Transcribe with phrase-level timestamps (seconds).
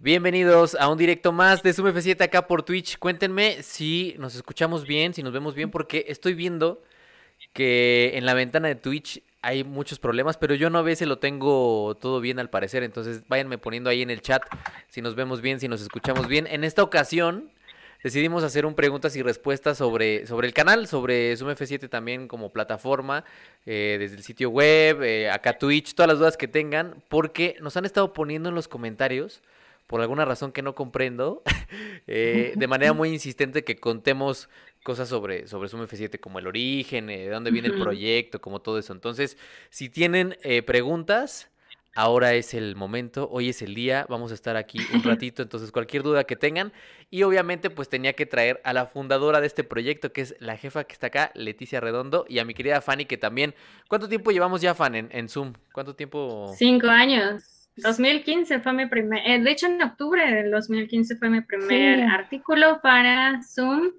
[0.00, 3.00] Bienvenidos a un directo más de Zoom F7 acá por Twitch.
[3.00, 6.80] Cuéntenme si nos escuchamos bien, si nos vemos bien, porque estoy viendo
[7.52, 11.18] que en la ventana de Twitch hay muchos problemas, pero yo no a veces lo
[11.18, 12.84] tengo todo bien al parecer.
[12.84, 14.44] Entonces váyanme poniendo ahí en el chat
[14.86, 16.46] si nos vemos bien, si nos escuchamos bien.
[16.46, 17.50] En esta ocasión
[18.04, 22.52] decidimos hacer un preguntas y respuestas sobre, sobre el canal, sobre Zoom F7 también como
[22.52, 23.24] plataforma,
[23.66, 27.76] eh, desde el sitio web, eh, acá Twitch, todas las dudas que tengan, porque nos
[27.76, 29.42] han estado poniendo en los comentarios
[29.88, 31.42] por alguna razón que no comprendo,
[32.06, 34.48] eh, de manera muy insistente que contemos
[34.84, 38.60] cosas sobre, sobre Zoom F7, como el origen, eh, de dónde viene el proyecto, como
[38.60, 38.92] todo eso.
[38.92, 39.36] Entonces,
[39.70, 41.48] si tienen eh, preguntas,
[41.94, 45.72] ahora es el momento, hoy es el día, vamos a estar aquí un ratito, entonces
[45.72, 46.70] cualquier duda que tengan.
[47.10, 50.58] Y obviamente, pues tenía que traer a la fundadora de este proyecto, que es la
[50.58, 53.54] jefa que está acá, Leticia Redondo, y a mi querida Fanny, que también...
[53.88, 55.54] ¿Cuánto tiempo llevamos ya, Fan, en, en Zoom?
[55.72, 56.54] ¿Cuánto tiempo?
[56.58, 57.57] Cinco años.
[57.82, 62.80] 2015 fue mi primer, eh, de hecho en octubre del 2015 fue mi primer artículo
[62.82, 63.92] para Zoom,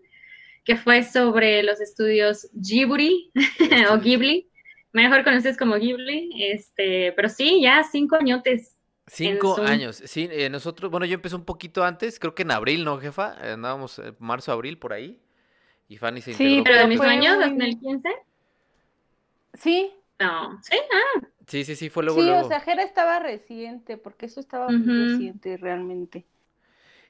[0.63, 3.31] que fue sobre los estudios Ghibli
[3.91, 4.49] o Ghibli,
[4.91, 8.75] mejor conocidos como Ghibli, este, pero sí, ya cinco añotes.
[9.07, 12.85] Cinco años, sí, eh, nosotros, bueno, yo empecé un poquito antes, creo que en abril,
[12.85, 13.33] ¿no, jefa?
[13.41, 15.19] Andábamos en marzo, abril, por ahí,
[15.87, 18.09] y Fanny se Sí, pero del mismo año, 2015.
[19.55, 19.91] Sí.
[20.19, 21.27] No, sí, ah.
[21.49, 22.21] Sí, sí, sí, fue luego.
[22.21, 26.25] Sí, o sea, Jera estaba reciente, porque eso estaba muy reciente realmente.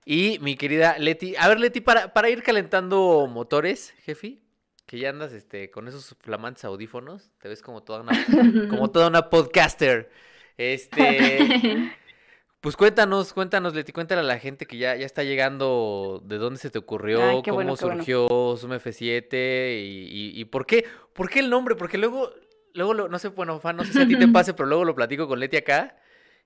[0.05, 4.41] Y mi querida Leti, a ver Leti, para, para ir calentando motores, jefi,
[4.85, 8.13] que ya andas este, con esos flamantes audífonos, te ves como toda una,
[8.69, 10.09] como toda una podcaster.
[10.57, 11.91] Este,
[12.61, 16.59] pues cuéntanos, cuéntanos, Leti, cuéntale a la gente que ya, ya está llegando, de dónde
[16.59, 21.75] se te ocurrió, cómo surgió Zoom F7 y, y, por qué, por qué el nombre,
[21.75, 22.31] porque luego
[22.79, 24.85] luego, lo, no sé, bueno, fan, no sé si a ti te pase, pero luego
[24.85, 25.97] lo platico con Leti acá.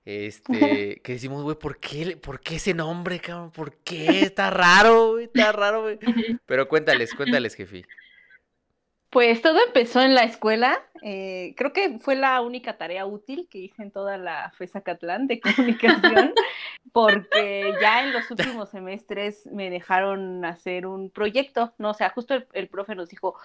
[0.04, 3.52] Este, que decimos, güey, ¿por qué, ¿por qué ese nombre, cabrón?
[3.52, 4.20] ¿Por qué?
[4.22, 5.98] Está raro, güey, está raro, güey.
[6.46, 7.86] Pero cuéntales, cuéntales, jefe.
[9.10, 10.82] Pues todo empezó en la escuela.
[11.02, 15.28] Eh, creo que fue la única tarea útil que hice en toda la FESA Catlán
[15.28, 16.34] de comunicación,
[16.92, 21.90] porque ya en los últimos semestres me dejaron hacer un proyecto, ¿no?
[21.90, 23.36] O sea, justo el, el profe nos dijo,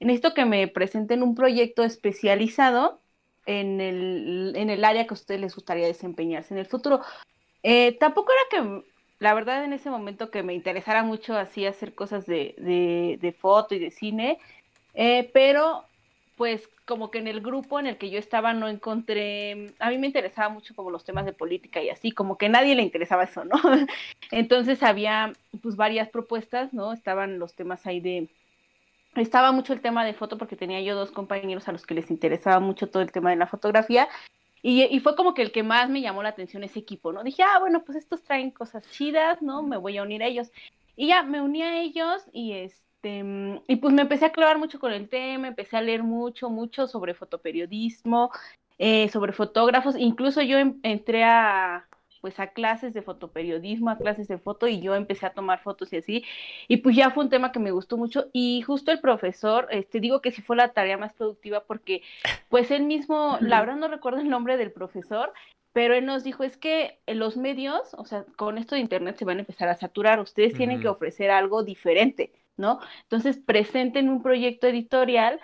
[0.00, 3.00] necesito que me presenten un proyecto especializado
[3.46, 7.00] en el, en el área que a ustedes les gustaría desempeñarse en el futuro.
[7.62, 8.84] Eh, tampoco era que,
[9.18, 12.54] la verdad, en ese momento que me interesara mucho así hacer cosas de,
[13.20, 14.38] de, foto y de cine,
[14.94, 15.84] eh, pero
[16.36, 19.98] pues como que en el grupo en el que yo estaba no encontré, a mí
[19.98, 23.24] me interesaba mucho como los temas de política y así, como que nadie le interesaba
[23.24, 23.56] eso, ¿no?
[24.30, 25.32] Entonces había
[25.62, 26.92] pues varias propuestas, ¿no?
[26.92, 28.28] Estaban los temas ahí de,
[29.22, 32.10] estaba mucho el tema de foto porque tenía yo dos compañeros a los que les
[32.10, 34.08] interesaba mucho todo el tema de la fotografía.
[34.60, 37.22] Y, fue como que el que más me llamó la atención ese equipo, ¿no?
[37.22, 39.62] Dije, ah, bueno, pues estos traen cosas chidas, ¿no?
[39.62, 40.50] Me voy a unir a ellos.
[40.96, 43.24] Y ya, me uní a ellos y este,
[43.68, 46.88] y pues me empecé a clavar mucho con el tema, empecé a leer mucho, mucho
[46.88, 48.32] sobre fotoperiodismo,
[48.78, 51.86] eh, sobre fotógrafos, incluso yo entré a,
[52.20, 55.92] pues a clases de fotoperiodismo, a clases de foto y yo empecé a tomar fotos
[55.92, 56.24] y así.
[56.68, 60.00] Y pues ya fue un tema que me gustó mucho y justo el profesor, este
[60.00, 62.02] digo que sí fue la tarea más productiva porque
[62.48, 65.32] pues él mismo, la verdad no recuerdo el nombre del profesor,
[65.72, 69.24] pero él nos dijo es que los medios, o sea, con esto de internet se
[69.24, 72.80] van a empezar a saturar, ustedes tienen que ofrecer algo diferente, ¿no?
[73.02, 75.40] Entonces presenten un proyecto editorial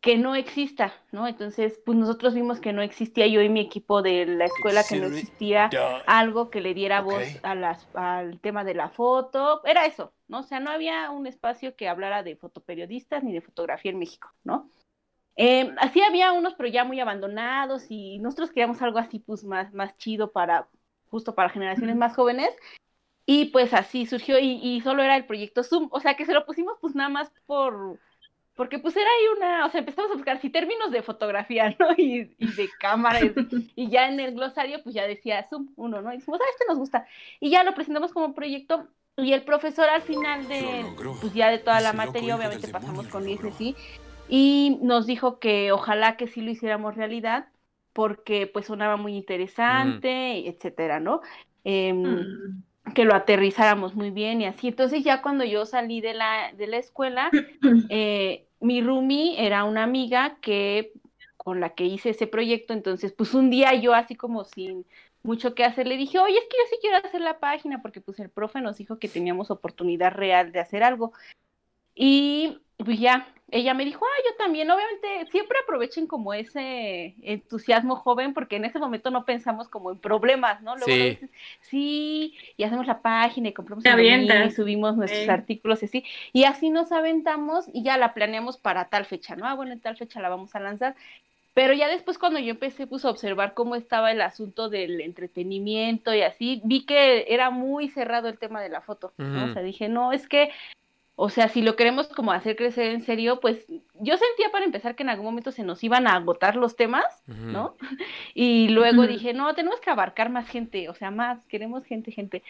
[0.00, 1.26] que no exista, ¿no?
[1.26, 4.96] Entonces, pues nosotros vimos que no existía, yo y mi equipo de la escuela, que
[4.96, 5.70] no existía
[6.06, 10.40] algo que le diera voz a las, al tema de la foto, era eso, ¿no?
[10.40, 14.30] O sea, no había un espacio que hablara de fotoperiodistas ni de fotografía en México,
[14.44, 14.70] ¿no?
[15.34, 19.72] Eh, así había unos, pero ya muy abandonados y nosotros queríamos algo así, pues, más,
[19.74, 20.68] más chido para,
[21.10, 22.50] justo para generaciones más jóvenes.
[23.28, 26.32] Y pues así surgió y, y solo era el proyecto Zoom, o sea que se
[26.32, 27.98] lo pusimos pues nada más por,
[28.56, 31.88] porque pues era ahí una, o sea, empezamos a buscar si términos de fotografía, ¿no?
[31.96, 33.20] Y, de cámara,
[33.76, 36.12] y, ya en el glosario pues ya decía Zoom uno, ¿no?
[36.12, 37.06] Y dijimos, ah, este nos gusta.
[37.38, 38.88] Y ya lo presentamos como proyecto
[39.18, 40.84] y el profesor al final de,
[41.20, 43.24] pues ya de toda la materia, obviamente pasamos con
[43.56, 43.76] sí
[44.28, 47.48] y nos dijo que ojalá que sí lo hiciéramos realidad
[47.92, 51.20] porque pues sonaba muy interesante, etcétera, ¿no?
[51.64, 52.62] Em, mm
[52.94, 54.68] que lo aterrizáramos muy bien y así.
[54.68, 57.30] Entonces ya cuando yo salí de la, de la escuela,
[57.90, 60.92] eh, mi roomie era una amiga que
[61.36, 64.84] con la que hice ese proyecto, entonces pues un día yo así como sin
[65.22, 68.00] mucho que hacer, le dije, oye, es que yo sí quiero hacer la página, porque
[68.00, 71.12] pues el profe nos dijo que teníamos oportunidad real de hacer algo.
[71.96, 77.96] Y pues ya, ella me dijo, ah, yo también, obviamente, siempre aprovechen como ese entusiasmo
[77.96, 80.76] joven, porque en ese momento no pensamos como en problemas, ¿no?
[80.76, 85.86] Luego sí, dices, sí y hacemos la página y compramos y subimos nuestros artículos y
[85.86, 89.46] así, y así nos aventamos y ya la planeamos para tal fecha, ¿no?
[89.46, 90.94] Ah, bueno, en tal fecha la vamos a lanzar.
[91.54, 96.12] Pero ya después cuando yo empecé pues, a observar cómo estaba el asunto del entretenimiento
[96.12, 99.46] y así, vi que era muy cerrado el tema de la foto, ¿no?
[99.46, 100.50] O sea, dije, no, es que
[101.18, 104.94] o sea, si lo queremos como hacer crecer en serio, pues yo sentía para empezar
[104.94, 107.76] que en algún momento se nos iban a agotar los temas, ¿no?
[108.34, 112.42] Y luego dije, no, tenemos que abarcar más gente, o sea, más, queremos gente, gente.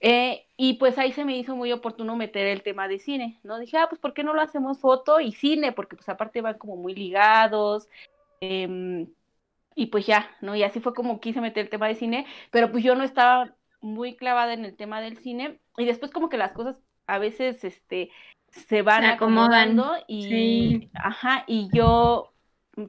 [0.00, 3.58] Eh, y pues ahí se me hizo muy oportuno meter el tema de cine, ¿no?
[3.58, 5.72] Dije, ah, pues ¿por qué no lo hacemos foto y cine?
[5.72, 7.88] Porque pues aparte van como muy ligados.
[8.40, 9.08] Em,
[9.74, 10.56] y pues ya, ¿no?
[10.56, 13.54] Y así fue como quise meter el tema de cine, pero pues yo no estaba
[13.80, 17.64] muy clavada en el tema del cine y después como que las cosas a veces
[17.64, 18.10] este,
[18.50, 22.32] se van acomodando y, ajá, y yo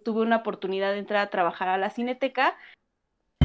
[0.03, 2.55] tuve una oportunidad de entrar a trabajar a la cineteca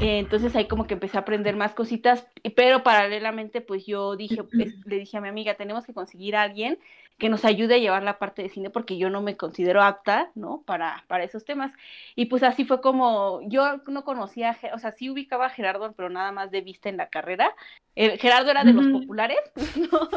[0.03, 2.27] entonces ahí como que empecé a aprender más cositas,
[2.57, 4.53] pero paralelamente pues yo dije, pues,
[4.87, 6.79] le dije a mi amiga, tenemos que conseguir a alguien
[7.19, 10.31] que nos ayude a llevar la parte de cine porque yo no me considero apta,
[10.35, 10.63] ¿no?
[10.63, 11.73] Para, para esos temas.
[12.17, 16.11] Y pues así fue como, yo no conocía, o sea, sí ubicaba a Gerardo, pero
[16.11, 17.55] nada más de vista en la carrera.
[17.95, 19.39] Gerardo era de los populares,
[19.93, 20.09] ¿no?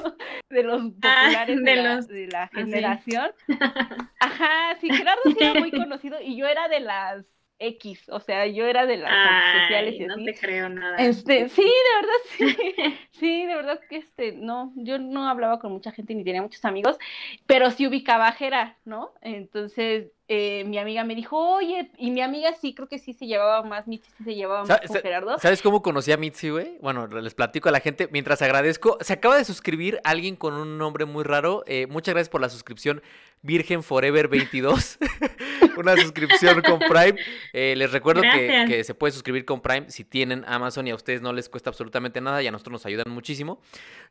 [0.50, 3.32] De los ah, populares de, la, de la generación.
[4.20, 7.28] Ajá, sí, Gerardo sí era muy conocido y yo era de las
[7.58, 10.98] X, o sea, yo era de las redes sociales y no te creo nada.
[10.98, 15.72] Este, sí, de verdad, sí, sí, de verdad que este, no, yo no hablaba con
[15.72, 16.98] mucha gente ni tenía muchos amigos,
[17.46, 19.14] pero sí ubicaba a Jera, ¿no?
[19.22, 23.28] Entonces, eh, mi amiga me dijo, oye, y mi amiga sí, creo que sí se
[23.28, 25.38] llevaba más, Mitzi sí se llevaba más con Gerardo.
[25.38, 26.78] ¿Sabes cómo conocí a Mitzi, güey?
[26.82, 30.80] Bueno, les platico a la gente, mientras agradezco, se acaba de suscribir alguien con un
[30.80, 33.04] nombre muy raro, eh, muchas gracias por la suscripción,
[33.44, 34.98] Virgen Forever 22,
[35.78, 37.16] una suscripción con Prime.
[37.54, 41.22] Eh, les recuerdo que, se puede suscribir con Prime si tienen Amazon y a ustedes
[41.22, 43.62] no les cuesta absolutamente nada y a nosotros nos ayudan muchísimo.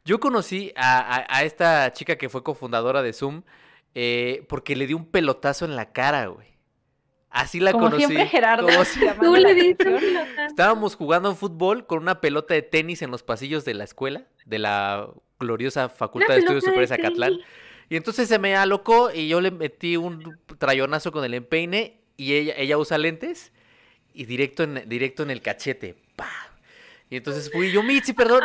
[0.04, 3.42] Yo conocí a esta chica que fue cofundadora de Zoom,
[3.94, 6.48] eh, porque le di un pelotazo en la cara, güey.
[7.30, 8.06] Así la como conocí.
[8.06, 8.68] Siempre Gerardo.
[9.20, 9.76] Tú le
[10.46, 14.58] Estábamos jugando fútbol con una pelota de tenis en los pasillos de la escuela, de
[14.58, 15.08] la
[15.38, 17.38] gloriosa Facultad de Estudios Superiores Acatlán.
[17.88, 22.34] Y entonces se me alocó y yo le metí un trayonazo con el empeine y
[22.34, 23.52] ella, ella usa lentes
[24.12, 25.96] y directo en, directo en el cachete.
[26.16, 26.52] ¡Pah!
[27.10, 28.42] Y entonces fui yo, Mitzi, perdón.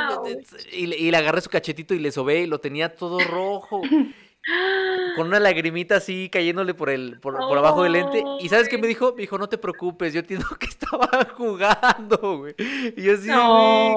[0.71, 3.81] Y, y, le agarré su cachetito y le sobé y lo tenía todo rojo.
[5.15, 8.24] con una lagrimita así cayéndole por el por, abajo del lente.
[8.39, 9.13] ¿Y sabes qué me dijo?
[9.15, 12.56] Me dijo, no te preocupes, yo entiendo que estaba jugando, güey.
[12.95, 13.27] Y yo así,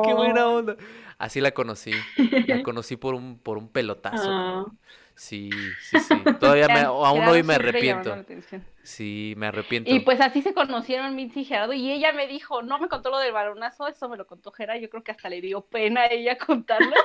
[0.05, 0.77] qué buena onda.
[1.19, 1.93] Así la conocí.
[2.47, 4.29] La conocí por un, por un pelotazo.
[4.29, 4.67] Ah.
[5.15, 5.51] Sí,
[5.81, 6.15] sí, sí.
[6.41, 8.25] Todavía me, aún hoy me arrepiento.
[8.83, 9.91] Sí, me arrepiento.
[9.91, 11.73] Y pues así se conocieron Mitzi y Gerardo.
[11.73, 14.81] Y ella me dijo, no me contó lo del balonazo, eso me lo contó Gerardo.
[14.81, 16.97] Yo creo que hasta le dio pena a ella contarlo.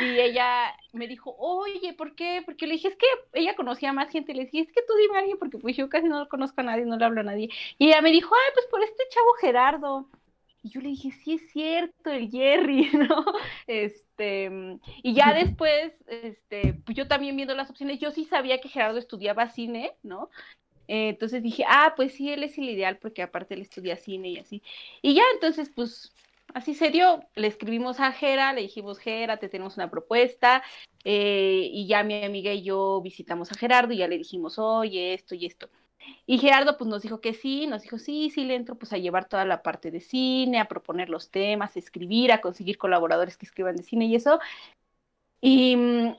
[0.00, 2.42] Y ella me dijo, oye, ¿por qué?
[2.44, 4.34] Porque le dije, es que ella conocía a más gente.
[4.34, 6.64] Le dije, es que tú dime a alguien, porque pues yo casi no conozco a
[6.64, 7.48] nadie, no le hablo a nadie.
[7.78, 10.08] Y ella me dijo, ay, pues por este chavo Gerardo.
[10.68, 13.24] Y yo le dije, sí es cierto, el Jerry, ¿no?
[13.66, 14.50] Este,
[15.02, 18.98] y ya después, este, pues yo también viendo las opciones, yo sí sabía que Gerardo
[18.98, 20.30] estudiaba cine, ¿no?
[20.90, 24.38] entonces dije, ah, pues sí, él es el ideal, porque aparte él estudia cine y
[24.38, 24.62] así.
[25.02, 26.14] Y ya, entonces, pues
[26.54, 27.20] así se dio.
[27.34, 30.62] Le escribimos a Jera, le dijimos, Jera, te tenemos una propuesta.
[31.04, 35.12] Eh, y ya mi amiga y yo visitamos a Gerardo y ya le dijimos, oye,
[35.12, 35.68] esto y esto.
[36.26, 38.98] Y Gerardo pues nos dijo que sí, nos dijo sí, sí le entro pues a
[38.98, 43.36] llevar toda la parte de cine, a proponer los temas, a escribir, a conseguir colaboradores
[43.36, 44.38] que escriban de cine y eso.
[45.40, 46.14] Y mm,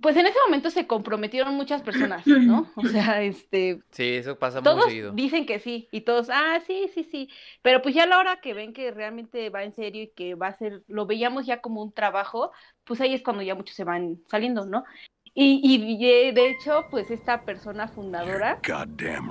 [0.00, 2.70] pues en ese momento se comprometieron muchas personas, ¿no?
[2.76, 3.80] O sea, este...
[3.90, 5.12] Sí, eso pasa todos muy seguido.
[5.12, 7.30] Dicen que sí, y todos, ah, sí, sí, sí.
[7.62, 10.34] Pero pues ya a la hora que ven que realmente va en serio y que
[10.34, 12.52] va a ser, lo veíamos ya como un trabajo,
[12.84, 14.84] pues ahí es cuando ya muchos se van saliendo, ¿no?
[15.38, 18.58] Y, y de hecho, pues esta persona fundadora,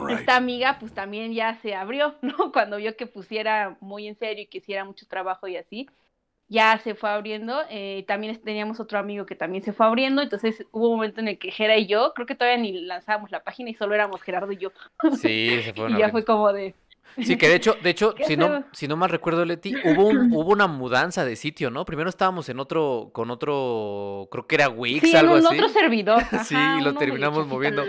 [0.09, 2.51] esta amiga, pues también ya se abrió, ¿no?
[2.51, 5.89] Cuando vio que pusiera muy en serio y que hiciera mucho trabajo y así
[6.47, 7.61] ya se fue abriendo.
[7.69, 10.21] Eh, también teníamos otro amigo que también se fue abriendo.
[10.21, 13.31] Entonces hubo un momento en el que Gera y yo, creo que todavía ni lanzábamos
[13.31, 14.71] la página y solo éramos Gerardo y yo.
[15.19, 15.91] Sí, se fue.
[15.91, 16.75] y ya fue como de,
[17.23, 20.51] Sí, que de hecho, de hecho, si no, si no mal recuerdo, Leti, hubo, hubo
[20.51, 21.85] una mudanza de sitio, ¿no?
[21.85, 25.55] Primero estábamos en otro, con otro, creo que era Wix, sí, algo en así.
[25.55, 26.21] otro servidor.
[26.45, 27.83] sí, y lo terminamos moviendo.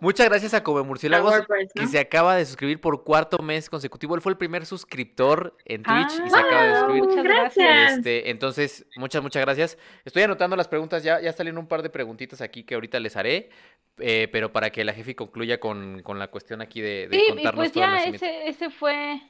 [0.00, 1.34] Muchas gracias a Come Murciélagos,
[1.74, 4.14] que se acaba de suscribir por cuarto mes consecutivo.
[4.14, 7.04] Él fue el primer suscriptor en Twitch y se acaba de Ah, suscribir.
[7.04, 7.92] Muchas gracias.
[7.98, 9.78] Este, entonces, muchas, muchas gracias.
[10.04, 13.16] Estoy anotando las preguntas, ya, ya salieron un par de preguntitas aquí que ahorita les
[13.16, 13.50] haré,
[13.98, 17.24] eh, pero para que la jefe concluya con, con la cuestión aquí de, de Sí,
[17.26, 18.24] y contarnos pues todo el ya nacimiento.
[18.26, 19.22] ese, ese fue.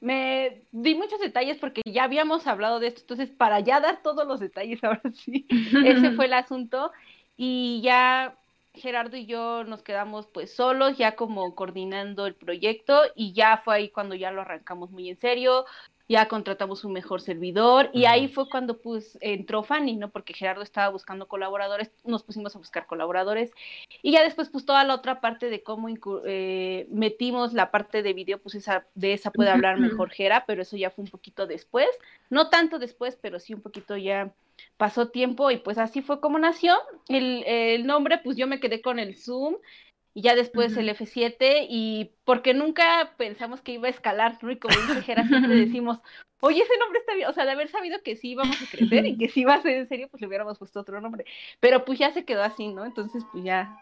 [0.00, 4.26] Me di muchos detalles porque ya habíamos hablado de esto, entonces para ya dar todos
[4.26, 6.90] los detalles ahora sí, ese fue el asunto
[7.36, 8.36] y ya
[8.74, 13.76] Gerardo y yo nos quedamos pues solos, ya como coordinando el proyecto y ya fue
[13.76, 15.66] ahí cuando ya lo arrancamos muy en serio,
[16.12, 17.88] ya contratamos un mejor servidor.
[17.94, 20.10] Y ahí fue cuando pues entró Fanny, ¿no?
[20.10, 23.50] Porque Gerardo estaba buscando colaboradores, nos pusimos a buscar colaboradores.
[24.02, 25.88] Y ya después pues toda la otra parte de cómo
[26.26, 30.60] eh, metimos la parte de video, pues esa, de esa puede hablar mejor Gera, pero
[30.60, 31.88] eso ya fue un poquito después,
[32.28, 34.34] no tanto después, pero sí un poquito ya
[34.76, 35.50] pasó tiempo.
[35.50, 36.74] Y pues así fue como nació.
[37.08, 39.56] El, el nombre pues yo me quedé con el Zoom
[40.14, 44.50] y ya después el F7 y porque nunca pensamos que iba a escalar, ¿no?
[44.50, 46.00] Y como dice Gera, siempre decimos,
[46.40, 49.06] oye, ese nombre está bien, o sea, de haber sabido que sí íbamos a crecer
[49.06, 51.24] y que sí iba a ser en serio, pues le hubiéramos puesto otro nombre,
[51.60, 52.84] pero pues ya se quedó así, ¿no?
[52.84, 53.76] Entonces pues ya.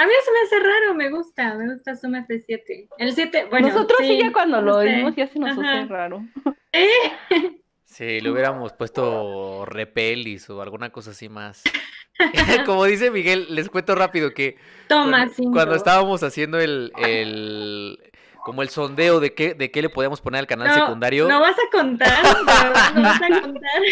[0.00, 2.88] A mí eso me hace raro, me gusta, me gusta Zoom F7.
[2.98, 3.68] El 7, bueno.
[3.68, 5.80] Nosotros sí, ya cuando lo oímos ya se nos Ajá.
[5.80, 6.24] hace raro.
[7.98, 11.64] Sí, le hubiéramos puesto repelis o alguna cosa así más.
[12.64, 17.98] Como dice Miguel, les cuento rápido que Toma, cuando, cuando estábamos haciendo el, el
[18.44, 21.26] como el sondeo de qué, de qué le podíamos poner al canal No, secundario.
[21.26, 23.82] No vas a contar, verdad, no vas a contar.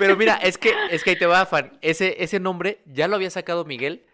[0.00, 1.78] Pero mira, es que, es que ahí te va, Fan.
[1.80, 4.04] Ese, ese nombre ya lo había sacado Miguel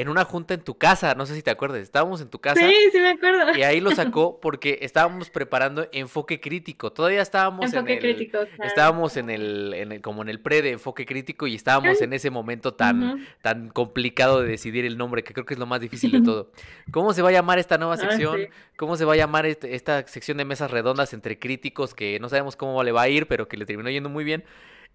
[0.00, 1.14] en una junta en tu casa.
[1.14, 1.80] No sé si te acuerdas.
[1.80, 2.60] Estábamos en tu casa.
[2.60, 3.56] Sí, sí me acuerdo.
[3.56, 6.92] Y ahí lo sacó porque estábamos preparando enfoque crítico.
[6.92, 8.38] Todavía estábamos Enfoque en el, crítico.
[8.38, 8.64] claro.
[8.64, 12.12] estábamos en el, en el- como en el pre de enfoque crítico y estábamos en
[12.12, 15.80] ese momento tan, tan complicado de decidir el nombre, que creo que es lo más
[15.80, 16.50] difícil de todo.
[16.90, 18.36] ¿Cómo se va a llamar esta nueva Ah, sección?
[18.38, 18.46] sí.
[18.76, 22.28] ¿Cómo se va a llamar este- esta sección de mesas redondas entre críticos que no
[22.28, 24.44] sabemos cómo le va a ir, pero que le terminó yendo muy bien?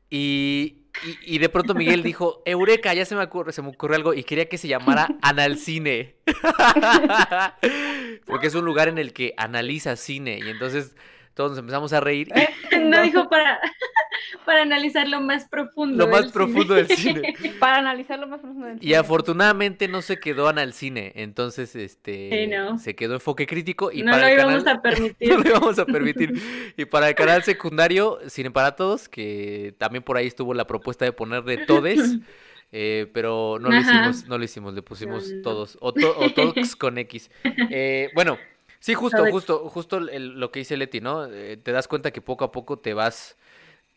[0.10, 3.98] Y, y- y de pronto Miguel dijo, Eureka, ya se me, ocurre, se me ocurrió
[3.98, 6.16] algo y quería que se llamara Analcine.
[8.26, 10.96] Porque es un lugar en el que analiza cine y entonces
[11.34, 12.30] todos nos empezamos a reír.
[12.72, 13.60] y No dijo para,
[14.46, 16.06] para analizar lo más profundo.
[16.06, 17.34] Lo más profundo del cine.
[17.60, 18.68] Para analizarlo más profundo.
[18.68, 18.96] del Y cine.
[18.98, 22.78] afortunadamente no se quedó Analcine, entonces este Sí, no.
[22.78, 25.30] se quedó enfoque crítico y no para lo el íbamos canal- a permitir.
[25.30, 26.34] no lo íbamos a permitir.
[26.78, 31.06] Y para el canal secundario, Cine para Todos, que también por ahí estuvo la propuesta
[31.06, 32.18] de ponerle Todes,
[32.72, 35.42] eh, pero no lo hicimos, no lo hicimos, le pusimos No, no.
[35.44, 37.30] todos, o, to- o Tox con X.
[37.70, 38.38] Eh, bueno,
[38.80, 41.26] sí, justo, justo, justo el- lo que dice Leti, ¿no?
[41.26, 43.38] Eh, te das cuenta que poco a poco te vas,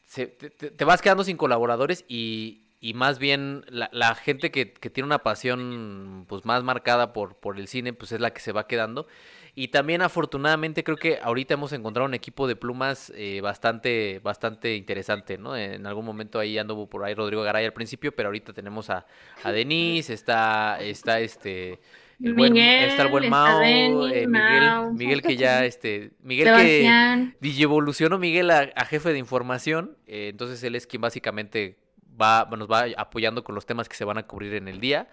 [0.09, 4.91] se- te, vas quedando sin colaboradores y, y más bien la, la gente que, que
[4.91, 8.53] tiene una pasión pues más marcada por, por el cine, pues es la que se
[8.53, 9.07] va quedando.
[9.55, 14.77] Y también afortunadamente creo que ahorita hemos encontrado un equipo de plumas eh, bastante, bastante
[14.77, 15.57] interesante, ¿no?
[15.57, 19.05] En algún momento ahí anduvo por ahí Rodrigo Garay al principio, pero ahorita tenemos a,
[19.43, 21.81] a Denise, está, está este
[22.21, 26.49] el buen, Miguel, está el buen Mao, eh, Miguel, Mao, Miguel que ya, este, Miguel
[26.57, 31.79] que digievolucionó Miguel a, a jefe de información, eh, entonces él es quien básicamente
[32.21, 35.09] va, nos va apoyando con los temas que se van a cubrir en el día.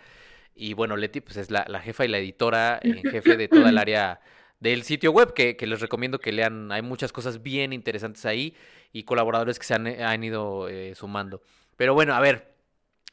[0.55, 3.69] Y bueno, Leti pues es la, la jefa y la editora en jefe de toda
[3.69, 4.21] el área
[4.59, 6.71] del sitio web, que, que les recomiendo que lean.
[6.71, 8.55] Hay muchas cosas bien interesantes ahí
[8.91, 11.41] y colaboradores que se han, han ido eh, sumando.
[11.75, 12.54] Pero bueno, a ver,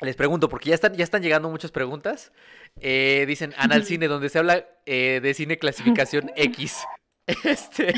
[0.03, 2.33] les pregunto, porque ya están, ya están llegando muchas preguntas.
[2.81, 6.79] Eh, dicen, Anal Cine, donde se habla eh, de cine clasificación X.
[7.45, 7.95] Este,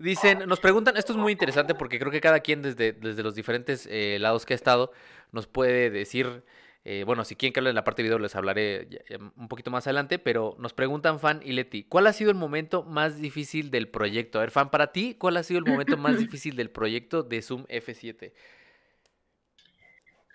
[0.00, 3.34] dicen, nos preguntan, esto es muy interesante porque creo que cada quien desde, desde los
[3.34, 4.92] diferentes eh, lados que ha estado
[5.32, 6.44] nos puede decir,
[6.84, 9.18] eh, bueno, si quieren que hable en la parte de video les hablaré ya- ya
[9.18, 12.84] un poquito más adelante, pero nos preguntan Fan y Leti, ¿cuál ha sido el momento
[12.84, 14.38] más difícil del proyecto?
[14.38, 17.42] A ver, Fan, para ti, ¿cuál ha sido el momento más difícil del proyecto de
[17.42, 18.32] Zoom F7?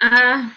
[0.02, 0.54] Ah,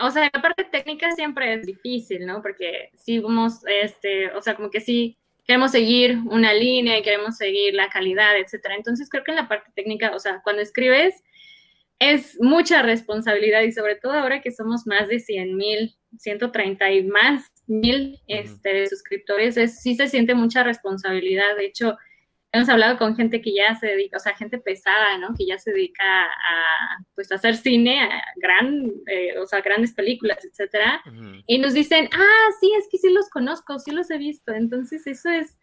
[0.00, 2.42] o sea, la parte técnica siempre es difícil, ¿no?
[2.42, 7.36] Porque sí vamos, este, o sea, como que sí queremos seguir una línea y queremos
[7.36, 8.74] seguir la calidad, etcétera.
[8.74, 11.22] Entonces creo que en la parte técnica, o sea, cuando escribes
[11.98, 17.04] es mucha responsabilidad y sobre todo ahora que somos más de 100 mil, 130 y
[17.04, 21.56] más mil este, suscriptores, es, sí se siente mucha responsabilidad.
[21.56, 21.96] De hecho,
[22.56, 25.34] hemos hablado con gente que ya se dedica, o sea, gente pesada, ¿no?
[25.36, 29.92] Que ya se dedica a, pues, a hacer cine, a gran, eh, o sea, grandes
[29.92, 31.02] películas, etcétera.
[31.06, 31.42] Ujú.
[31.46, 34.52] Y nos dicen, ah, sí, es que sí los conozco, sí los he visto.
[34.52, 35.58] Entonces, eso es,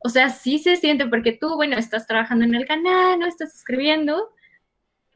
[0.00, 3.26] o sea, sí se siente porque tú, bueno, estás trabajando en el canal, ¿no?
[3.26, 4.30] Estás escribiendo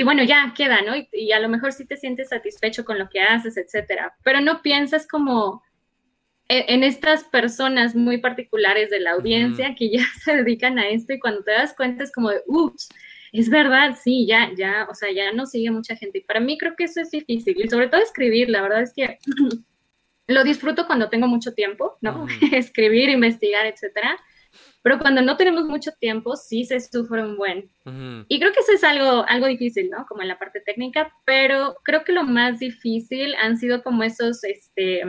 [0.01, 0.95] y bueno, ya queda, ¿no?
[1.13, 4.63] Y, a lo mejor sí te sientes satisfecho con lo que haces, etcétera, pero no
[4.63, 5.63] piensas como
[6.51, 11.21] en, estas personas muy particulares de la audiencia que ya se dedican a esto y
[11.21, 12.89] cuando te das cuenta es como de, ups,
[13.33, 16.19] es verdad, sí, ya, ya, o sea, ya no sigue mucha gente.
[16.19, 18.93] Y para mí creo que eso es difícil y sobre todo escribir, la verdad es
[18.93, 19.19] que
[20.27, 22.27] lo disfruto cuando tengo mucho tiempo, ¿no?
[22.53, 24.19] escribir, investigar, etcétera
[24.83, 27.71] pero cuando no tenemos mucho tiempo, sí se sufre un buen.
[28.29, 30.07] Y creo que eso es algo, algo difícil, ¿no?
[30.07, 34.43] Como en la parte técnica, pero creo que lo más difícil han sido como esos,
[34.45, 35.03] este,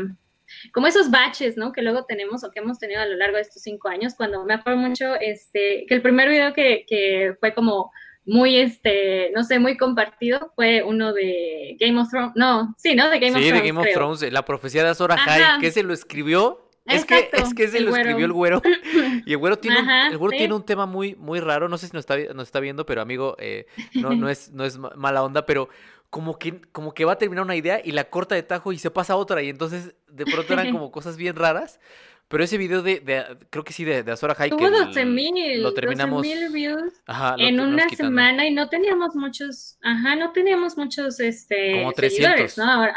[0.73, 1.71] como esos baches, ¿no?
[1.71, 4.43] Que luego tenemos o que hemos tenido a lo largo de estos cinco años, cuando
[4.45, 7.91] me acuerdo mucho, este, que el primer video que, que fue como
[8.23, 13.09] muy, este, no sé, muy compartido fue uno de Game of Thrones, no, sí, ¿no?
[13.09, 13.47] De Game of Thrones.
[13.47, 17.05] Sí, de Game of Thrones, la profecía de Azor Ahai, que se lo escribió es
[17.05, 18.61] que, es que se lo escribió el güero.
[19.25, 21.69] Y el güero tiene, un, el güero tiene un tema muy, muy raro.
[21.69, 24.65] No sé si nos está, nos está viendo, pero amigo, eh, no, no, es, no
[24.65, 25.69] es mala onda, pero
[26.11, 28.77] como que, como que va a terminar una idea y la corta de tajo y
[28.77, 29.41] se pasa a otra.
[29.41, 31.79] Y entonces de pronto eran como cosas bien raras.
[32.27, 34.51] Pero ese video de, de creo que sí, de, de Azora High.
[34.51, 35.63] Tuvo 12 mil.
[35.63, 36.21] Lo terminamos.
[36.21, 36.93] views
[37.37, 42.15] en una semana y no teníamos muchos, ajá, no teníamos muchos, este, como 300.
[42.15, 42.85] seguidores, ¿no?
[42.85, 42.93] ¿Eh?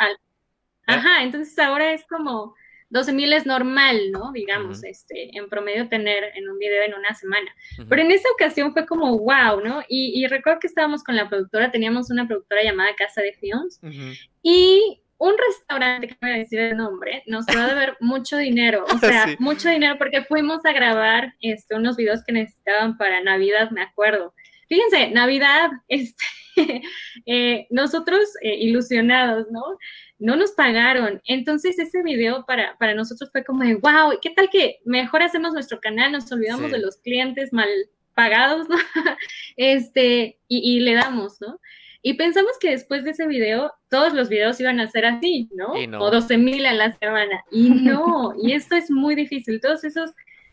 [0.86, 2.54] ajá, entonces ahora es como
[2.94, 4.30] 12 mil es normal, ¿no?
[4.32, 7.52] Digamos, este, en promedio tener en un video en una semana.
[7.88, 9.82] Pero en esa ocasión fue como wow, ¿no?
[9.88, 13.80] Y, recuerdo que estábamos con la productora, teníamos una productora llamada Casa de Films
[14.42, 18.36] y un restaurante, que no voy a decir el nombre, nos dio de ver mucho
[18.36, 23.20] dinero, o sea, mucho dinero porque fuimos a grabar este, unos videos que necesitaban para
[23.22, 24.34] Navidad, me acuerdo.
[24.68, 26.24] Fíjense, Navidad, este,
[27.26, 29.62] eh, nosotros eh, ilusionados, ¿no?
[30.18, 31.20] No nos pagaron.
[31.24, 35.52] Entonces ese video para, para nosotros fue como de, wow, ¿qué tal que mejor hacemos
[35.52, 36.12] nuestro canal?
[36.12, 37.68] Nos olvidamos de los clientes mal
[38.14, 38.76] pagados, ¿no?
[39.56, 41.60] este, y, le damos, ¿no?
[42.02, 45.72] Y pensamos que después de ese video, todos los videos iban a ser así, ¿no?
[46.00, 47.42] O 12 mil a la semana.
[47.50, 49.60] Y no, y esto es muy difícil.
[49.60, 50.12] Todos esos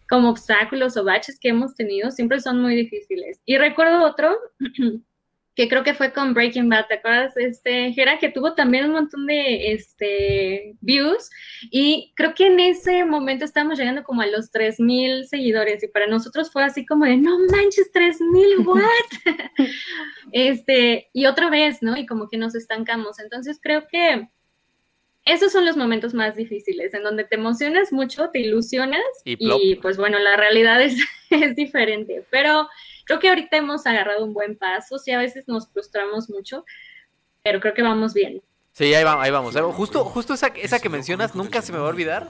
[0.10, 3.42] como obstáculos o baches que hemos tenido siempre son muy difíciles.
[3.46, 4.38] Y recuerdo otro
[5.56, 7.36] que creo que fue con Breaking Bad, ¿te acuerdas?
[7.36, 11.30] Este, Gera, que tuvo también un montón de este, views
[11.70, 16.08] y creo que en ese momento estábamos llegando como a los 3000 seguidores y para
[16.08, 18.82] nosotros fue así como de, no manches, 3000, what?
[20.32, 21.98] este, y otra vez, ¿no?
[21.98, 23.20] Y como que nos estancamos.
[23.20, 24.30] Entonces creo que
[25.26, 29.98] esos son los momentos más difíciles, en donde te emocionas mucho, te ilusionas y, pues
[29.98, 30.96] bueno, la realidad es,
[31.30, 32.68] es diferente, pero
[33.12, 36.64] Creo que ahorita hemos agarrado un buen paso, sí, a veces nos frustramos mucho,
[37.44, 38.42] pero creo que vamos bien.
[38.72, 39.54] Sí, ahí vamos, ahí vamos.
[39.76, 42.30] Justo, justo esa, esa que mencionas, nunca se me va a olvidar.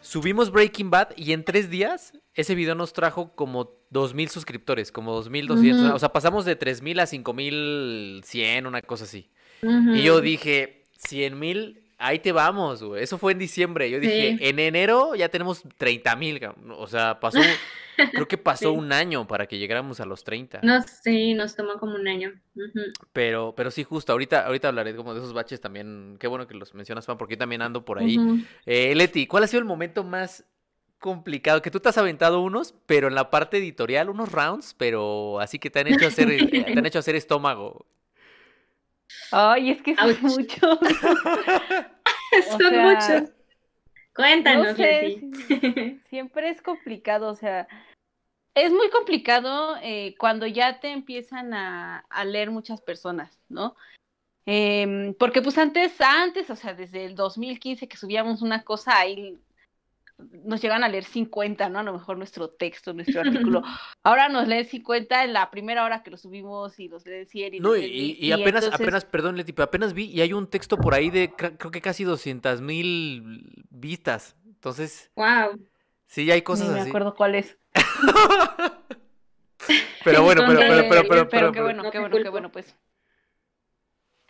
[0.00, 5.16] Subimos Breaking Bad y en tres días ese video nos trajo como 2.000 suscriptores, como
[5.22, 5.94] 2.200.
[5.94, 9.30] O sea, pasamos de 3.000 a 5.100, una cosa así.
[9.62, 13.04] Y yo dije, 100.000, ahí te vamos, güey.
[13.04, 13.88] Eso fue en diciembre.
[13.88, 16.52] Yo dije, en enero ya tenemos 30.000.
[16.76, 17.38] O sea, pasó
[17.96, 20.60] Creo que pasó un año para que llegáramos a los 30.
[20.62, 22.32] No, sí, nos tomó como un año.
[23.12, 26.16] Pero, pero sí, justo, ahorita, ahorita hablaré como de esos baches también.
[26.18, 28.16] Qué bueno que los mencionas, Juan, porque yo también ando por ahí.
[28.66, 30.44] eh, Leti, ¿cuál ha sido el momento más
[30.98, 31.60] complicado?
[31.62, 35.58] Que tú te has aventado unos, pero en la parte editorial, unos rounds, pero así
[35.58, 37.86] que te han hecho hacer, eh, te han hecho hacer estómago.
[39.30, 40.78] Ay, es que son muchos.
[42.50, 43.41] son muchos.
[44.14, 44.76] Cuéntanos,
[46.08, 47.66] siempre es complicado, o sea,
[48.54, 53.74] es muy complicado eh, cuando ya te empiezan a, leer muchas personas, ¿no?
[54.44, 59.40] Em, porque pues antes, antes, o sea, desde el 2015 que subíamos una cosa, ahí
[60.18, 61.80] nos llegan a leer 50, ¿no?
[61.80, 63.62] A lo mejor nuestro texto, nuestro artículo.
[64.02, 67.54] Ahora nos leen 50 en la primera hora que lo subimos y nos leen 100
[67.54, 70.94] y No, y, apenas, apenas, perdón, Leti, pero apenas vi y hay un texto por
[70.94, 74.36] ahí de creo que casi 200 mil vistas.
[74.46, 75.10] Entonces.
[75.16, 75.58] ¡Wow!
[76.06, 76.78] Sí, hay cosas así.
[76.78, 77.58] No me acuerdo cuál es.
[80.04, 82.76] pero bueno, pero, pero, pero, pero, pero, qué bueno, qué bueno, qué bueno, pues.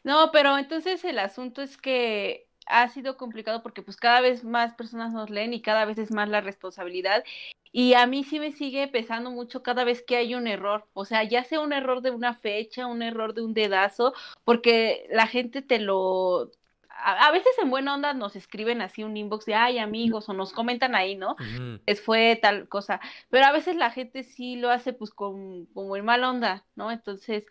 [0.05, 4.75] No, pero entonces el asunto es que ha sido complicado porque pues cada vez más
[4.75, 7.25] personas nos leen y cada vez es más la responsabilidad.
[7.73, 11.05] Y a mí sí me sigue pesando mucho cada vez que hay un error, o
[11.07, 14.13] sea, ya sea un error de una fecha, un error de un dedazo,
[14.45, 16.51] porque la gente te lo,
[17.03, 20.53] a, veces en buena onda nos escriben así un inbox de, ay amigos, o nos
[20.53, 21.37] comentan ahí, ¿no?
[21.87, 25.97] Es fue tal cosa, pero a veces la gente sí lo hace pues con, como
[25.97, 26.91] en mala onda, ¿no?
[26.91, 27.45] Entonces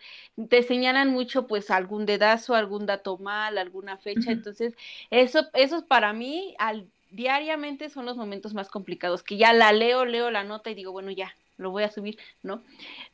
[0.50, 4.74] te señalan mucho pues algún dedazo, algún dato mal, alguna fecha, entonces
[5.10, 10.06] eso, eso para mí, al diariamente son los momentos más complicados, que ya la leo,
[10.06, 12.64] leo la nota y digo, bueno, ya, lo voy a subir, ¿no?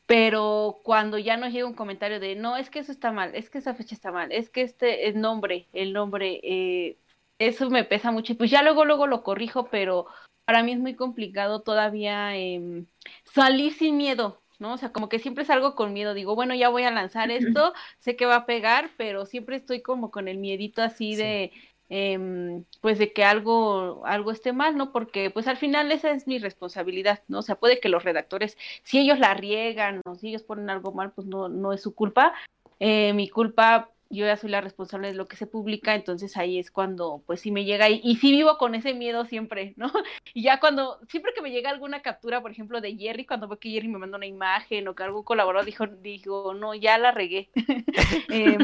[0.06, 3.50] Pero cuando ya nos llega un comentario de, no, es que eso está mal, es
[3.50, 6.98] que esa fecha está mal, es que este el nombre, el nombre, eh,
[7.40, 10.08] eso me pesa mucho y pues ya luego, luego lo corrijo, pero
[10.46, 12.86] para mí es muy complicado todavía eh,
[13.26, 14.74] salir sin miedo, ¿no?
[14.74, 17.74] O sea, como que siempre salgo con miedo, digo, bueno, ya voy a lanzar esto,
[18.00, 21.52] sé que va a pegar, pero siempre estoy como con el miedito así de,
[21.90, 24.92] eh, pues de que algo, algo esté mal, ¿no?
[24.92, 27.40] Porque pues al final esa es mi responsabilidad, ¿no?
[27.40, 30.92] O sea, puede que los redactores, si ellos la riegan o si ellos ponen algo
[30.92, 32.34] mal, pues no, no es su culpa.
[32.80, 36.60] Eh, mi culpa yo ya soy la responsable de lo que se publica, entonces ahí
[36.60, 39.92] es cuando pues sí me llega y, y sí vivo con ese miedo siempre, ¿no?
[40.34, 43.60] Y ya cuando, siempre que me llega alguna captura, por ejemplo, de Jerry, cuando veo
[43.60, 47.12] que Jerry me manda una imagen o que algún colaborador dijo, dijo, no, ya la
[47.12, 47.50] regué.
[48.30, 48.58] eh,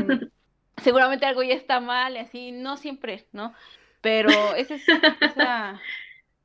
[0.81, 3.53] seguramente algo ya está mal, así, no siempre, ¿no?
[4.01, 4.83] Pero ese es,
[5.21, 5.81] esa,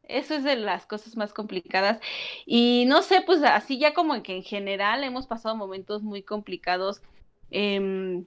[0.04, 2.00] eso es de las cosas más complicadas.
[2.46, 7.02] Y no sé, pues así ya como que en general hemos pasado momentos muy complicados.
[7.50, 8.24] Eh,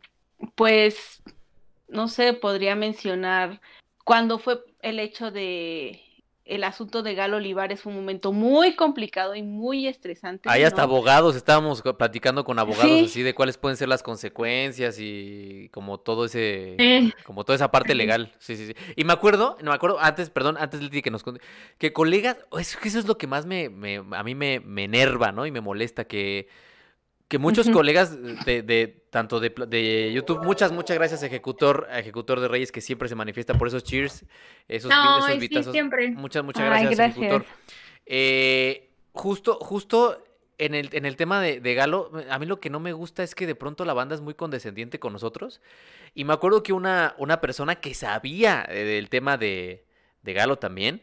[0.56, 1.22] pues,
[1.88, 3.62] no sé, podría mencionar
[4.04, 6.02] cuando fue el hecho de
[6.46, 10.50] el asunto de Galo Olivares fue un momento muy complicado y muy estresante.
[10.50, 10.84] Ahí hasta ¿no?
[10.94, 13.06] abogados, estábamos platicando con abogados Sí.
[13.06, 17.94] así de cuáles pueden ser las consecuencias y como todo ese, como toda esa parte
[17.96, 18.34] legal.
[18.40, 18.74] Sí, sí, sí.
[18.96, 21.42] Y me acuerdo, no me acuerdo, antes, perdón, antes Leti que nos conte,
[21.78, 24.86] que colegas, es que eso es lo que más me, me- a mí me, me
[24.86, 25.46] enerva, ¿no?
[25.46, 26.48] Y me molesta que,
[27.32, 32.50] que muchos colegas de, de tanto de, de YouTube, muchas, muchas gracias ejecutor, ejecutor de
[32.50, 34.26] Reyes que siempre se manifiesta por esos cheers,
[34.68, 35.72] esos, vi- esos sí, vitazos.
[35.72, 36.12] siempre.
[36.12, 37.18] Muchas, muchas Ay, gracias, gracias.
[37.18, 37.46] ejecutor.
[38.06, 40.22] Eh, justo, justo
[40.58, 43.24] en el, en el tema de, de Galo, a mí lo que no me gusta
[43.24, 45.62] es que de pronto la banda es muy condescendiente con nosotros.
[46.14, 49.86] Y me acuerdo que una, una persona que sabía eh, del tema de,
[50.22, 51.02] de Galo también,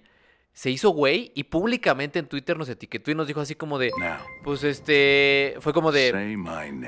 [0.59, 3.93] se hizo güey y públicamente en Twitter nos etiquetó y nos dijo así como de,
[3.97, 6.11] Now, pues este, fue como de,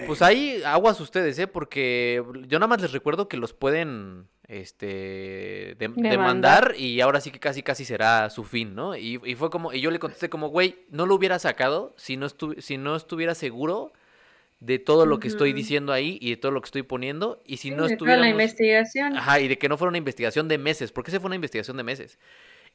[0.09, 1.47] pues ahí aguas ustedes, ¿eh?
[1.47, 6.11] Porque yo nada más les recuerdo que los pueden, este, dem- Demandar.
[6.11, 8.97] demandar y ahora sí que casi casi será su fin, ¿no?
[8.97, 12.17] Y, y fue como, y yo le contesté como, güey, no lo hubiera sacado si
[12.17, 13.93] no, estu- si no estuviera seguro
[14.59, 17.59] de todo lo que estoy diciendo ahí y de todo lo que estoy poniendo y
[17.59, 19.17] si Sí, no de la investigación.
[19.17, 21.77] Ajá, y de que no fuera una investigación de meses, porque esa fue una investigación
[21.77, 22.19] de meses.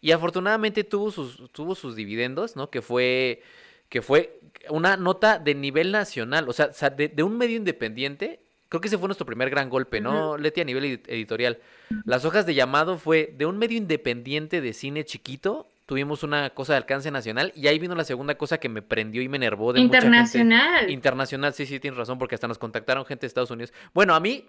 [0.02, 2.70] Y afortunadamente tuvo sus, tuvo sus dividendos, ¿no?
[2.70, 3.42] Que fue,
[3.90, 8.40] que fue una nota de nivel nacional, o sea, de, de un medio independiente.
[8.70, 11.60] Creo que ese fue nuestro primer gran golpe, ¿no, Leti, a nivel edi- editorial?
[12.04, 16.74] Las hojas de llamado fue de un medio independiente de cine chiquito, tuvimos una cosa
[16.74, 19.72] de alcance nacional, y ahí vino la segunda cosa que me prendió y me enervó
[19.72, 20.08] de mucha gente.
[20.08, 20.90] Internacional.
[20.90, 23.72] Internacional, sí, sí, tienes razón, porque hasta nos contactaron gente de Estados Unidos.
[23.94, 24.46] Bueno, a mí,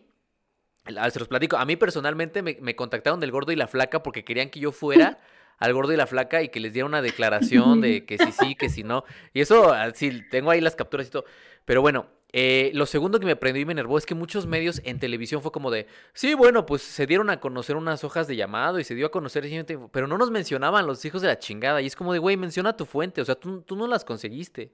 [1.11, 4.25] se los platico, a mí personalmente me, me contactaron del gordo y la flaca porque
[4.25, 5.19] querían que yo fuera
[5.59, 8.55] al gordo y la flaca y que les diera una declaración de que sí, sí,
[8.55, 9.05] que sí, no.
[9.33, 11.25] Y eso, ah, sí, tengo ahí las capturas y todo.
[11.65, 14.81] Pero bueno, eh, lo segundo que me prendió y me enervó es que muchos medios
[14.85, 18.37] en televisión fue como de, sí, bueno, pues se dieron a conocer unas hojas de
[18.37, 19.45] llamado y se dio a conocer,
[19.93, 21.81] pero no nos mencionaban los hijos de la chingada.
[21.81, 24.73] Y es como de, güey, menciona tu fuente, o sea, tú, tú no las conseguiste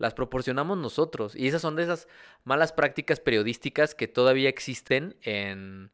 [0.00, 1.36] las proporcionamos nosotros.
[1.36, 2.08] Y esas son de esas
[2.42, 5.90] malas prácticas periodísticas que todavía existen en,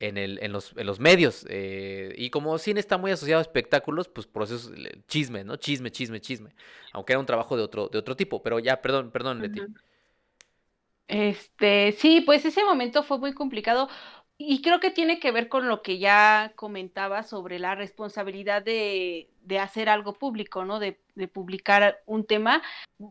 [0.00, 1.46] en, el, en, los, en los medios.
[1.48, 4.72] eh, y como cine está muy asociado a espectáculos, pues por eso
[5.06, 5.56] chisme, ¿no?
[5.56, 6.50] Chisme, chisme, chisme.
[6.92, 8.42] Aunque era un trabajo de otro, de otro tipo.
[8.42, 9.60] Pero ya, perdón, perdón, Leti.
[11.08, 13.88] Este, sí, pues ese momento fue muy complicado
[14.42, 19.28] y creo que tiene que ver con lo que ya comentaba sobre la responsabilidad de,
[19.42, 20.80] de hacer algo público, ¿no?
[20.80, 22.62] De, de publicar un tema,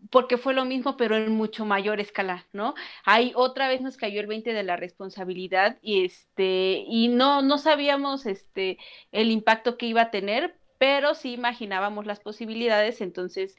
[0.09, 2.73] porque fue lo mismo, pero en mucho mayor escala, ¿no?
[3.05, 7.59] Ahí otra vez nos cayó el 20 de la responsabilidad y este, y no, no
[7.59, 8.79] sabíamos este,
[9.11, 13.55] el impacto que iba a tener, pero sí imaginábamos las posibilidades, entonces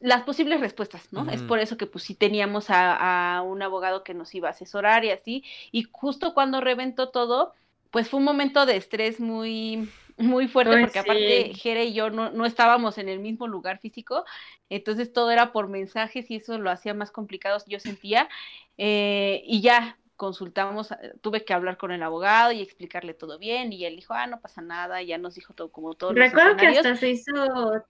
[0.00, 1.30] las posibles respuestas, ¿no?
[1.30, 4.52] Es por eso que pues sí teníamos a, a un abogado que nos iba a
[4.52, 7.54] asesorar y así, y justo cuando reventó todo,
[7.90, 11.54] pues fue un momento de estrés muy, muy fuerte, Ay, porque aparte.
[11.54, 14.24] Jere y yo no, no estábamos en el mismo lugar físico,
[14.68, 18.28] entonces todo era por mensajes y eso lo hacía más complicado, yo sentía,
[18.76, 23.72] eh, y ya consultamos, eh, tuve que hablar con el abogado y explicarle todo bien,
[23.72, 26.56] y él dijo, ah, no pasa nada, ya nos dijo todo como todos los Recuerdo
[26.56, 27.32] que hasta se hizo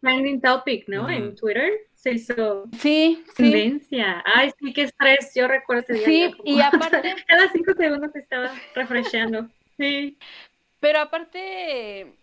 [0.00, 1.08] trending topic, ¿no?
[1.10, 4.22] En Twitter se hizo Sí, sí, tendencia.
[4.26, 5.32] Ay, sí, qué estrés.
[5.34, 6.04] Yo recuerdo ese día.
[6.04, 6.60] Sí, como- y
[7.02, 9.48] aparte- Cada cinco segundos estaba refrescando.
[9.78, 10.18] Sí.
[10.80, 12.14] Pero aparte,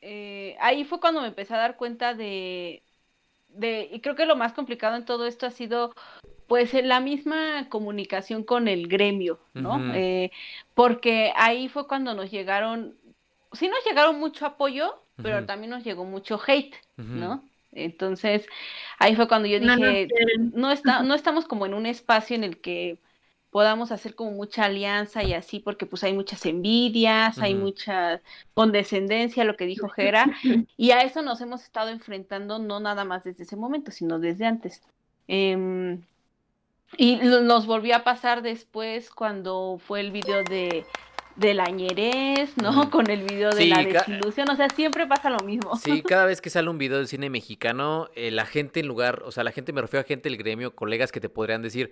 [0.00, 2.82] eh, ahí fue cuando me empecé a dar cuenta de,
[3.54, 5.94] de, y creo que lo más complicado en todo esto ha sido,
[6.46, 9.94] pues, la misma comunicación con el gremio, ¿no?
[9.94, 10.30] Eh,
[10.74, 12.96] porque ahí fue cuando nos llegaron,
[13.52, 17.42] sí nos llegaron mucho apoyo, pero también nos llegó mucho hate, ¿no?
[17.72, 18.46] Entonces,
[18.98, 22.60] ahí fue cuando yo dije, no, está, no estamos como en un espacio en el
[22.60, 22.98] que
[23.54, 28.20] podamos hacer como mucha alianza y así, porque pues hay muchas envidias, hay mucha
[28.52, 30.26] condescendencia, lo que dijo Jera,
[30.76, 34.46] y a eso nos hemos estado enfrentando no nada más desde ese momento, sino desde
[34.46, 34.82] antes.
[35.28, 36.02] Em,
[36.96, 40.84] y nos volvió a pasar después cuando fue el video de
[41.36, 42.90] de la ñerez, ¿no?
[42.90, 45.76] Con el video de la desilusión, o sea, siempre pasa lo mismo.
[45.76, 49.22] Sí, cada vez que sale un video del cine mexicano, eh, la gente en lugar,
[49.24, 51.90] o sea, la gente me refiero a gente del gremio, colegas que te podrían decir,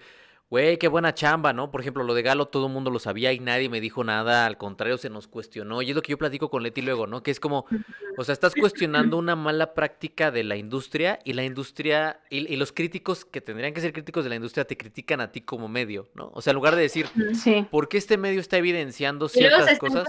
[0.52, 1.70] güey, qué buena chamba, ¿no?
[1.70, 4.44] Por ejemplo, lo de Galo todo el mundo lo sabía y nadie me dijo nada,
[4.44, 5.80] al contrario, se nos cuestionó.
[5.80, 7.22] Y es lo que yo platico con Leti luego, ¿no?
[7.22, 7.64] Que es como,
[8.18, 12.70] o sea, estás cuestionando una mala práctica de la industria y la industria, y, los
[12.70, 16.10] críticos que tendrían que ser críticos de la industria te critican a ti como medio,
[16.14, 16.30] ¿no?
[16.34, 17.66] O sea, en lugar de decir, sí.
[17.70, 20.06] ¿por qué este medio está evidenciando ciertas cosas?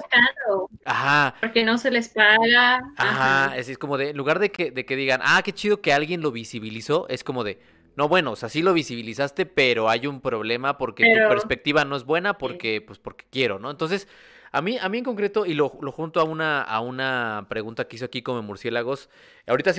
[0.84, 1.36] Ajá.
[1.39, 2.82] Porque no se les paga.
[2.97, 5.79] Ajá, es, es como de, en lugar de que, de que digan, ah, qué chido
[5.79, 7.62] que alguien lo visibilizó, es como de,
[7.95, 11.95] no, bueno, o sea, sí lo visibilizaste, pero hay un problema porque tu perspectiva no
[11.95, 13.69] es buena porque, pues, porque quiero, ¿no?
[13.69, 14.08] Entonces,
[14.51, 17.88] a mí, a mí en concreto, y lo, lo junto a una, a una pregunta
[17.88, 19.10] que hizo aquí como murciélagos,
[19.47, 19.73] ahorita,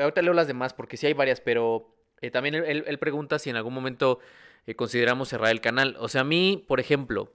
[0.00, 3.56] ahorita leo las demás porque sí hay varias, pero eh, también él, pregunta si en
[3.56, 4.18] algún momento
[4.66, 5.96] eh, consideramos cerrar el canal.
[6.00, 7.32] O sea, a mí, por ejemplo,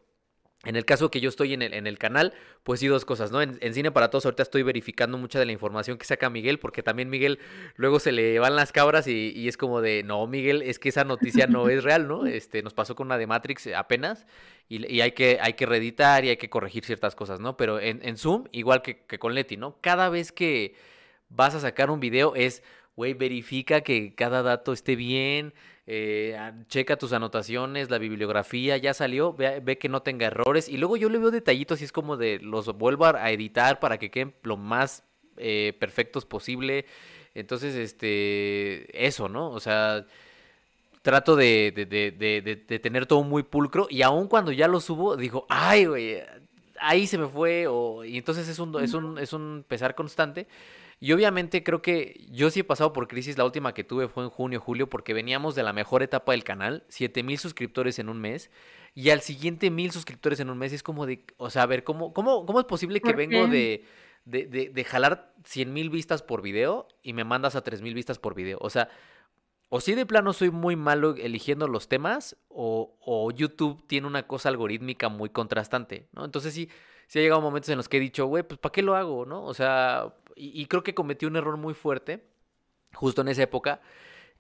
[0.66, 3.32] en el caso que yo estoy en el, en el canal, pues sí, dos cosas,
[3.32, 3.42] ¿no?
[3.42, 6.82] En, Cine para Todos ahorita estoy verificando mucha de la información que saca Miguel, porque
[6.82, 7.40] también Miguel
[7.76, 11.04] luego se le van las cabras y, es como de, no, Miguel, es que esa
[11.04, 12.26] noticia no es real, ¿no?
[12.26, 14.26] Este, nos pasó con una de Matrix apenas
[14.70, 17.58] y, hay, que, hay que reeditar y hay que corregir ciertas cosas, ¿no?
[17.58, 19.78] Pero en, Zoom, igual que, que con Leti, ¿no?
[19.82, 20.76] Cada vez que
[21.28, 22.64] vas a sacar un video es,
[22.96, 25.54] güey, verifica que cada dato esté bien,
[25.86, 30.70] eh, checa tus anotaciones, la bibliografía, ya salió, ve, que no tenga errores.
[30.70, 33.98] Y luego yo le veo detallitos y es como de los vuelvo a editar para
[33.98, 35.04] que queden lo más
[35.38, 36.86] eh, perfectos posible.
[37.36, 39.50] Entonces, este, eso, ¿no?
[39.52, 40.06] O sea,
[41.02, 45.86] trato de, de, tener todo muy pulcro y aun cuando ya lo subo, digo, ay,
[45.86, 46.22] güey,
[46.80, 47.68] ahí se me fue.
[47.68, 50.48] O, y entonces es un, es un, es un pesar constante.
[51.04, 54.24] Y obviamente creo que yo sí he pasado por crisis, la última que tuve fue
[54.24, 58.22] en junio, julio, porque veníamos de la mejor etapa del canal, 7000 suscriptores en un
[58.22, 58.50] mes,
[58.96, 61.84] y al siguiente 1000 suscriptores en un mes es como de, o sea, a ver,
[61.84, 63.84] ¿cómo, cómo, cómo es posible que vengo de,
[64.24, 68.18] de, de, de jalar 100 mil vistas por video y me mandas a 3000 vistas
[68.18, 68.58] por video?
[68.62, 68.88] O sea,
[69.68, 74.26] o si de plano soy muy malo eligiendo los temas, o, o YouTube tiene una
[74.26, 76.24] cosa algorítmica muy contrastante, ¿no?
[76.24, 76.70] Entonces sí,
[77.14, 79.24] sí ha llegado momentos en los que he dicho, güey, pues ¿para qué lo hago,
[79.28, 79.46] no?
[79.46, 82.26] O sea, y, creo que cometí un error muy fuerte,
[82.96, 83.82] justo en esa época,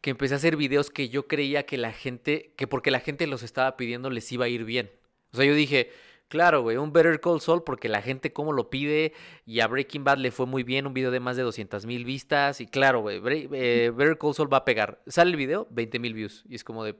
[0.01, 3.27] que empecé a hacer videos que yo creía que la gente, que porque la gente
[3.27, 4.91] los estaba pidiendo les iba a ir bien.
[5.33, 5.91] O sea, yo dije,
[6.29, 9.13] claro, güey, un Better Call Saul porque la gente como lo pide
[9.45, 12.05] y a Breaking Bad le fue muy bien, un video de más de 200 mil
[12.05, 13.21] vistas y claro, güey,
[13.53, 14.99] eh, Better Call Saul va a pegar.
[15.05, 16.95] Sale el video, 20 mil views y es como de...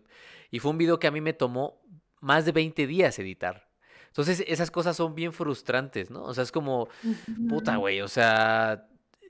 [0.51, 1.81] Y fue un video que a mí me tomó
[2.21, 3.72] más de 20 días editar.
[4.13, 6.23] Entonces, esas cosas son bien frustrantes, ¿no?
[6.23, 6.88] O sea, es como,
[7.49, 8.86] puta, güey, o sea,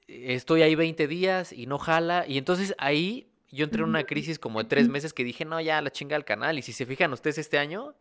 [0.09, 2.25] estoy ahí 20 días y no jala.
[2.27, 5.61] Y entonces ahí yo entré en una crisis como de tres meses que dije, no,
[5.61, 6.59] ya la chinga al canal.
[6.59, 7.95] Y si se fijan ustedes este año,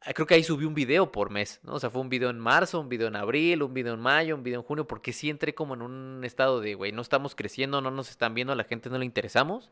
[0.00, 1.74] ah, creo que ahí subí un video por mes, ¿no?
[1.74, 4.34] O sea, fue un video en marzo, un video en abril, un video en mayo,
[4.34, 7.36] un video en junio, porque sí entré como en un estado de, güey, no estamos
[7.36, 9.70] creciendo, no nos están viendo, a la gente no le interesamos.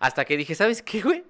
[0.00, 1.22] Hasta que dije, ¿sabes qué, güey?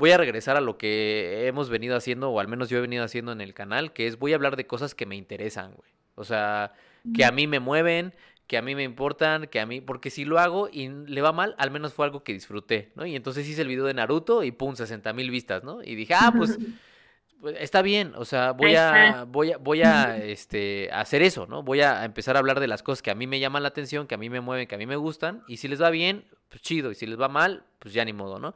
[0.00, 3.04] Voy a regresar a lo que hemos venido haciendo, o al menos yo he venido
[3.04, 5.90] haciendo en el canal, que es voy a hablar de cosas que me interesan, güey.
[6.14, 6.72] O sea,
[7.14, 8.14] que a mí me mueven,
[8.46, 11.32] que a mí me importan, que a mí, porque si lo hago y le va
[11.32, 13.06] mal, al menos fue algo que disfruté, ¿no?
[13.06, 15.82] Y entonces hice el video de Naruto y pum, 60 mil vistas, ¿no?
[15.82, 16.58] Y dije, ah, pues,
[17.40, 21.62] pues, está bien, o sea, voy a, voy a, voy a, este, hacer eso, ¿no?
[21.62, 24.06] Voy a empezar a hablar de las cosas que a mí me llaman la atención,
[24.06, 26.24] que a mí me mueven, que a mí me gustan, y si les va bien,
[26.48, 28.54] pues chido, y si les va mal, pues ya ni modo, ¿no?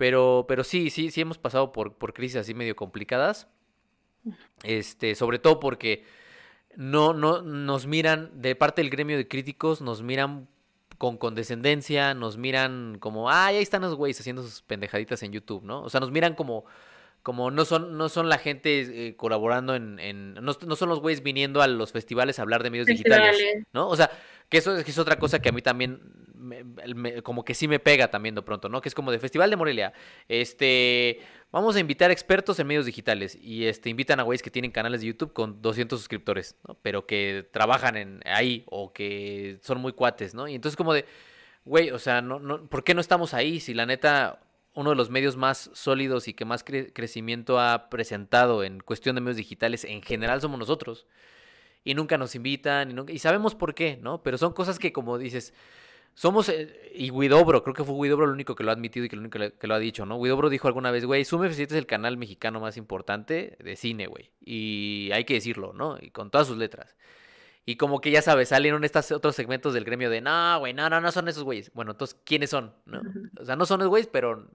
[0.00, 3.48] Pero, pero sí, sí, sí hemos pasado por, por crisis así medio complicadas.
[4.62, 6.06] Este, sobre todo porque
[6.74, 10.48] no, no nos miran, de parte del gremio de críticos, nos miran
[10.96, 15.64] con condescendencia, nos miran como, ay, ahí están los güeyes haciendo sus pendejaditas en YouTube,
[15.64, 15.82] ¿no?
[15.82, 16.64] O sea, nos miran como,
[17.22, 21.00] como no son, no son la gente eh, colaborando en, en no, no, son los
[21.00, 23.36] güeyes viniendo a los festivales a hablar de medios digitales,
[23.74, 23.86] ¿no?
[23.86, 24.10] O sea,
[24.50, 26.00] que eso es, otra cosa que a mí también,
[27.22, 28.80] como que sí me pega también de pronto, ¿no?
[28.80, 29.92] Que es como de Festival de Morelia.
[30.28, 31.20] Este,
[31.52, 35.02] vamos a invitar expertos en medios digitales y este, invitan a güeyes que tienen canales
[35.02, 36.74] de YouTube con 200 suscriptores, ¿no?
[36.82, 40.48] Pero que trabajan en ahí o que son muy cuates, ¿no?
[40.48, 41.04] Y entonces como de,
[41.64, 44.40] güey, o sea, no, no, ¿por qué no estamos ahí si la neta
[44.74, 49.20] uno de los medios más sólidos y que más crecimiento ha presentado en cuestión de
[49.20, 51.06] medios digitales en general somos nosotros?
[51.84, 54.22] Y nunca nos invitan y, nunca- y sabemos por qué, ¿no?
[54.22, 55.54] Pero son cosas que como dices,
[56.14, 59.08] somos, eh, y Widobro, creo que fue Widobro el único que lo ha admitido y
[59.08, 60.16] que el único que lo, que lo ha dicho, ¿no?
[60.16, 64.06] Widobro dijo alguna vez, güey, Zoom F7 es el canal mexicano más importante de cine,
[64.08, 64.30] güey.
[64.44, 65.96] Y hay que decirlo, ¿no?
[66.00, 66.96] Y con todas sus letras.
[67.66, 70.90] Y como que ya sabes, salieron estos otros segmentos del gremio de, no, güey, no,
[70.90, 71.70] no, no son esos güeyes.
[71.74, 72.74] Bueno, entonces, ¿quiénes son?
[72.86, 73.00] ¿No?
[73.40, 74.48] O sea, no son esos güeyes, pero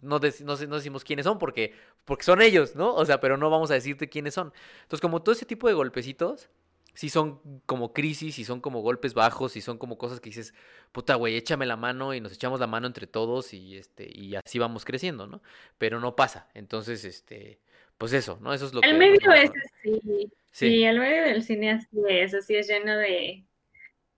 [0.00, 2.94] no, dec- no, se- no decimos quiénes son porque, porque son ellos, ¿no?
[2.94, 4.52] O sea, pero no vamos a decirte quiénes son.
[4.84, 6.48] Entonces, como todo ese tipo de golpecitos,
[6.94, 10.54] sí son como crisis y son como golpes bajos y son como cosas que dices,
[10.92, 14.34] puta, güey, échame la mano y nos echamos la mano entre todos y, este, y
[14.34, 15.42] así vamos creciendo, ¿no?
[15.78, 16.48] Pero no pasa.
[16.54, 17.60] Entonces, este,
[17.98, 18.52] pues eso, ¿no?
[18.52, 18.90] Eso es lo que...
[18.90, 19.52] El medio que me ese
[19.82, 20.00] acuerdo.
[20.02, 20.68] sí, Sí.
[20.68, 23.46] sí, el medio del cine así es, así es lleno de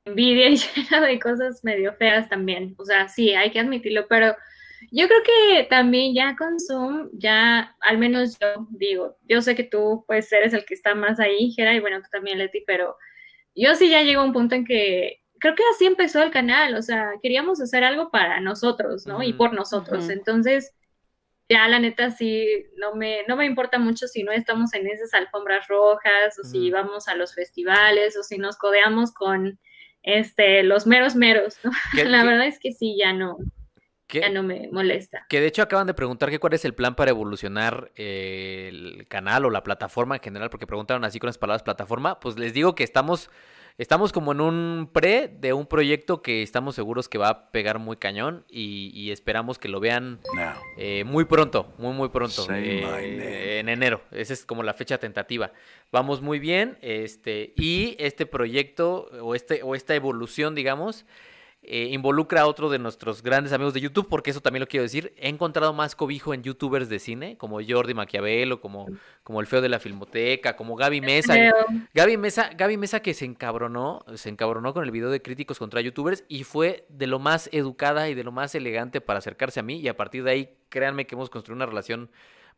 [0.04, 0.56] envidia y
[0.90, 2.74] lleno de cosas medio feas también.
[2.76, 4.34] O sea, sí, hay que admitirlo, pero
[4.90, 9.64] yo creo que también ya con Zoom, ya al menos yo digo, yo sé que
[9.64, 12.97] tú pues eres el que está más ahí, Jera, y bueno, tú también, Leti, pero
[13.55, 16.75] yo sí ya llego a un punto en que creo que así empezó el canal,
[16.75, 19.23] o sea, queríamos hacer algo para nosotros, ¿no?
[19.23, 20.09] Y por nosotros.
[20.09, 20.73] Entonces,
[21.49, 22.47] ya la neta sí,
[22.79, 26.70] no me, no me importa mucho si no estamos en esas alfombras rojas, o si
[26.70, 29.59] vamos a los festivales, o si nos codeamos con
[30.03, 31.70] este, los meros meros, ¿no?
[32.05, 33.37] La verdad es que sí, ya no,
[34.20, 35.27] que- ya no me molesta.
[35.29, 39.07] Que de hecho acaban de preguntar que cuál es el plan para evolucionar eh, el
[39.09, 42.20] canal o la plataforma en general, porque preguntaron así con las palabras plataforma.
[42.20, 43.31] Pues les digo que estamos,
[43.79, 47.79] estamos como en un pre de un proyecto que estamos seguros que va a pegar
[47.79, 50.20] muy cañón y, y esperamos que lo vean
[50.77, 54.00] eh, muy pronto, muy muy pronto, eh, en enero.
[54.12, 55.53] Esa es como la fecha tentativa.
[55.92, 61.05] Vamos muy bien, este y este proyecto o este o esta evolución, digamos,
[61.66, 64.83] eh, involucra a otro de nuestros grandes amigos de YouTube, porque eso también lo quiero
[64.83, 65.14] decir.
[65.16, 68.87] He encontrado más cobijo en YouTubers de cine, como Jordi Maquiavelo, como
[69.24, 71.35] como el feo de la filmoteca, como Gaby Mesa.
[71.94, 75.81] Gaby Mesa, Gaby Mesa que se encabronó, se encabronó con el video de críticos contra
[75.81, 79.62] youtubers y fue de lo más educada y de lo más elegante para acercarse a
[79.62, 82.11] mí y a partir de ahí, créanme que hemos construido una relación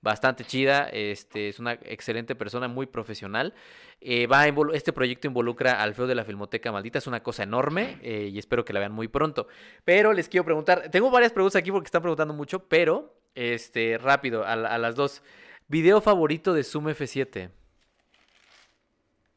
[0.03, 3.55] bastante chida, este es una excelente persona, muy profesional.
[4.01, 7.99] Eh, va este proyecto involucra al feo de la Filmoteca Maldita, es una cosa enorme
[8.03, 9.49] eh, y espero que la vean muy pronto.
[9.85, 14.45] Pero les quiero preguntar, tengo varias preguntas aquí porque están preguntando mucho, pero este rápido,
[14.45, 15.23] a, la- a las dos.
[15.69, 17.51] Video favorito de Zoom F7.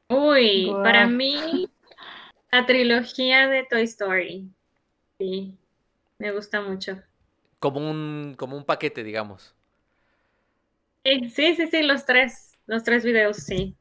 [0.10, 1.70] Uy, para mí,
[2.52, 4.50] la trilogía de Toy Story.
[5.18, 5.58] Sí,
[6.18, 7.02] me gusta mucho.
[7.60, 9.56] Como un, como un paquete, digamos.
[11.04, 13.76] Sí, sí, sí, sí, los tres, los tres videos, sí.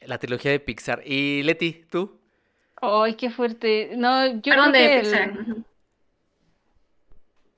[0.00, 1.02] La trilogía de Pixar.
[1.04, 2.18] Y Leti, ¿tú?
[2.80, 3.90] Ay, qué fuerte.
[3.96, 5.30] No, yo creo de que el- Pixar.
[5.40, 5.64] ujú.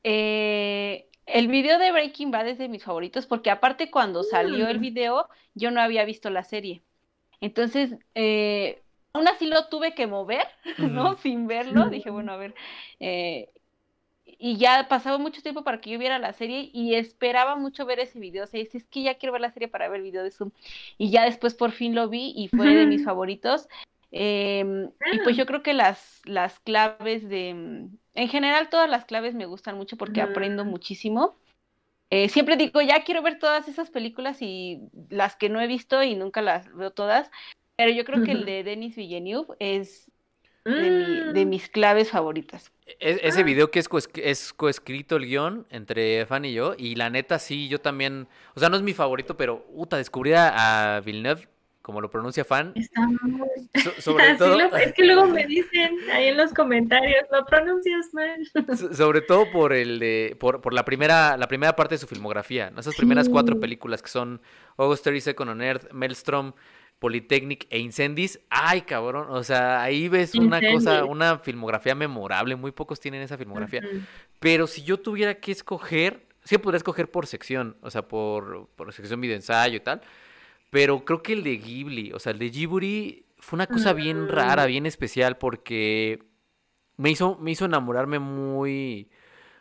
[0.04, 4.78] Eh, el video de Breaking Bad es de mis favoritos porque aparte cuando salió el
[4.78, 4.80] Mm.
[4.80, 6.82] video yo no había visto la serie.
[7.40, 8.84] Entonces, eh,
[9.14, 10.46] aún así lo tuve que mover,
[10.78, 11.16] ¿no?
[11.18, 11.90] Sin verlo.
[11.90, 12.54] Dije, bueno, a ver.
[13.00, 13.50] eh,
[14.38, 17.98] y ya pasaba mucho tiempo para que yo viera la serie y esperaba mucho ver
[17.98, 18.44] ese video.
[18.44, 20.50] O sea, es que ya quiero ver la serie para ver el video de Zoom.
[20.96, 23.68] Y ya después por fin lo vi y fue de mis favoritos.
[24.10, 25.20] Em, y Ah.
[25.24, 27.52] pues yo creo que las, las claves de...
[27.54, 31.36] mm, En general todas las claves me gustan mucho porque aprendo muchísimo.
[32.10, 36.02] Eh, siempre digo, ya quiero ver todas esas películas y las que no he visto
[36.02, 37.30] y nunca las veo todas.
[37.76, 40.10] Pero yo creo que el de Denis Villeneuve es
[40.70, 41.48] de, mi- de Mm.
[41.48, 42.70] mis claves favoritas.
[43.00, 43.44] E- ese Ah.
[43.44, 46.74] video que es, coesc- es coescrito el guion entre Fan y yo.
[46.76, 48.28] Y la neta, sí, yo también.
[48.54, 51.48] O sea, no es mi favorito, pero, puta, descubrí a, Villeneuve,
[51.82, 52.72] como lo pronuncia Fan.
[52.74, 53.48] Está muy...
[53.82, 54.58] so- sobre Así todo.
[54.58, 58.40] lo- es que luego me dicen ahí en los comentarios, lo pronuncias mal.
[58.78, 62.06] So- Sobre todo por el de, por, por la primera, la primera parte de su
[62.06, 62.80] filmografía, ¿no?
[62.80, 64.40] Esas primeras cuatro películas que son
[64.76, 66.52] August 30 Second on Earth, Maelstrom,
[66.98, 68.40] Polytechnic e Incendies.
[68.50, 69.26] Ay, cabrón.
[69.30, 72.56] O sea, ahí ves una cosa, una filmografía memorable.
[72.56, 73.82] Muy pocos tienen esa filmografía.
[74.40, 78.92] Pero si yo tuviera que escoger, sí podría escoger por sección, o sea, por, por
[78.92, 80.00] sección video ensayo y tal.
[80.70, 84.24] Pero creo que el de Ghibli, o sea, el de Ghibli fue una cosa bien
[84.24, 84.28] Mm.
[84.28, 86.22] rara, bien especial, porque
[86.96, 89.08] me hizo, me hizo enamorarme muy,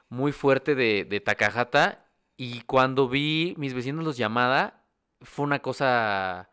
[0.10, 2.04] muy fuerte de, de Takahata.
[2.36, 4.84] Y cuando vi Mis vecinos los llamada,
[5.22, 6.50] fue una cosa.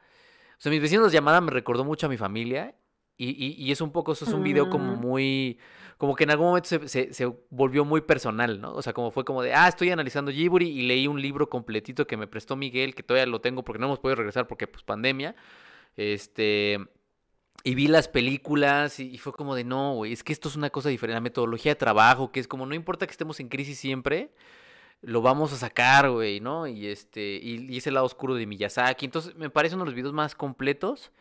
[0.59, 2.75] O sea, Mis vecinos los llamada me recordó mucho a mi familia.
[3.17, 5.01] Y, y, y es un poco, eso es un video como Mm.
[5.01, 5.59] muy.
[5.99, 8.73] Como que en algún momento se, se, se volvió muy personal, ¿no?
[8.75, 12.07] O sea, como fue como de, ah, estoy analizando Ghibli y leí un libro completito
[12.09, 14.83] que me prestó Miguel, que todavía lo tengo porque no hemos podido regresar porque, pues,
[14.83, 15.37] pandemia.
[15.97, 16.79] Este.
[17.63, 20.57] Y vi las películas y, y fue como de, no, güey, es que esto es
[20.57, 21.15] una cosa diferente.
[21.15, 24.33] La metodología de trabajo, que es como, no importa que estemos en crisis siempre,
[25.07, 26.67] lo vamos a sacar, güey, ¿no?
[26.67, 29.05] Y este, y, y ese lado oscuro de Miyazaki.
[29.07, 31.13] Entonces, me parece uno de los videos más completos.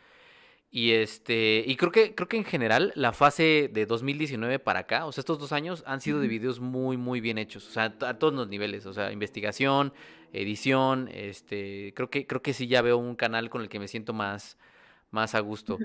[0.75, 5.05] Y este, y creo que, creo que en general la fase de 2019 para acá,
[5.05, 7.67] o sea, estos dos años han sido de videos muy, muy bien hechos.
[7.67, 8.87] O sea, a todos los niveles.
[8.87, 9.93] O sea, investigación,
[10.31, 13.87] edición, este, creo que, creo que sí ya veo un canal con el que me
[13.87, 14.57] siento más,
[15.11, 15.77] más a gusto.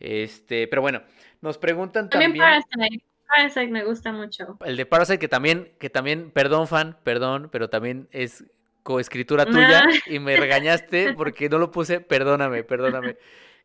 [0.00, 1.02] Este, pero bueno,
[1.40, 2.36] nos preguntan también.
[2.68, 3.02] También
[3.34, 3.68] Parasite.
[3.68, 4.58] me gusta mucho.
[4.64, 8.44] El de Parasite que también, que también, perdón, fan, perdón, pero también es
[8.82, 13.16] coescritura tuya y me regañaste porque no lo puse, perdóname, perdóname.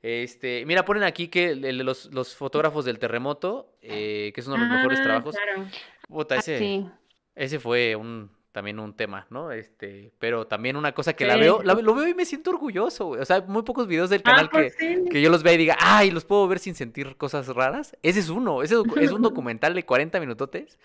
[0.01, 4.61] Este, mira, ponen aquí que los, los fotógrafos del terremoto, eh, que es uno de
[4.61, 5.35] los mejores ah, trabajos.
[5.35, 6.39] Claro.
[6.39, 6.99] ese, ah,
[7.35, 9.51] ese fue un también un tema, ¿no?
[9.51, 13.23] Este, pero también una cosa que la veo, lo veo y me siento orgulloso, O
[13.23, 15.77] sea, muy pocos videos del ah, canal pues que, que, yo los vea y diga,
[15.79, 17.95] ay, los puedo ver sin sentir cosas raras.
[18.01, 20.79] Ese es uno, ese es un documental de 40 minutotes.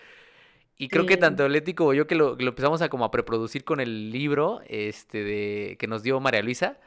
[0.77, 3.63] Y creo que tanto Leti como yo que lo, lo, empezamos a como a preproducir
[3.63, 6.77] con el libro este de que nos dio María Luisa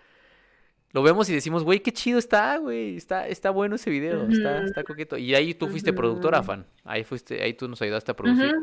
[0.93, 4.64] lo vemos y decimos, güey, qué chido está, güey, está, está bueno ese video, está,
[4.64, 5.18] está coqueto.
[5.18, 6.64] Y ahí tú fuiste productora, fan.
[6.84, 8.55] Ahí fuiste, ahí tú nos ayudaste a producir.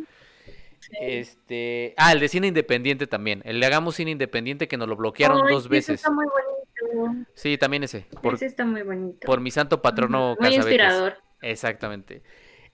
[1.00, 3.42] Este, ah, el de cine independiente también.
[3.46, 5.96] El de hagamos cine independiente que nos lo bloquearon dos veces.
[5.96, 7.26] Está muy bonito.
[7.34, 8.06] Sí, también ese.
[8.22, 9.26] Por, ese está muy bonito.
[9.26, 10.36] Por mi santo patrono.
[10.40, 11.18] Muy inspirador.
[11.42, 12.22] Exactamente.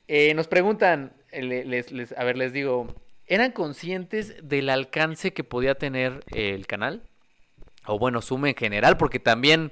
[0.08, 2.88] Eh, nos preguntan, eh, les, les, a ver, les digo,
[3.28, 7.04] ¿eran conscientes del alcance que podía tener el canal?
[7.90, 9.72] o bueno, sume en general, porque también,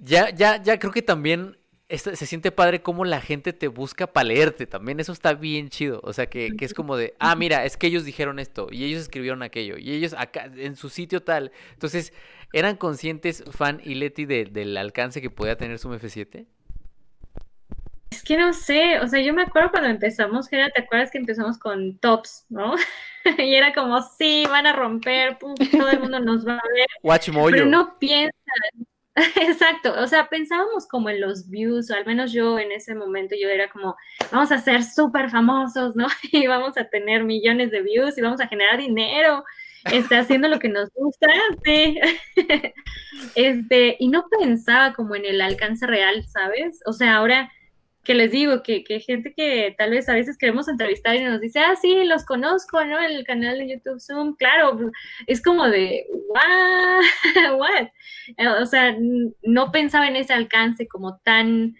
[0.00, 1.58] ya, ya, ya creo que también
[1.88, 6.00] se siente padre cómo la gente te busca para leerte, también eso está bien chido,
[6.02, 8.84] o sea, que, que, es como de, ah, mira, es que ellos dijeron esto, y
[8.84, 12.12] ellos escribieron aquello, y ellos acá, en su sitio tal, entonces,
[12.52, 16.46] ¿eran conscientes, Fan y Leti, del alcance que podía tener su F7?
[18.10, 21.18] Es que no sé, o sea, yo me acuerdo cuando empezamos, Gera, ¿te acuerdas que
[21.18, 22.74] empezamos con tops, no?
[23.38, 26.86] y era como, sí, van a romper, todo el mundo nos va a ver.
[27.02, 28.32] Watch Pero no piensan.
[29.40, 33.36] Exacto, o sea, pensábamos como en los views, o al menos yo en ese momento
[33.40, 33.96] yo era como,
[34.32, 36.06] vamos a ser súper famosos, ¿no?
[36.32, 39.44] Y vamos a tener millones de views y vamos a generar dinero,
[39.92, 41.28] está haciendo lo que nos gusta,
[41.64, 41.98] sí.
[43.36, 46.80] Este, y no pensaba como en el alcance real, ¿sabes?
[46.84, 47.50] O sea, ahora
[48.04, 51.40] que les digo, que, que, gente que tal vez a veces queremos entrevistar y nos
[51.40, 53.00] dice, ah, sí, los conozco, ¿no?
[53.00, 54.90] El canal de YouTube Zoom, claro,
[55.26, 57.02] es como de, what,
[57.58, 57.88] what?
[58.36, 58.96] Eh, o sea,
[59.42, 61.74] no pensaba en ese alcance como tan,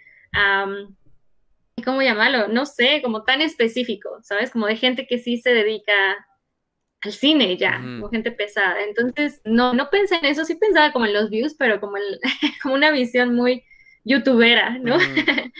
[1.85, 2.49] ¿cómo llamarlo?
[2.49, 4.51] No sé, como tan específico, ¿sabes?
[4.51, 5.93] Como de gente que sí se dedica
[7.03, 8.83] al cine ya, como gente pesada.
[8.83, 12.19] Entonces, no, no pensé en eso, sí pensaba como en los views, pero como, el,
[12.63, 13.63] como una visión muy
[14.05, 14.97] youtubera, ¿no?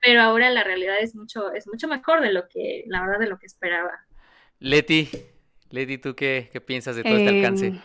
[0.00, 3.28] pero ahora la realidad es mucho, es mucho mejor de lo que, la verdad, de
[3.28, 3.92] lo que esperaba.
[4.58, 5.08] Leti,
[5.70, 7.66] Leti, ¿tú qué, qué piensas de todo este alcance?
[7.68, 7.80] Em,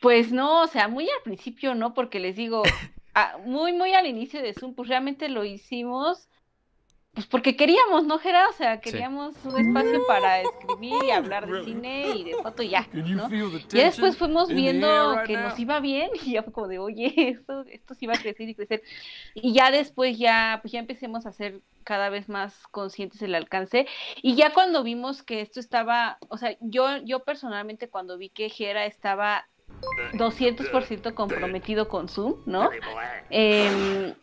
[0.00, 2.62] pues no, o sea, muy al principio no, porque les digo,
[3.44, 6.28] muy, muy al inicio de Zoom, pues realmente lo hicimos
[7.14, 8.48] pues porque queríamos, ¿no, Gerard?
[8.48, 12.70] O sea, queríamos un espacio para escribir y hablar de cine y de foto y
[12.70, 13.28] ya, ¿no?
[13.30, 17.66] Y después fuimos viendo que nos iba bien y ya fue como de, oye, esto,
[17.68, 18.82] esto sí va a crecer y crecer.
[19.34, 23.86] Y ya después ya, pues ya empecemos a ser cada vez más conscientes del alcance.
[24.22, 28.48] Y ya cuando vimos que esto estaba, o sea, yo, yo personalmente cuando vi que
[28.48, 29.46] Gera estaba
[30.14, 32.70] 200% comprometido con Zoom, ¿no?
[33.28, 34.14] Eh,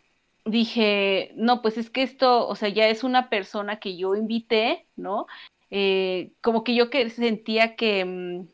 [0.44, 4.86] dije, no, pues es que esto, o sea, ya es una persona que yo invité,
[4.96, 5.26] ¿no?
[5.70, 8.48] Eh, como que yo que sentía que mm,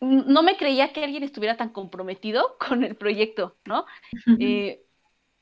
[0.00, 3.86] no me creía que alguien estuviera tan comprometido con el proyecto, ¿no?
[4.38, 4.82] Eh,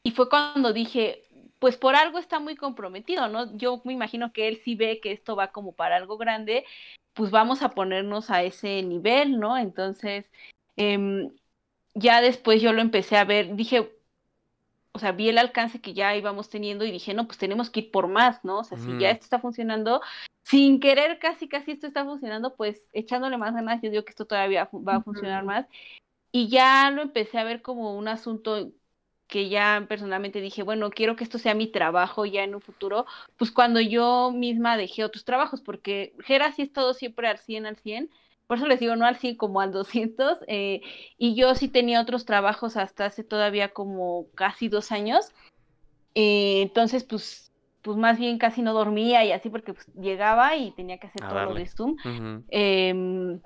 [0.03, 1.25] y fue cuando dije,
[1.59, 3.57] pues por algo está muy comprometido, ¿no?
[3.57, 6.65] Yo me imagino que él sí ve que esto va como para algo grande,
[7.15, 9.59] pues vamos a ponernos a ese nivel, ¿no?
[9.59, 10.31] Entonces,
[10.77, 11.31] em,
[11.95, 13.93] ya después yo lo empecé a ver, dije,
[14.99, 17.81] o sea, vi el alcance que ya íbamos teniendo y dije, no, pues tenemos que
[17.81, 18.59] ir por más, ¿no?
[18.59, 20.01] O sea, si ya esto está funcionando,
[20.43, 24.27] sin querer casi, casi esto está funcionando, pues echándole más ganas, yo digo que esto
[24.27, 25.67] todavía va a funcionar más.
[26.33, 28.73] Y ya lo empecé a ver como un asunto
[29.29, 33.07] que ya personalmente dije, bueno, quiero que esto sea mi trabajo ya en un futuro,
[33.37, 37.67] pues cuando yo misma dejé otros trabajos, porque Gera sí es todo siempre al 100,
[37.67, 38.11] al 100,
[38.49, 40.81] por eso les digo, no al 100 como al 200, eh,
[41.19, 45.33] y yo sí tenía otros trabajos hasta hace todavía como casi dos años,
[46.15, 50.71] eh, entonces pues, pues más bien casi no dormía y así porque pues, llegaba y
[50.71, 51.97] tenía que hacer todo lo de Zoom,
[52.49, 53.39] em,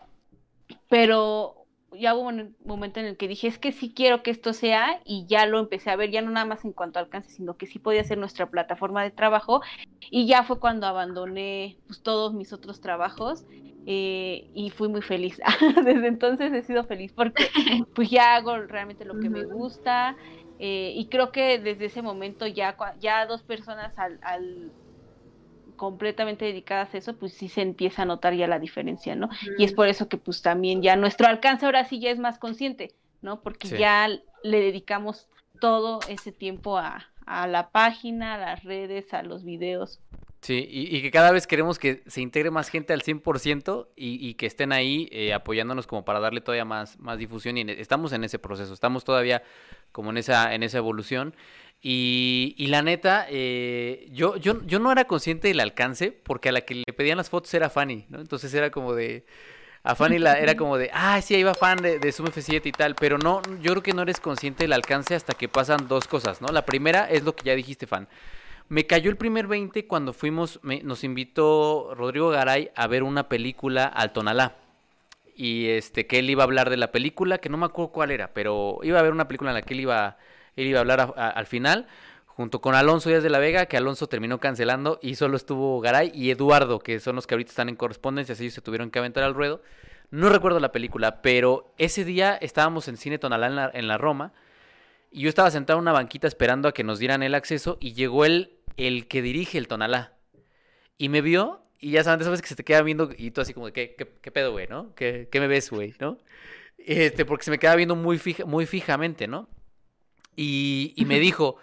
[0.89, 1.62] pero
[1.99, 5.01] ya hubo un momento en el que dije, es que sí quiero que esto sea,
[5.05, 7.57] y ya lo empecé a ver, ya no nada más en cuanto a alcance, sino
[7.57, 9.61] que sí podía ser nuestra plataforma de trabajo,
[10.11, 13.47] y ya fue cuando abandoné pues, todos mis otros trabajos,
[13.87, 15.41] eh, y fui muy feliz.
[15.85, 17.51] Desde entonces he sido feliz porque
[17.95, 20.17] pues ya hago realmente lo que me gusta,
[20.59, 24.73] Eh, y creo que desde ese momento ya, ya dos personas al, al,
[25.83, 29.29] completamente dedicadas a eso, pues sí se empieza a notar ya la diferencia, ¿no?
[29.59, 32.39] Y es por eso que pues también ya nuestro alcance ahora sí ya es más
[32.39, 33.41] consciente, ¿no?
[33.41, 35.27] Porque ya le dedicamos
[35.61, 39.99] todo ese tiempo a, a la página, a las redes, a los videos.
[40.41, 44.35] Sí, y, que cada vez queremos que se integre más gente al 100% y, y
[44.35, 48.23] que estén ahí eh, apoyándonos como para darle todavía más, más difusión y estamos en
[48.23, 49.43] ese proceso, estamos todavía
[49.91, 51.35] como en esa, en esa evolución.
[51.83, 56.53] Y, y la neta, eh, yo, yo, yo no era consciente del alcance porque a
[56.53, 58.21] la que le pedían las fotos era Fanny, ¿no?
[58.21, 59.27] Entonces era como de...
[59.85, 62.67] A Fanny la, era como de, ah, sí, ahí va fan de, de Zoom F7
[62.67, 65.89] y tal, pero no, yo creo que no eres consciente del alcance hasta que pasan
[65.89, 66.47] dos cosas, ¿no?
[66.53, 68.07] La primera es lo que ya dijiste, fan
[68.73, 73.85] me cayó el primer 20 cuando fuimos, nos invitó Rodrigo Garay a ver una película
[73.85, 74.57] al Tonalá.
[75.37, 78.11] Y este, que él iba a hablar de la película, que no me acuerdo cuál
[78.13, 80.17] era, pero iba a ver una película en la que él iba,
[80.57, 81.87] él iba a hablar al final,
[82.27, 86.11] junto con Alonso Díaz de la Vega, que Alonso terminó cancelando, y solo estuvo Garay
[86.15, 89.23] y Eduardo, que son los que ahorita están en correspondencia, así se tuvieron que aventar
[89.25, 89.63] al ruedo.
[90.11, 94.33] No recuerdo la película, pero ese día estábamos en Cine Tonalá en la, Roma,
[95.11, 97.93] y yo estaba sentado en una banquita esperando a que nos dieran el acceso, y
[97.93, 100.15] llegó él el que dirige el Tonalá.
[100.97, 103.53] Y me vio y ya sabes, sabes que se te queda viendo y tú así
[103.53, 104.95] como ¿qué, qué, pedo, güey, no?
[104.95, 106.19] ¿Qué, ¿Qué, me ves, güey, no?
[106.79, 109.49] Este, porque se me queda viendo muy, fija, muy fijamente, ¿no?
[110.37, 111.57] Y, y me dijo,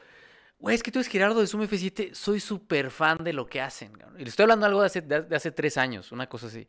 [0.60, 3.62] güey, es que tú eres Gerardo de Zoom F7, soy súper fan de lo que
[3.62, 3.92] hacen.
[4.18, 6.68] Y le estoy hablando algo de hace, de hace tres años, una cosa así.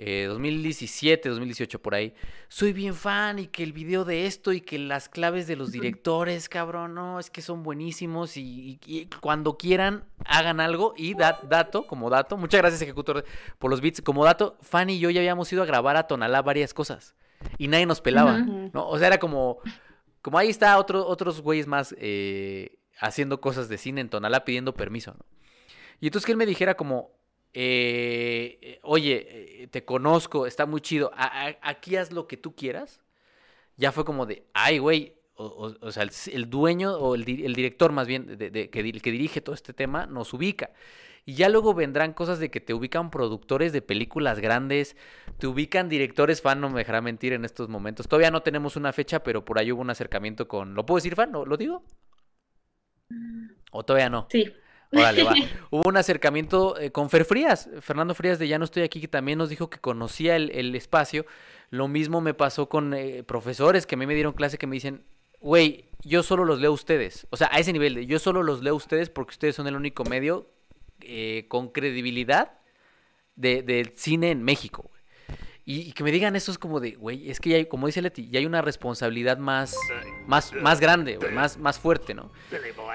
[0.00, 2.14] 2017, eh, 2018 por ahí.
[2.48, 5.72] Soy bien fan y que el video de esto y que las claves de los
[5.72, 8.78] directores, cabrón, no, es que son buenísimos y,
[9.20, 13.24] cuando quieran hagan algo y dato, como dato, muchas gracias ejecutor
[13.58, 16.40] por los beats, como dato, Fanny y yo ya habíamos ido a grabar a Tonalá
[16.40, 17.14] varias cosas
[17.58, 18.88] y nadie nos pelaba, ¿no?
[18.88, 19.58] O sea, era como,
[20.22, 24.74] como ahí está otro, otros güeyes más eh, haciendo cosas de cine en Tonalá pidiendo
[24.74, 25.24] permiso, ¿no?
[26.00, 27.12] Y entonces que él me dijera como,
[27.52, 33.00] eh, oye, eh, te conozco, está muy chido, aquí haz lo que tú quieras,
[33.76, 38.36] ya fue como de, ay, güey, o, sea, el, dueño o el, director más bien,
[38.36, 40.70] de, que, dirige todo este tema, nos ubica.
[41.30, 44.96] Y ya luego vendrán cosas de que te ubican productores de películas grandes,
[45.38, 48.08] te ubican directores fan, no me dejará mentir en estos momentos.
[48.08, 50.74] Todavía no tenemos una fecha, pero por ahí hubo un acercamiento con...
[50.74, 51.30] ¿Lo puedo decir fan?
[51.30, 51.84] ¿Lo, lo digo?
[53.70, 54.26] ¿O todavía no?
[54.28, 54.52] Sí.
[54.90, 55.34] Órale, va.
[55.70, 59.06] Hubo un acercamiento eh, con Fer Frías, Fernando Frías de Ya no estoy aquí, que
[59.06, 61.26] también nos dijo que conocía el, espacio.
[61.70, 64.74] Lo mismo me pasó con eh, profesores que a mí me dieron clase que me
[64.74, 65.04] dicen,
[65.38, 67.28] güey, yo solo los leo a ustedes.
[67.30, 69.68] O sea, a ese nivel de yo solo los leo a ustedes porque ustedes son
[69.68, 70.50] el único medio
[71.02, 72.52] eh, con credibilidad
[73.36, 74.90] de, del cine en México.
[75.72, 78.02] Y, que me digan eso es como de, güey, es que ya hay, como dice
[78.02, 79.76] Leti, ya hay una responsabilidad más,
[80.26, 82.32] más, más grande, más, más fuerte, ¿no?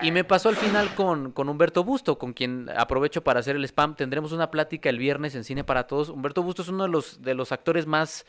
[0.01, 3.63] Y me pasó al final con, con Humberto Busto, con quien aprovecho para hacer el
[3.63, 3.95] spam.
[3.95, 6.09] Tendremos una plática el viernes en Cine para Todos.
[6.09, 8.25] Humberto Busto es uno de los, de los actores más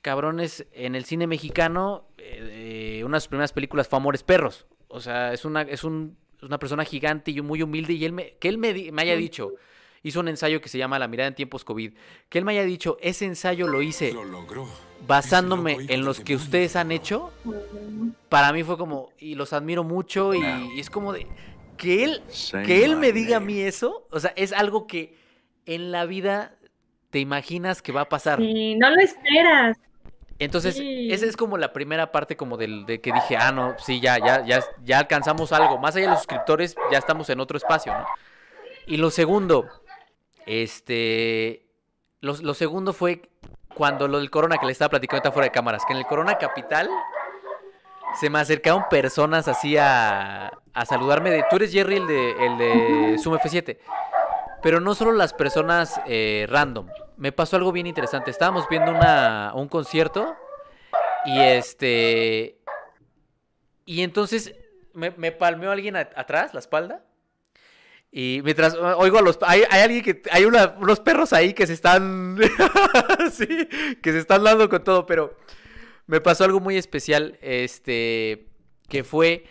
[0.00, 2.06] cabrones en el cine mexicano.
[2.16, 4.66] Eh, una de sus primeras películas fue Amores Perros.
[4.88, 7.92] O sea, es una, es un, una persona gigante y muy humilde.
[7.94, 9.52] Y él me, que él me, me haya dicho
[10.06, 11.92] hizo un ensayo que se llama La mirada en tiempos COVID.
[12.28, 14.14] Que él me haya dicho, ese ensayo lo hice
[15.06, 17.32] basándome en los que ustedes han hecho.
[18.28, 21.26] Para mí fue como, y los admiro mucho y, es como de,
[21.76, 22.22] que él,
[22.64, 25.16] que él me diga a mí eso, o sea, es algo que
[25.66, 26.54] en la vida
[27.10, 28.38] te imaginas que va a pasar.
[28.38, 29.76] Sí, no lo esperas.
[30.38, 34.00] Entonces, esa es como la primera parte como del, de que dije, ah, no, sí,
[34.00, 35.78] ya, ya, ya, ya alcanzamos algo.
[35.78, 38.06] Más allá de los suscriptores, ya estamos en otro espacio, ¿no?
[38.86, 39.66] Y lo segundo,
[40.44, 41.66] este,
[42.20, 43.22] lo, segundo fue
[43.74, 46.06] cuando lo del Corona que le estaba platicando está fuera de cámaras, que en el
[46.06, 46.88] Corona Capital
[48.20, 52.58] se me acercaron personas así a, a saludarme de, tú eres Jerry el de, el
[52.58, 53.78] de Zoom F7,
[54.62, 59.52] pero no solo las personas eh, random, me pasó algo bien interesante, estábamos viendo una,
[59.54, 60.36] un concierto
[61.24, 62.58] y este,
[63.84, 64.54] y entonces
[64.92, 67.04] me, me palmeó alguien atrás, la espalda,
[68.18, 69.38] y mientras oigo a los...
[69.42, 70.22] Hay, alguien que...
[70.30, 72.38] Hay unos perros ahí que se están...
[74.02, 75.36] que se están dando con todo, pero
[76.06, 78.46] me pasó algo muy especial, este,
[78.88, 79.44] que fue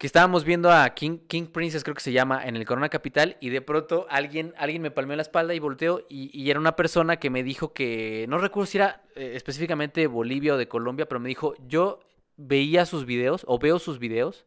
[0.00, 3.36] que estábamos viendo a King, King Princess, creo que se llama, en el Corona Capital,
[3.38, 7.18] y de pronto alguien, alguien me palmeó la espalda y volteó, y, era una persona
[7.18, 11.20] que me dijo que, no recuerdo si era eh, específicamente Bolivia o de Colombia, pero
[11.20, 12.00] me dijo, yo
[12.38, 14.46] veía sus videos, o veo sus videos,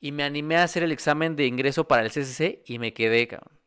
[0.00, 3.26] y me animé a hacer el examen de ingreso para el CCC y me quedé,
[3.26, 3.58] cabrón.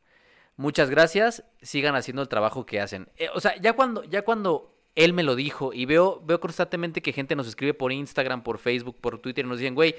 [0.55, 3.09] Muchas gracias, sigan haciendo el trabajo que hacen.
[3.17, 7.01] Eh, o sea, ya cuando, ya cuando él me lo dijo y veo, veo constantemente
[7.01, 9.93] que gente nos escribe por Instagram, por Facebook, por Twitter y nos dicen, güey,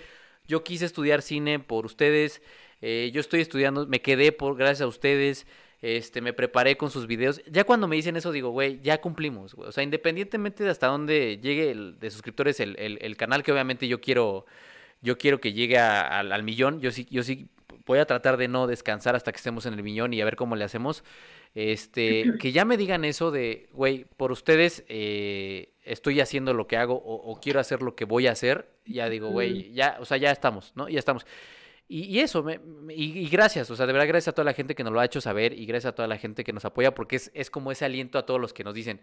[0.47, 2.43] yo quise estudiar cine por ustedes,
[2.81, 5.47] eh, yo estoy estudiando, me quedé por gracias a ustedes,
[5.83, 7.43] este, me preparé con sus videos.
[7.51, 9.69] Ya cuando me dicen eso digo, güey, ya cumplimos, güey.
[9.69, 13.89] O sea, independientemente de hasta dónde llegue el, de suscriptores el, el, canal, que obviamente
[13.89, 14.47] yo quiero,
[15.03, 17.49] yo quiero que llegue al millón, yo sí, yo sí
[17.87, 20.37] voy a tratar de no descansar hasta que estemos en el millón y a ver
[20.37, 21.05] cómo le hacemos.
[21.55, 26.77] Este, que ya me digan eso de, güey, por ustedes eh, estoy haciendo lo que
[26.77, 28.69] hago o, quiero hacer lo que voy a hacer.
[28.85, 30.89] Ya digo, güey, ya, o sea, ya estamos, ¿no?
[30.89, 31.27] Ya estamos.
[31.89, 32.61] Y, eso, me,
[32.91, 35.05] y, gracias, o sea, de verdad gracias a toda la gente que nos lo ha
[35.05, 37.71] hecho saber y gracias a toda la gente que nos apoya porque es, es como
[37.71, 39.01] ese aliento a todos los que nos dicen,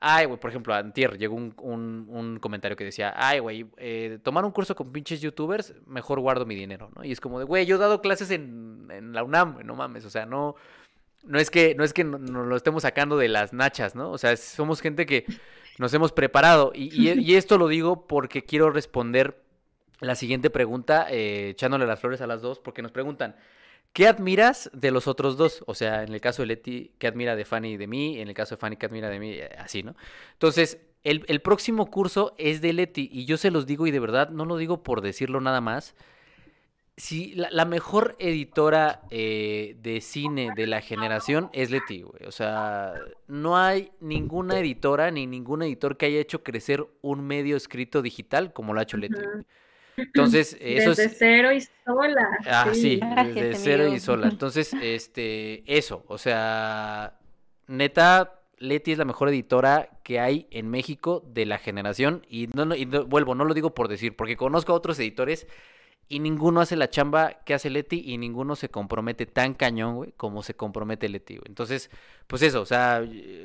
[0.00, 4.18] ay, güey, por ejemplo, a Antier llegó un, un, comentario que decía, ay, güey, eh,
[4.24, 7.04] tomar un curso con pinches youtubers, mejor guardo mi dinero, ¿no?
[7.04, 10.04] Y es como de, güey, yo he dado clases en, en la UNAM, no mames,
[10.04, 10.56] o sea, no,
[11.22, 14.10] no es que, no es que nos lo estemos sacando de las nachas, ¿no?
[14.10, 15.24] O sea, somos gente que
[15.78, 19.44] nos hemos preparado y, y esto lo digo porque quiero responder
[20.00, 23.36] la siguiente pregunta, eh, echándole las flores a las dos, porque nos preguntan,
[23.92, 25.64] ¿qué admiras de los otros dos?
[25.66, 28.20] O sea, en el caso de Leti, ¿qué admira de Fanny y de mí?
[28.20, 29.32] En el caso de Fanny, ¿qué admira de mí?
[29.32, 29.96] Eh, así, ¿no?
[30.32, 34.00] Entonces, el, el, próximo curso es de Leti, y yo se los digo, y de
[34.00, 35.94] verdad, no lo digo por decirlo nada más.
[36.96, 42.24] Si la, mejor editora eh, de cine de la generación es Leti, güey.
[42.26, 42.94] O sea,
[43.26, 48.52] no hay ninguna editora ni ningún editor que haya hecho crecer un medio escrito digital
[48.52, 49.16] como lo ha hecho Leti.
[49.96, 52.28] Entonces, eso desde cero y sola.
[52.46, 53.00] Ah, sí,
[53.34, 54.28] desde cero y sola.
[54.30, 57.18] Entonces, este, eso, o sea,
[57.66, 62.24] neta, Leti es la mejor editora que hay en México de la generación.
[62.28, 65.46] Y no, y vuelvo, no lo digo por decir, porque conozco a otros editores
[66.08, 70.12] y ninguno hace la chamba que hace Leti y ninguno se compromete tan cañón, güey,
[70.12, 71.46] como se compromete Leti, güey.
[71.48, 71.90] Entonces,
[72.26, 73.02] pues eso, o sea,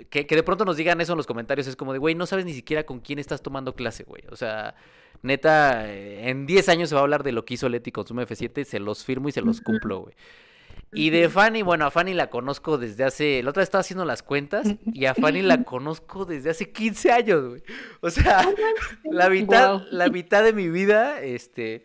[0.09, 2.25] que, que de pronto nos digan eso en los comentarios es como de, güey, no
[2.25, 4.23] sabes ni siquiera con quién estás tomando clase, güey.
[4.29, 4.75] O sea,
[5.21, 8.05] Neta, eh, en 10 años se va a hablar de lo que hizo Leti con
[8.05, 10.15] su F7, se los firmo y se los cumplo, güey.
[10.91, 13.43] Y de Fanny, bueno, a Fanny la conozco desde hace.
[13.43, 17.11] La otra vez estaba haciendo las cuentas y a Fanny la conozco desde hace 15
[17.11, 17.63] años, güey.
[18.01, 18.49] O sea,
[19.03, 21.83] la mitad, la mitad de mi vida, este.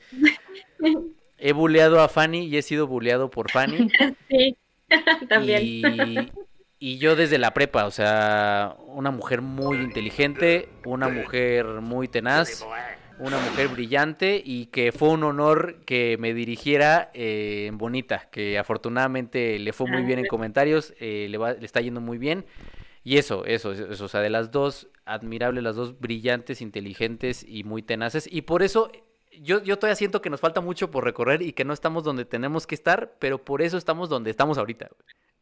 [1.38, 3.88] He buleado a Fanny y he sido buleado por Fanny.
[4.28, 4.56] Sí,
[5.28, 5.62] también.
[5.62, 5.82] Y,
[6.78, 12.64] y yo desde la prepa, o sea, una mujer muy inteligente, una mujer muy tenaz
[13.18, 18.58] una mujer brillante y que fue un honor que me dirigiera eh, en Bonita, que
[18.58, 22.44] afortunadamente le fue muy bien en comentarios, eh, le, va, le está yendo muy bien.
[23.04, 27.62] Y eso, eso, eso, o sea, de las dos, admirables, las dos brillantes, inteligentes y
[27.62, 28.26] muy tenaces.
[28.30, 28.90] Y por eso
[29.42, 32.24] yo, yo todavía siento que nos falta mucho por recorrer y que no estamos donde
[32.24, 34.88] tenemos que estar, pero por eso estamos donde estamos ahorita.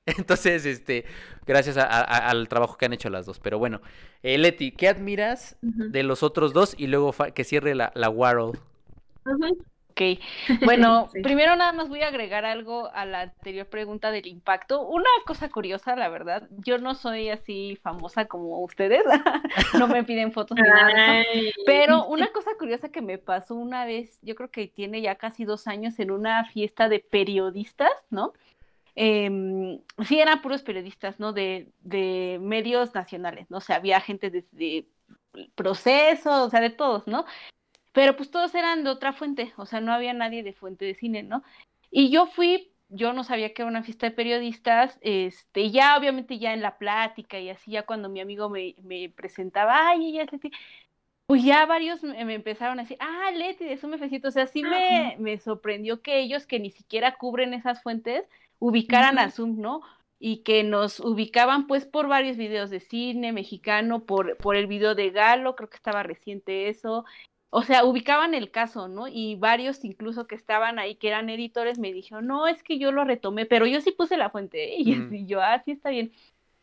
[0.06, 1.04] Entonces, este,
[1.46, 3.38] gracias al trabajo que han hecho las dos.
[3.38, 3.80] Pero bueno,
[4.22, 6.74] eh, Leti, ¿qué admiras de los otros dos?
[6.76, 8.58] Y luego que cierre la, la World.
[9.92, 10.00] Ok,
[10.64, 14.80] bueno, primero nada más voy a agregar algo a la anterior pregunta del impacto.
[14.86, 19.04] Una cosa curiosa, la verdad, yo no soy así famosa como ustedes,
[19.78, 21.24] no me piden fotos ni nada
[21.66, 25.44] pero una cosa curiosa que me pasó una vez, yo creo que tiene ya casi
[25.44, 28.32] dos años en una fiesta de periodistas, ¿no?
[28.94, 31.32] eh, sí eran puros periodistas, ¿no?
[31.32, 33.58] De, de, medios nacionales, ¿no?
[33.58, 34.86] O sea, había gente de, de
[35.54, 37.24] proceso, o sea, de todos, ¿no?
[37.92, 40.94] Pero pues todos eran de otra fuente, o sea, no había nadie de fuente de
[40.94, 41.42] cine, ¿no?
[41.90, 46.38] Y yo fui, yo no sabía que era una fiesta de periodistas, este, ya obviamente
[46.38, 50.22] ya en la plática y así, ya cuando mi amigo me, me presentaba, ay, ella
[50.22, 50.50] es Leti,
[51.26, 55.16] pues ya varios me, empezaron a decir, ah, Leti de Sume o sea, sí me,
[55.18, 58.24] me sorprendió que ellos que ni siquiera cubren esas fuentes,
[58.58, 59.80] ubicaran a Zoom, ¿no?
[60.18, 64.94] Y que nos ubicaban pues por varios videos de cine mexicano, por, por el video
[64.94, 67.04] de Galo, creo que estaba reciente eso.
[67.54, 69.08] O sea, ubicaban el caso, ¿no?
[69.08, 72.92] Y varios incluso que estaban ahí, que eran editores, me dijeron, no, es que yo
[72.92, 76.12] lo retomé, pero yo sí puse la fuente, y, yo, ah, sí está bien.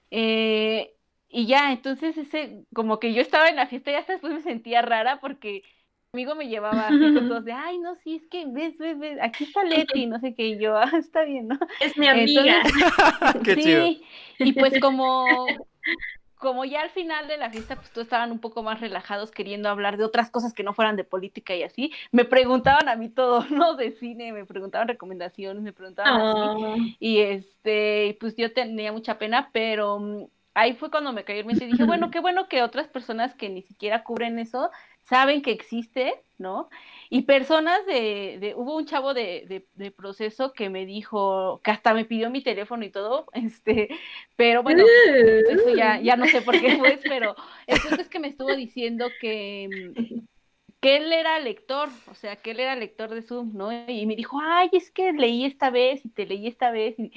[0.10, 0.96] Eh,
[1.30, 4.42] y ya, entonces ese, como que yo estaba en la fiesta y hasta después me
[4.42, 5.64] sentía rara porque
[6.12, 9.20] amigo me llevaba así con todos de, ay, no, sí, es que ves, ves, ves,
[9.22, 11.60] aquí está Leti, no sé qué, y yo, ah, está bien, ¿no?
[11.80, 12.64] Es mi amiga.
[13.44, 14.04] qué sí,
[14.40, 15.46] y pues como,
[16.40, 19.68] como ya al final de la fiesta, pues todos estaban un poco más relajados queriendo
[19.68, 23.10] hablar de otras cosas que no fueran de política y así, me preguntaban a mí
[23.10, 23.76] todo, ¿no?
[23.76, 26.96] De cine, me preguntaban recomendaciones, me preguntaban así, ah.
[27.00, 31.46] y este, pues yo tenía mucha pena, pero mm, ahí fue cuando me cayó el
[31.46, 34.72] mente y dije, bueno, qué bueno que otras personas que ni siquiera cubren eso
[35.10, 36.70] saben que existe, ¿no?
[37.10, 41.96] Y personas de, de hubo un chavo de, de, proceso que me dijo, que hasta
[41.96, 43.90] me pidió mi teléfono y todo, este,
[44.36, 44.84] pero bueno,
[45.50, 47.36] eso ya, ya no sé por qué fue, pero
[47.66, 49.68] entonces que me estuvo diciendo que,
[50.80, 53.72] que él era lector, o sea, que él era lector de Zoom, ¿no?
[53.90, 56.98] Y me dijo, ay, es que leí esta vez y te leí esta vez.
[57.00, 57.12] Y,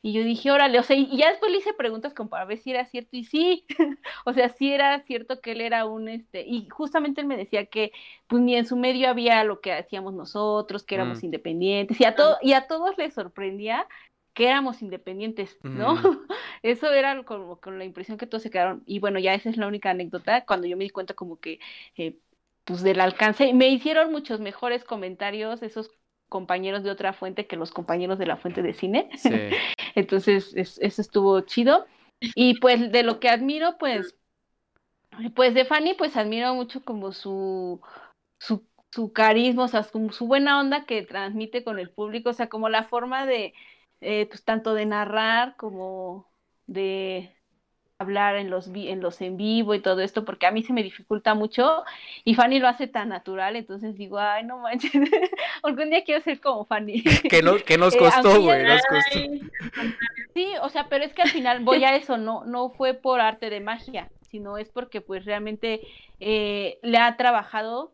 [0.00, 2.58] y yo dije, órale, o sea, y ya después le hice preguntas como para ver
[2.58, 3.66] si era cierto, y sí,
[4.24, 7.66] o sea, sí era cierto que él era un, este, y justamente él me decía
[7.66, 7.90] que,
[8.28, 11.24] pues ni en su medio había lo que hacíamos nosotros, que éramos mm.
[11.24, 13.86] independientes, y a, todo, y a todos les sorprendía
[14.34, 15.96] que éramos independientes, ¿no?
[16.62, 19.56] Eso era como con la impresión que todos se quedaron, y bueno, ya esa es
[19.56, 21.58] la única anécdota, cuando yo me di cuenta como que,
[21.96, 22.18] eh,
[22.64, 25.90] pues del alcance, me hicieron muchos mejores comentarios esos
[26.28, 29.08] compañeros de otra fuente que los compañeros de la fuente de cine.
[29.16, 29.30] Sí.
[29.98, 31.86] Entonces, eso estuvo chido.
[32.20, 34.16] Y pues de lo que admiro, pues,
[35.34, 37.80] pues de Fanny, pues admiro mucho como su,
[38.38, 42.32] su, su carisma, o sea, su, su, buena onda que transmite con el público, o
[42.34, 43.54] sea, como la forma de,
[44.00, 46.30] eh, pues tanto de narrar como
[46.66, 47.36] de,
[47.98, 50.84] hablar en los, en los en vivo y todo esto, porque a mí se me
[50.84, 51.82] dificulta mucho
[52.24, 54.92] y Fanny lo hace tan natural, entonces digo, ay, no manches,
[55.64, 57.02] algún día quiero ser como Fanny.
[57.28, 59.18] que, no, que nos eh, costó, güey, costó.
[60.34, 63.20] Sí, o sea, pero es que al final voy a eso, no, no fue por
[63.20, 65.80] arte de magia, sino es porque pues realmente
[66.20, 67.92] eh, le ha trabajado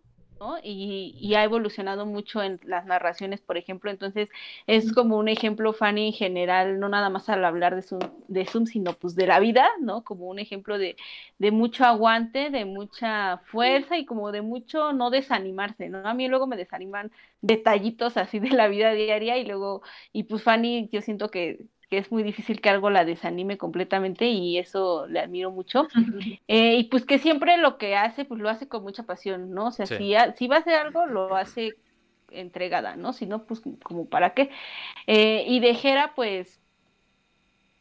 [0.63, 4.29] y, ha evolucionado mucho en las narraciones, por ejemplo, entonces
[4.67, 8.47] es como un ejemplo, Fanny, en general, no nada más al hablar de Zoom, de
[8.47, 10.05] Zoom sino pues de la vida, ¿no?
[10.05, 10.97] Como un ejemplo de,
[11.39, 16.07] de mucho aguante, de mucha fuerza y como de mucho no desanimarse, ¿no?
[16.07, 17.11] A mí luego me desaniman
[17.41, 19.83] detallitos así de la vida diaria y luego,
[20.13, 24.27] y pues Fanny, yo siento que que es muy difícil que algo la desanime completamente
[24.27, 25.89] y eso le admiro mucho.
[26.49, 29.67] Eh, y pues que siempre lo que hace, pues lo hace con mucha pasión, ¿no?
[29.67, 31.75] O sea, si, si, va a hacer algo, lo hace
[32.31, 33.13] entregada, ¿no?
[33.13, 34.51] Si no, pues como para qué.
[35.07, 36.61] Eh, y de Jera, pues,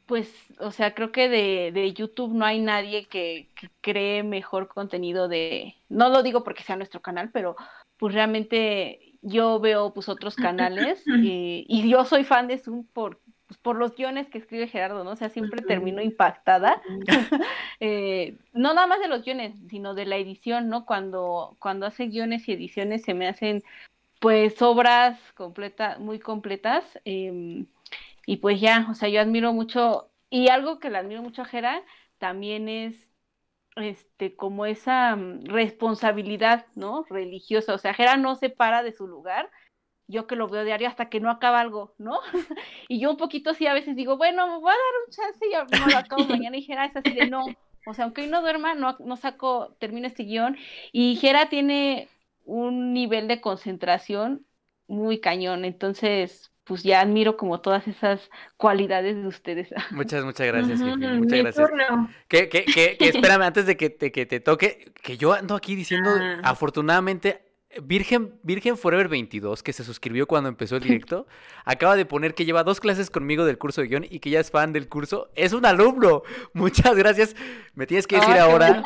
[0.05, 3.49] pues, o sea, creo que de, de YouTube no hay nadie que,
[3.81, 7.55] cree mejor contenido de, no lo digo porque sea nuestro canal, pero
[7.97, 13.21] pues realmente yo veo pues otros canales y, y yo soy fan de Zoom por,
[13.53, 15.11] pues, por los guiones que escribe Gerardo, ¿no?
[15.11, 16.81] O sea, siempre termino impactada.
[17.85, 20.85] Eh, no nada más de los guiones, sino de la edición, ¿no?
[20.85, 23.61] Cuando, cuando hace guiones y ediciones se me hacen,
[24.21, 26.85] pues, obras completas, muy completas.
[27.03, 27.65] Em,
[28.25, 31.45] y pues ya, o sea, yo admiro mucho, y algo que le admiro mucho a
[31.45, 31.83] Gerard
[32.19, 33.11] también es
[33.75, 37.05] este, como esa mm, responsabilidad, ¿no?
[37.09, 37.73] Religiosa.
[37.73, 39.49] O sea, Gerard no se para de su lugar
[40.07, 42.19] yo que lo veo diario hasta que no acaba algo, ¿no?
[42.89, 45.45] y yo un poquito así a veces digo, bueno, me voy a dar un chance
[45.45, 47.45] y no lo acabo mañana y Jera es así de no,
[47.85, 50.57] o sea, aunque hoy no duerma, no, no saco, termino este guion
[50.91, 52.09] y Jera tiene
[52.45, 54.45] un nivel de concentración
[54.87, 59.73] muy cañón, entonces pues ya admiro como todas esas cualidades de ustedes.
[59.91, 61.71] Muchas, muchas gracias, Muchas gracias.
[62.27, 65.75] Que, que, que, espérame, antes de que te, que te toque, que yo ando aquí
[65.75, 66.39] diciendo, ah.
[66.43, 71.28] afortunadamente, Virgen, Virgen Forever 22, que se suscribió cuando empezó el directo,
[71.65, 74.39] acaba de poner que lleva dos clases conmigo del curso de guion y que ya
[74.39, 75.30] es fan del curso.
[75.36, 76.24] Es un alumno.
[76.53, 77.36] Muchas gracias.
[77.74, 78.84] Me tienes que decir ahora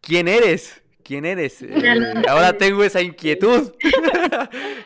[0.00, 0.82] quién eres.
[1.02, 1.62] ¿Quién eres?
[1.68, 3.72] Eh, ahora tengo esa inquietud.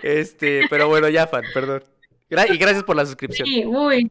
[0.02, 1.82] este, pero bueno, ya fan, perdón.
[2.30, 3.46] y gracias por la suscripción.
[3.46, 4.10] Sí, uy.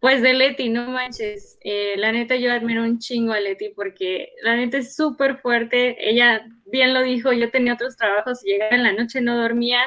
[0.00, 1.58] Pues de Leti, no manches.
[1.62, 5.96] Eh, la neta, yo admiro un chingo a Leti porque la neta es súper fuerte.
[6.10, 9.80] Ella bien lo dijo, yo tenía otros trabajos, llegaba en la noche, no dormía.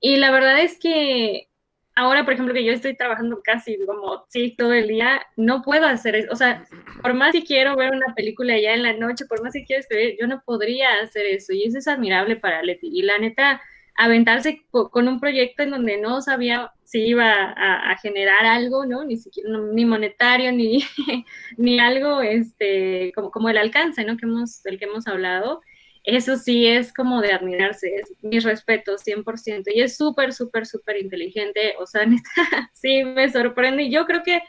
[0.00, 1.48] Y la verdad es que
[1.96, 5.86] ahora, por ejemplo, que yo estoy trabajando casi como, sí, todo el día, no puedo
[5.86, 6.28] hacer eso.
[6.30, 6.64] O sea,
[7.02, 9.80] por más que quiero ver una película ya en la noche, por más que quiero
[9.80, 11.52] escribir, yo no podría hacer eso.
[11.52, 12.88] Y eso es admirable para Leti.
[12.92, 13.62] Y la neta,
[13.96, 19.04] aventarse con un proyecto en donde no sabía si iba a, generar algo, ¿no?
[19.04, 20.84] Ni siquiera, ni monetario, ni,
[21.56, 24.16] ni algo, este, como, como el alcance, ¿no?
[24.16, 25.60] Que hemos, del que hemos hablado.
[26.04, 29.64] Eso sí es como de admirarse, es mis respetos, 100%.
[29.74, 31.74] Y es súper, súper, súper inteligente.
[31.80, 33.84] O sea, neta, sí me sorprende.
[33.84, 34.40] Y yo creo que,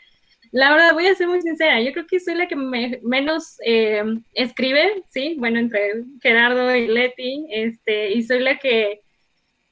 [0.51, 4.03] la verdad, voy a ser muy sincera, yo creo que soy la que menos eh,
[4.33, 5.35] escribe, ¿sí?
[5.39, 9.01] Bueno, entre Gerardo y Leti, este, y soy la que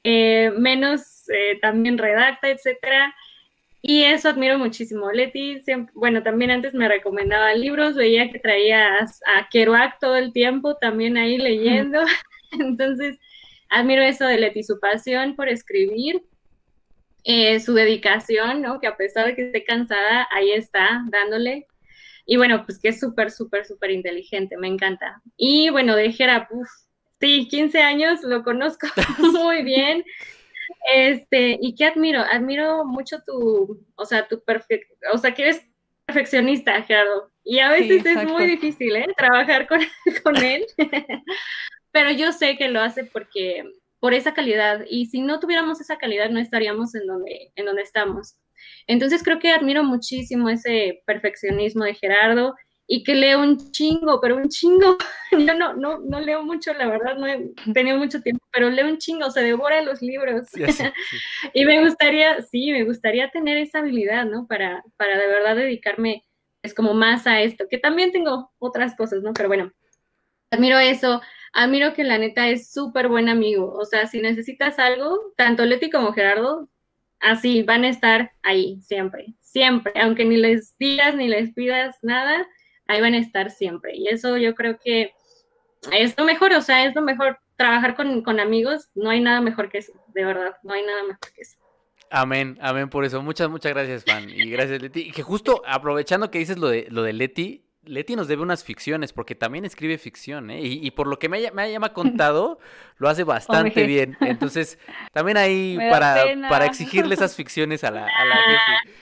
[0.08, 3.12] eh, menos eh, también redacta, etcétera.
[3.82, 5.10] Y eso admiro muchísimo.
[5.10, 5.60] Leti,
[5.94, 11.16] bueno, también antes me recomendaba libros, veía que traías a Kerouac todo el tiempo también
[11.16, 12.02] ahí leyendo.
[12.52, 13.18] Entonces,
[13.68, 16.22] admiro eso de Leti, su pasión por escribir,
[17.24, 18.78] eh, su dedicación, ¿no?
[18.78, 21.66] Que a pesar de que esté cansada, ahí está dándole.
[22.26, 25.20] Y bueno, pues que es súper, súper, súper inteligente, me encanta.
[25.36, 26.48] Y bueno, de Jera,
[27.20, 28.86] Sí, 15 años, lo conozco
[29.18, 30.04] muy bien.
[30.92, 32.20] Este, ¿y qué admiro?
[32.20, 35.66] Admiro mucho tu, o sea, tu perfecto, o sea, que eres
[36.04, 37.30] perfeccionista, Gerardo.
[37.44, 39.06] Y a veces es muy difícil, ¿eh?
[39.16, 39.80] Trabajar con,
[40.24, 40.66] con él.
[41.90, 43.64] Pero yo sé que lo hace porque,
[44.00, 44.84] por esa calidad.
[44.88, 48.36] Y si no tuviéramos esa calidad, no estaríamos en donde, en donde estamos.
[48.86, 52.54] Entonces creo que admiro muchísimo ese perfeccionismo de Gerardo
[52.88, 54.96] y que leo un chingo, pero un chingo.
[55.32, 58.86] Yo no, no, no leo mucho, la verdad, no he tenido mucho tiempo, pero leo
[58.86, 60.46] un chingo, se devora los libros.
[61.52, 64.46] y me gustaría, sí, me gustaría tener esa habilidad, ¿no?
[64.46, 66.24] Para, para de verdad dedicarme,
[66.62, 69.32] es pues, como más a esto, que también tengo otras cosas, ¿no?
[69.32, 69.72] Pero bueno,
[70.50, 71.20] admiro eso,
[71.52, 75.90] admiro que la neta es súper buen amigo, o sea, si necesitas algo, tanto Leti
[75.90, 76.68] como Gerardo,
[77.20, 82.46] así, van a estar ahí, siempre, siempre, aunque ni les digas ni les pidas nada,
[82.88, 83.96] ahí van a estar siempre.
[83.96, 85.12] Y eso yo creo que
[85.92, 89.68] es lo mejor, o sea, es lo mejor trabajar con, amigos, no hay nada mejor
[89.70, 91.58] que eso, de verdad, no hay nada mejor que eso.
[92.10, 93.20] Amén, amén por eso.
[93.22, 94.30] Muchas, muchas gracias, Fan.
[94.30, 95.00] Y gracias, Leti.
[95.00, 98.64] Y que justo aprovechando que dices lo de, lo de Leti, Leti nos debe unas
[98.64, 100.60] ficciones, porque también escribe ficción, ¿eh?
[100.62, 102.58] Y, por lo que me, me, me contado,
[102.98, 104.16] lo hace bastante bien.
[104.20, 104.78] Entonces,
[105.12, 108.96] también ahí para, para exigirle esas ficciones a la, a la jefe.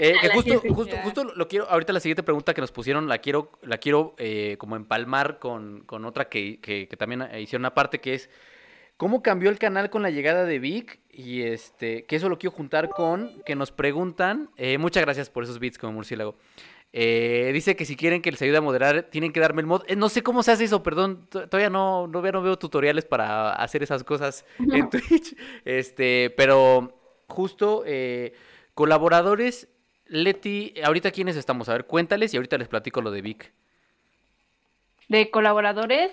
[0.00, 3.18] Eh, que justo, justo, justo lo quiero, ahorita la siguiente pregunta que nos pusieron, la
[3.18, 7.74] quiero, la quiero eh, como empalmar con, con otra que, que, que también hicieron una
[7.74, 8.30] parte que es
[8.98, 10.98] ¿Cómo cambió el canal con la llegada de Vic?
[11.12, 14.50] Y este, que eso lo quiero juntar con que nos preguntan.
[14.56, 16.34] Eh, muchas gracias por esos beats como murciélago.
[16.92, 19.82] Eh, dice que si quieren que les ayude a moderar, tienen que darme el mod.
[19.86, 21.26] Eh, no sé cómo se hace eso, perdón.
[21.28, 25.36] Todavía no, no, veo, no veo tutoriales para hacer esas cosas en Twitch.
[25.64, 28.32] Este, pero justo eh,
[28.74, 29.68] colaboradores,
[30.06, 33.52] Leti, ahorita quiénes estamos, a ver, cuéntales y ahorita les platico lo de Vic.
[35.08, 36.10] De colaboradores,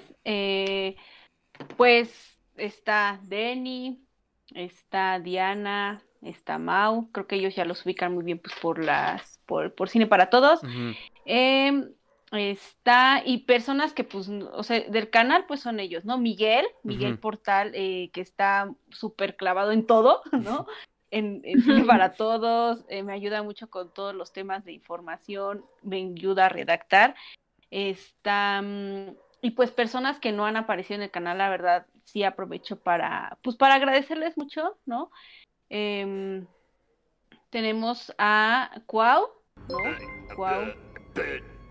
[1.78, 4.05] pues está Denny,
[4.53, 9.39] está Diana, está Mau, creo que ellos ya los ubican muy bien pues por las,
[9.45, 10.61] por, por Cine para Todos.
[11.26, 11.89] Em,
[12.32, 16.17] está, y personas que pues, o sea, del canal pues son ellos, ¿no?
[16.17, 20.67] Miguel, Miguel Portal, eh, que está súper clavado en todo, ¿no?
[21.11, 25.97] En, Cine para Todos, eh, me ayuda mucho con todos los temas de información, me
[25.97, 27.15] ayuda a redactar.
[27.71, 32.23] Está, mm, y pues personas que no han aparecido en el canal, la verdad, sí
[32.23, 35.11] aprovecho para, pues para agradecerles mucho, ¿no?
[35.70, 36.45] Em,
[37.49, 39.30] tenemos a Cuau,
[39.70, 40.36] ¿no?
[40.36, 40.74] Cuau.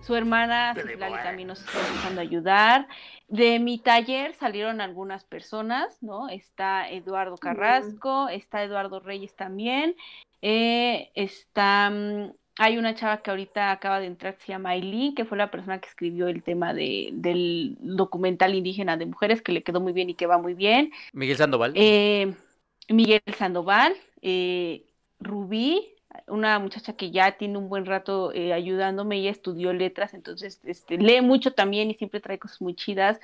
[0.00, 2.88] Su hermana Citlali también nos está empezando a ayudar.
[3.28, 6.28] De mi taller salieron algunas personas, ¿no?
[6.28, 9.96] Está Eduardo Carrasco, está Eduardo Reyes también.
[10.42, 15.14] Eh, está, mm, hay una chava que ahorita acaba de entrar, que se llama Aileen,
[15.14, 19.52] que fue la persona que escribió el tema de, del documental indígena de mujeres, que
[19.52, 20.92] le quedó muy bien y que va muy bien.
[21.14, 21.72] Miguel Sandoval.
[21.76, 22.34] Eh,
[22.88, 24.84] Miguel Sandoval, eh,
[25.20, 25.94] Rubí,
[26.28, 30.96] una muchacha que ya tiene un buen rato eh, ayudándome, ella estudió letras, entonces este,
[30.98, 33.20] lee mucho también y siempre trae cosas muy chidas.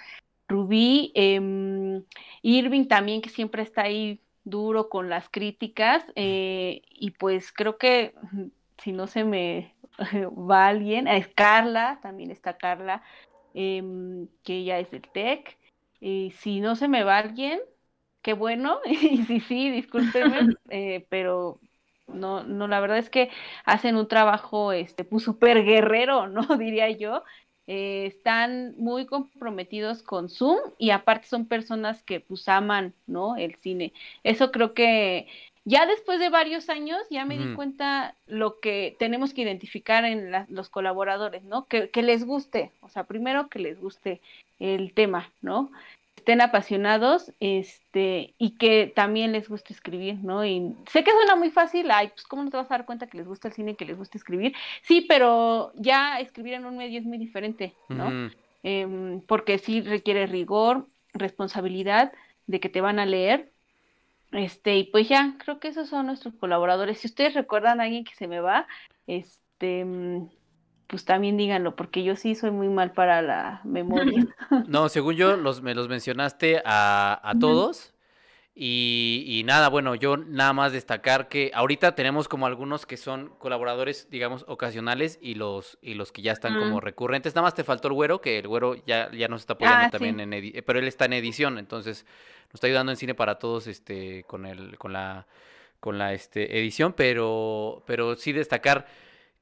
[0.48, 2.02] Rubí, em,
[2.42, 8.14] Irving también, que siempre está ahí duro con las críticas, eh, y pues creo que
[8.78, 9.74] si no se me
[10.50, 13.02] va alguien, es Carla, también está Carla,
[13.54, 15.56] em, que ella es del TEC,
[16.00, 17.60] y si no se me va alguien,
[18.22, 21.60] qué bueno, y sí, sí, discúlpenme, eh, pero
[22.08, 23.30] no, no, la verdad es que
[23.64, 26.42] hacen un trabajo, este, pues súper guerrero, ¿no?
[26.58, 27.22] Diría yo.
[27.72, 33.36] Eh, están muy comprometidos con Zoom y aparte son personas que pues aman, ¿no?
[33.36, 33.92] El cine.
[34.24, 35.28] Eso creo que
[35.64, 40.32] ya después de varios años ya me di cuenta lo que tenemos que identificar en
[40.48, 41.66] los colaboradores, ¿no?
[41.66, 44.20] Que, que les guste, o sea, primero que les guste
[44.58, 45.70] el tema, ¿no?
[46.20, 50.44] Estén apasionados este y que también les guste escribir, ¿no?
[50.44, 53.06] Y sé que suena muy fácil, ay, pues cómo no te vas a dar cuenta
[53.06, 54.54] que les gusta el cine, que les gusta escribir.
[54.82, 58.30] Sí, pero ya escribir en un medio es muy diferente, ¿no?
[58.62, 62.12] Em, porque sí requiere rigor, responsabilidad
[62.46, 63.50] de que te van a leer.
[64.32, 66.98] Este, y pues ya, creo que esos son nuestros colaboradores.
[66.98, 68.68] Si ustedes recuerdan a alguien que se me va,
[69.06, 69.86] este,
[70.90, 74.26] pues también díganlo, porque yo sí soy muy mal para la memoria.
[74.66, 77.94] No, según yo, los, me los mencionaste a, a todos.
[78.52, 83.28] Y, y, nada, bueno, yo nada más destacar que ahorita tenemos como algunos que son
[83.38, 87.34] colaboradores, digamos, ocasionales y los, y los que ya están como recurrentes.
[87.36, 89.90] Nada más te faltó el güero, que el güero ya, ya nos está apoyando ah,
[89.90, 92.04] también en edición, pero él está en edición, entonces
[92.48, 95.26] nos está ayudando en cine para todos este con el, con la,
[95.78, 98.86] con la este, edición, pero, pero sí destacar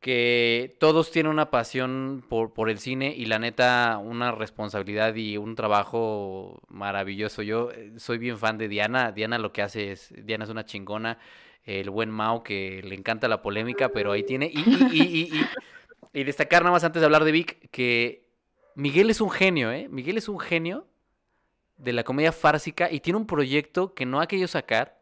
[0.01, 5.37] que todos tienen una pasión por, por, el cine y la neta una responsabilidad y
[5.37, 7.43] un trabajo maravilloso.
[7.43, 9.13] Yo eh, soy bien fan de Diana.
[9.13, 11.19] Diana lo que hace es, Diana es una chingona.
[11.65, 14.51] El buen Mao que le encanta la polémica, pero ahí tiene.
[14.53, 14.61] Y,
[14.93, 18.29] y, y, y, destacar nada más antes de hablar de Vic que
[18.75, 19.89] Miguel es un genio, ¿eh?
[19.91, 20.87] Miguel es un genio
[21.77, 24.98] de la comedia fársica y tiene un proyecto que no ha querido sacar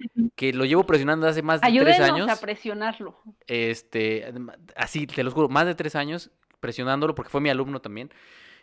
[0.36, 2.28] que lo llevo presionando hace más de tres años.
[2.28, 3.16] a presionarlo.
[3.46, 4.32] Este,
[4.76, 6.30] así, te lo juro, más de tres años
[6.60, 8.10] presionándolo porque fue mi alumno también.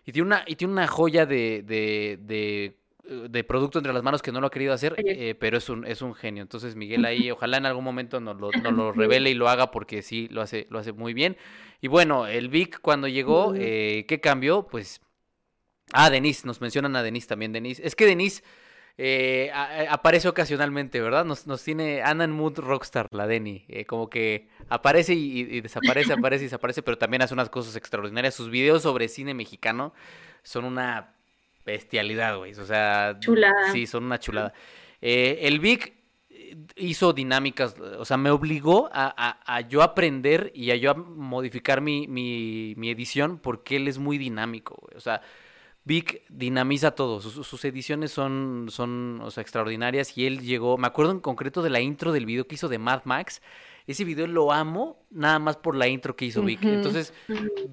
[0.06, 2.78] Y tiene una, y tiene una joya de, de, de,
[3.10, 5.68] eh, de producto entre las manos que no lo ha querido hacer, eh, pero es
[5.70, 6.42] un, es un genio.
[6.42, 9.72] Entonces, Miguel ahí, ojalá en algún momento nos lo, nos lo revele y lo haga
[9.72, 11.36] porque sí, lo hace, lo hace muy bien.
[11.82, 14.68] Y bueno, el Vic cuando llegó, eh, ¿qué cambió?
[14.68, 15.02] Pues,
[15.92, 17.86] ah, Denise, nos mencionan a Denise también, Denise.
[17.86, 18.44] Es que Denise
[19.00, 19.52] eh,
[19.90, 21.24] aparece ocasionalmente, ¿verdad?
[21.24, 26.14] Nos, nos tiene, anda en mood rockstar, la Denny, eh, como que aparece y, desaparece,
[26.14, 28.34] aparece y desaparece, pero también hace unas cosas extraordinarias.
[28.34, 29.94] Sus videos sobre cine mexicano
[30.42, 31.14] son una
[31.64, 33.72] bestialidad, güey, o sea, chulada.
[33.72, 34.54] sí, son una chulada.
[35.00, 35.94] Eh, el Vic
[36.76, 41.82] hizo dinámicas, o sea, me obligó a, a, yo aprender y a yo a modificar
[41.82, 45.22] mi, mi, mi edición porque él es muy dinámico, güey, o sea
[45.88, 51.14] Vic dinamiza todo, sus, ediciones son, son o sea, extraordinarias y él llegó, me acuerdo
[51.14, 53.42] en concreto de la intro del video que hizo de Mad Max,
[53.88, 56.62] ese video lo amo nada más por la intro que hizo Vic.
[56.62, 57.14] Entonces,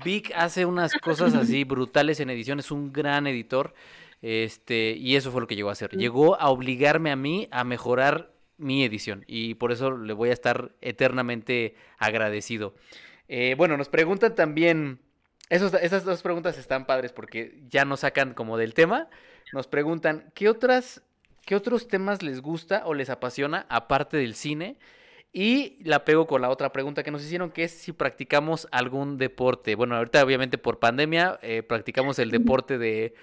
[0.05, 3.75] Vic hace unas cosas así brutales en edición, es un gran editor.
[4.23, 5.91] Este, y eso fue lo que llegó a hacer.
[5.91, 9.25] Llegó a obligarme a mí a mejorar mi edición.
[9.27, 12.75] Y por eso le voy a estar eternamente agradecido.
[13.27, 15.01] Eh, bueno, nos preguntan también
[15.51, 19.09] esas dos preguntas están padres porque ya nos sacan como del tema.
[19.53, 21.03] Nos preguntan, ¿qué, otras,
[21.45, 24.79] ¿qué otros temas les gusta o les apasiona aparte del cine?
[25.33, 29.19] Y la pego con la otra pregunta que nos hicieron, que es si practicamos algún
[29.19, 29.75] deporte.
[29.75, 33.15] Bueno, ahorita obviamente por pandemia eh, practicamos el deporte de,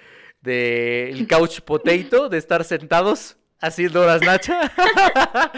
[0.41, 4.71] de el couch potato, de estar sentados haciendo horas Nacha.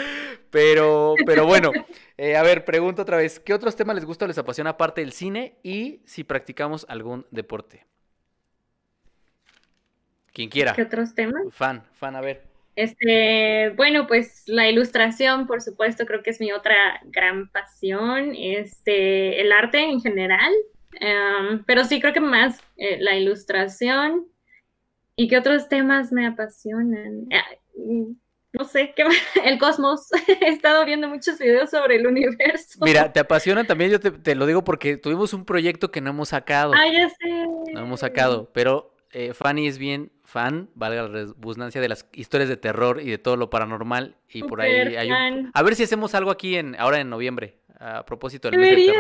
[0.52, 1.72] pero, pero bueno,
[2.18, 5.02] eh, a ver, pregunto otra vez, ¿qué otros temas les gusta o les apasiona aparte
[5.02, 7.86] del cine y si practicamos algún deporte?
[10.34, 10.74] Quien quiera.
[10.74, 11.44] ¿Qué otros temas?
[11.52, 12.44] Fan, fan, a ver.
[12.76, 16.76] Este, bueno, pues la ilustración, por supuesto, creo que es mi otra
[17.06, 18.34] gran pasión.
[18.36, 20.52] Este, el arte en general,
[21.00, 24.26] em, pero sí creo que más eh, la ilustración.
[25.16, 27.28] ¿Y qué otros temas me apasionan?
[27.76, 29.04] No sé, ¿qué
[29.46, 30.08] el cosmos.
[30.42, 32.80] He estado viendo muchos videos sobre el universo.
[32.82, 36.30] Mira, te apasiona también, yo te, lo digo porque tuvimos un proyecto que no hemos
[36.30, 36.74] sacado.
[36.76, 37.48] Ah, ya sé.
[37.74, 42.50] No hemos sacado, pero eh, Fanny es bien fan, valga la redundancia, de las historias
[42.50, 44.18] de terror y de todo lo paranormal.
[44.30, 45.52] Y por ahí hay un...
[45.54, 48.92] A ver si hacemos algo aquí en ahora en noviembre, a propósito del mes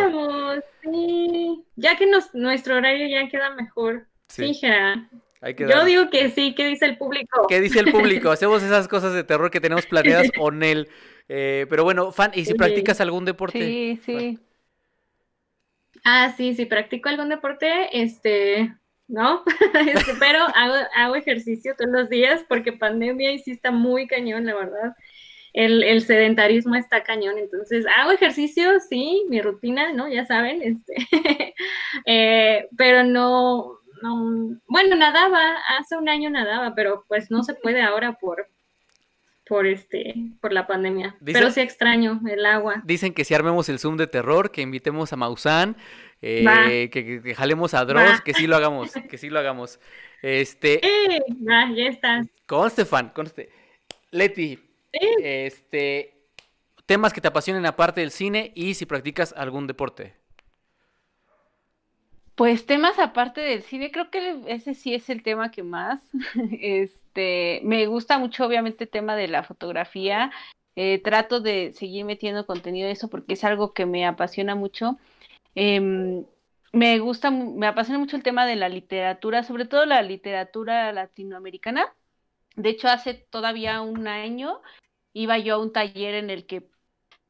[0.81, 1.63] sí.
[1.75, 4.07] Ya que nos, nuestro horario ya queda mejor.
[4.27, 4.59] Sí,
[5.57, 7.47] yo digo que sí, ¿qué dice el público?
[7.47, 8.31] ¿Qué dice el público?
[8.31, 10.89] Hacemos esas cosas de terror que tenemos planeadas con él.
[11.27, 13.59] Eh, pero bueno, fan, ¿y si practicas algún deporte?
[13.59, 14.39] Sí, sí.
[16.03, 18.73] Ah, sí, si practico algún deporte, este,
[19.07, 19.43] ¿no?
[20.19, 24.55] Pero hago, hago ejercicio todos los días porque pandemia y sí está muy cañón, la
[24.55, 24.95] verdad.
[25.53, 30.09] El, el, sedentarismo está cañón, entonces hago ejercicio, sí, mi rutina, ¿no?
[30.09, 30.95] Ya saben, este,
[32.05, 33.79] eh, pero no,
[34.67, 38.47] bueno, nadaba, hace un año nadaba, pero pues no se puede ahora por,
[39.47, 41.15] por este, por la pandemia.
[41.23, 42.81] pero sí extraño el agua.
[42.85, 45.77] Dicen que si armemos el Zoom de terror, que invitemos a Maussan,
[46.21, 49.79] eh, que, jalemos a Dross, que sí lo hagamos, que sí lo hagamos.
[50.21, 50.79] Este.
[51.41, 52.25] ya está.
[52.45, 53.49] Conste, fan, conste.
[54.11, 54.59] Leti,
[54.91, 56.13] este,
[56.85, 60.22] temas que te apasionen aparte del cine y si practicas algún deporte.
[62.35, 66.01] Pues temas aparte del cine, creo que ese sí es el tema que más.
[66.59, 70.31] Este, me gusta mucho, obviamente, el tema de la fotografía.
[70.75, 74.97] Eh, trato de seguir metiendo contenido de eso porque es algo que me apasiona mucho.
[75.55, 76.25] Em,
[76.71, 81.93] me gusta, me apasiona mucho el tema de la literatura, sobre todo la literatura latinoamericana.
[82.55, 84.61] De hecho, hace todavía un año
[85.13, 86.67] iba yo a un taller en el que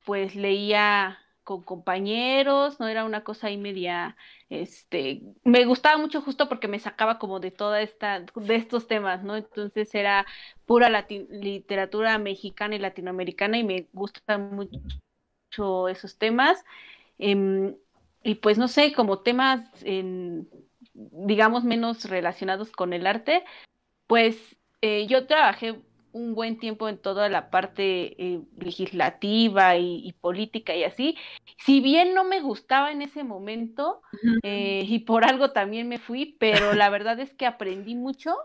[0.06, 4.16] pues leía con compañeros, no era una cosa ahí media,
[4.62, 9.24] este, me gustaba mucho justo porque me sacaba como de toda esta, de estos temas,
[9.24, 9.36] ¿no?
[9.36, 10.26] Entonces era
[10.66, 16.64] pura literatura mexicana y latinoamericana y me gustan mucho esos temas.
[17.18, 17.76] Em,
[18.24, 20.48] y pues no sé, como temas, en,
[20.94, 23.44] digamos, menos relacionados con el arte,
[24.08, 25.82] pues eh, yo trabajé
[26.14, 31.18] un buen tiempo en toda la parte eh, legislativa y, política y así.
[31.58, 34.02] Si bien no me gustaba en ese momento
[34.44, 38.36] eh, y por algo también me fui, pero la verdad es que aprendí mucho.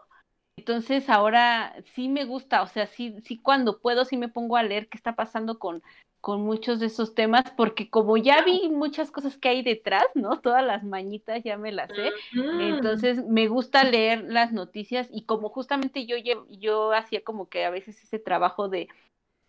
[0.57, 4.65] Entonces ahora sí me gusta, o sea, sí, sí cuando puedo sí me pongo a
[4.65, 5.83] leer qué está pasando con,
[6.21, 10.41] con muchos de esos temas, porque como ya vi muchas cosas que hay detrás, ¿no?
[10.43, 12.17] Todas las mañitas ya me las sé,
[12.57, 16.17] entonces me gusta leer las noticias y como justamente yo,
[16.51, 18.89] yo hacía como que a veces ese trabajo de,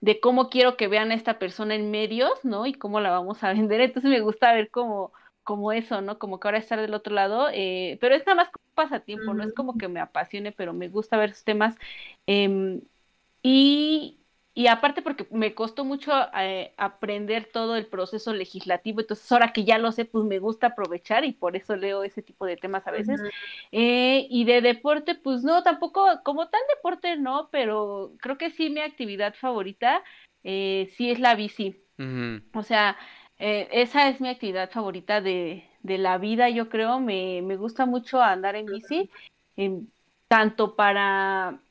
[0.02, 2.66] de cómo quiero que vean a esta persona en medios, ¿no?
[2.66, 5.12] Y cómo la vamos a vender, entonces me gusta ver como,
[5.44, 6.20] como eso, ¿no?
[6.20, 9.44] Como que ahora estar del otro lado, eh, pero es nada más como pasatiempo, no
[9.44, 11.76] es como que me apasione, pero me gusta ver esos temas.
[12.28, 12.82] Em,
[13.44, 14.19] y
[14.60, 19.64] y aparte porque me costó mucho eh, aprender todo el proceso legislativo, entonces ahora que
[19.64, 22.86] ya lo sé, pues me gusta aprovechar y por eso leo ese tipo de temas
[22.86, 23.22] a veces.
[23.72, 28.70] Eh, y de deporte, pues no, tampoco, como tal deporte no, pero creo que sí
[28.70, 30.04] mi actividad favorita
[30.44, 31.82] eh, sí es la bici.
[32.54, 32.98] O sea,
[33.38, 38.22] esa es mi actividad favorita de, de la vida, yo creo, me, me gusta mucho
[38.22, 39.10] andar en bici,
[40.28, 41.62] tanto para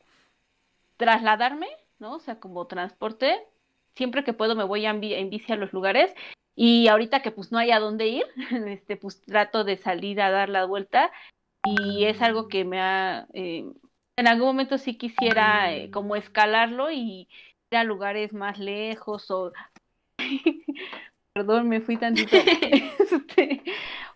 [0.97, 1.69] trasladarme,
[1.99, 2.15] ¿no?
[2.15, 3.47] O sea, como transporte,
[3.95, 6.15] siempre que puedo me voy en, bici a los lugares
[6.55, 8.25] y ahorita que pues no hay a dónde ir,
[8.69, 11.11] este, pues trato de salir a dar la vuelta
[11.65, 13.65] y es algo que me ha, eh,
[14.17, 17.29] en algún momento sí quisiera eh, como escalarlo y
[17.71, 19.53] ir a lugares más lejos o
[21.33, 22.37] perdón, me fui tantito,
[22.99, 23.63] este,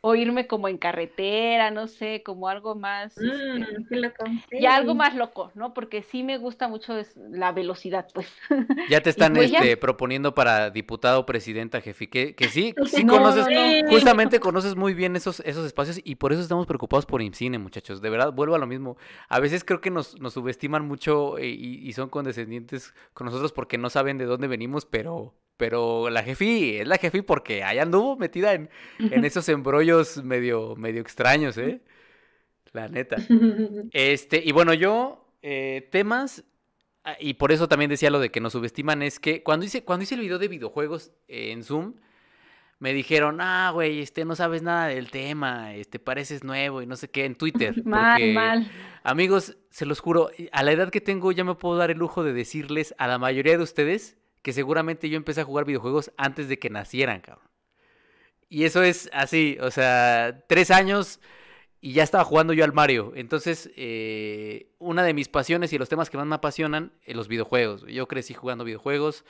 [0.01, 5.15] o irme como en carretera, no sé, como algo más, este, mm, ya algo más
[5.15, 5.73] loco, ¿no?
[5.75, 7.01] Porque sí me gusta mucho
[7.31, 8.27] la velocidad, pues.
[8.91, 13.47] Ya te están pues este, proponiendo para diputado, presidenta, jefe, que, que sí, sí conoces,
[13.89, 18.03] justamente conoces muy bien esos, esos espacios y por eso estamos preocupados por IMCINE, muchachos,
[18.03, 18.97] de verdad, vuelvo a lo mismo.
[19.29, 23.53] A veces creo que nos, nos subestiman mucho eh, y, y son condescendientes con nosotros
[23.53, 25.33] porque no saben de dónde venimos, pero
[25.63, 30.75] pero la jefi es la jefi porque ahí anduvo metida en, en esos embrollos medio,
[30.75, 31.81] medio extraños, ¿eh?
[32.73, 33.19] La neta.
[33.93, 36.43] Este, y bueno, yo, eh, temas,
[37.05, 39.85] ah, y por eso también decía lo de que nos subestiman, es que cuando hice,
[39.85, 41.95] cuando hice el video de videojuegos en Zoom,
[42.81, 46.97] me dijeron, ah, güey, este, no sabes nada del tema, este, pareces nuevo y no
[46.97, 47.73] sé qué, en Twitter.
[47.85, 48.69] mal, mal.
[49.05, 52.25] Amigos, se los juro, a la edad que tengo ya me puedo dar el lujo
[52.25, 56.49] de decirles a la mayoría de ustedes que seguramente yo empecé a jugar videojuegos antes
[56.49, 57.49] de que nacieran, cabrón.
[58.49, 61.20] Y eso es así, o sea, tres años
[61.80, 63.12] y ya estaba jugando yo al Mario.
[63.16, 67.26] Entonces, eh, una de mis pasiones y los temas que más me apasionan, eh, los
[67.28, 67.84] videojuegos.
[67.86, 69.24] Yo crecí jugando videojuegos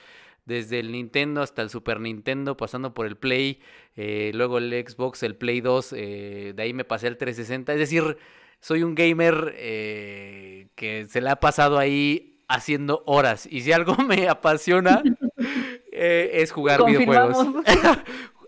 [0.45, 3.61] desde el Nintendo hasta el Super Nintendo, pasando por el Play,
[3.97, 7.73] eh, luego el Xbox, el Play 2, de ahí me pasé al 360.
[7.73, 8.19] Es decir,
[8.61, 13.49] soy un gamer que se le ha pasado ahí haciendo horas.
[13.51, 15.03] Y si algo me apasiona
[15.93, 17.47] eh, es jugar videojuegos.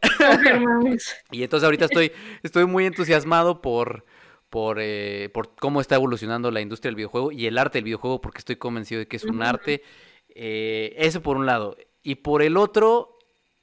[1.30, 4.04] y entonces ahorita estoy, estoy muy entusiasmado por,
[4.50, 8.20] por, eh, por cómo está evolucionando la industria del videojuego y el arte del videojuego,
[8.20, 9.82] porque estoy convencido de que es un arte.
[10.28, 11.76] Eh, eso por un lado.
[12.02, 13.18] Y por el otro,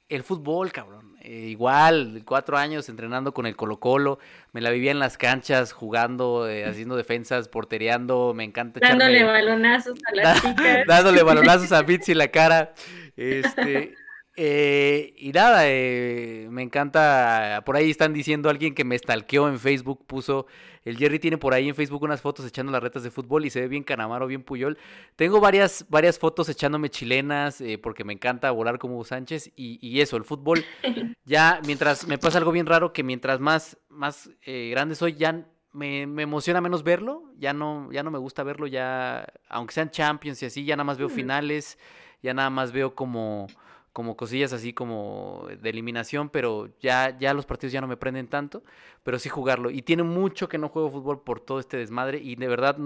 [0.08, 1.11] el fútbol, cabrón.
[1.24, 4.18] Eh, igual, cuatro años entrenando con el Colo Colo,
[4.50, 10.00] me la vivía en las canchas, jugando, eh, haciendo defensas, portereando, me encanta Dándole balonazos
[10.10, 10.84] a las chicas.
[10.88, 12.74] Dándole balonazos a Bitsy la cara.
[13.16, 13.94] Este,
[14.34, 17.62] eh, y nada, eh, me encanta.
[17.66, 20.46] Por ahí están diciendo alguien que me stalkeó en Facebook, puso.
[20.84, 23.50] El Jerry tiene por ahí en Facebook unas fotos echando las retas de fútbol y
[23.50, 24.78] se ve bien Canamaro, bien Puyol.
[25.16, 30.16] Tengo varias, varias fotos echándome chilenas eh, porque me encanta volar como Sánchez y, eso,
[30.16, 30.64] el fútbol.
[31.24, 36.04] Ya, mientras me pasa algo bien raro, que mientras más, más grande soy, ya me,
[36.04, 37.32] me, emociona menos verlo.
[37.38, 40.84] Ya no, ya no me gusta verlo, ya, aunque sean Champions y así, ya nada
[40.84, 41.12] más veo mm.
[41.12, 41.78] finales,
[42.22, 43.46] ya nada más veo como
[43.92, 48.28] como cosillas así como de eliminación, pero ya, ya los partidos ya no me prenden
[48.28, 48.62] tanto,
[49.02, 49.70] pero sí jugarlo.
[49.70, 52.76] Y tiene mucho que no juego fútbol por todo este desmadre y de verdad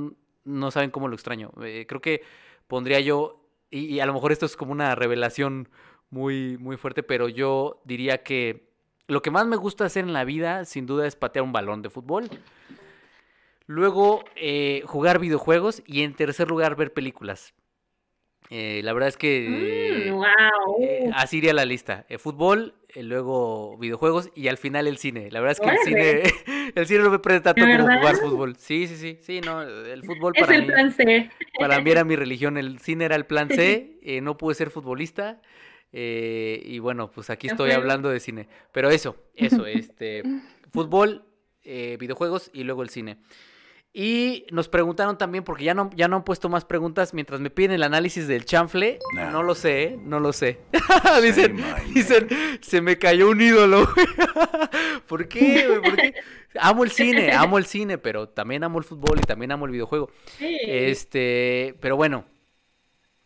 [0.44, 1.52] no saben cómo lo extraño.
[1.62, 2.22] Eh, creo que
[2.66, 5.68] pondría yo, y, a lo mejor esto es como una revelación
[6.10, 8.68] muy, muy fuerte, pero yo diría que
[9.06, 11.82] lo que más me gusta hacer en la vida, sin duda, es patear un balón
[11.82, 12.28] de fútbol.
[13.66, 17.54] Luego, eh, jugar videojuegos y en tercer lugar, ver películas.
[18.50, 20.78] Eh, la verdad es que wow.
[20.78, 22.06] Mm, eh, así iría la lista.
[22.08, 25.30] Eh, fútbol, luego videojuegos y al final el cine.
[25.30, 26.22] La verdad es que el cine,
[26.74, 28.56] el cine no me prende tanto como jugar fútbol.
[28.56, 31.30] Sí, sí, sí, sí, no, el fútbol para es el plan C.
[31.58, 35.40] Para mí era mi religión, el cine era el plan C, no pude ser futbolista.
[35.92, 38.48] y bueno, pues aquí estoy hablando de cine.
[38.72, 40.22] Pero eso, eso, este,
[40.72, 41.24] fútbol,
[41.64, 43.18] videojuegos y luego el cine.
[43.98, 47.48] Y nos preguntaron también, porque ya no, ya no han puesto más preguntas, mientras me
[47.48, 49.30] piden el análisis del chanfle, No.
[49.30, 49.98] no lo sé, ¿eh?
[49.98, 50.58] no lo sé.
[51.22, 51.56] dicen,
[51.94, 52.28] dicen,
[52.60, 54.06] se me cayó un ídolo, güey.
[55.08, 55.80] ¿Por qué?
[55.82, 56.14] ¿Por qué?
[56.60, 59.72] Amo el cine, amo el cine, pero también amo el fútbol y también amo el
[59.72, 60.10] videojuego.
[60.36, 60.58] Sí.
[60.66, 62.26] Este, pero bueno,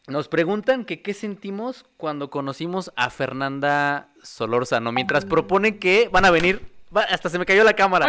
[0.07, 6.31] nos preguntan que qué sentimos cuando conocimos a Fernanda Solórzano, mientras proponen que van a
[6.31, 6.63] venir,
[6.95, 8.09] hasta se me cayó la cámara,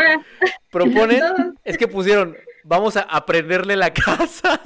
[0.69, 1.21] proponen,
[1.63, 4.61] es que pusieron, vamos a aprenderle la casa,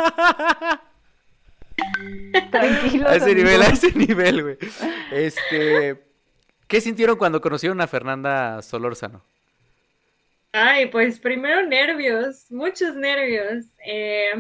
[2.51, 3.07] Tranquilo.
[3.09, 4.57] a ese nivel, a ese nivel, güey.
[5.11, 6.01] Este,
[6.67, 9.23] ¿qué sintieron cuando conocieron a Fernanda Solórzano?
[10.51, 13.65] Ay, pues primero nervios, muchos nervios.
[13.85, 14.31] eh,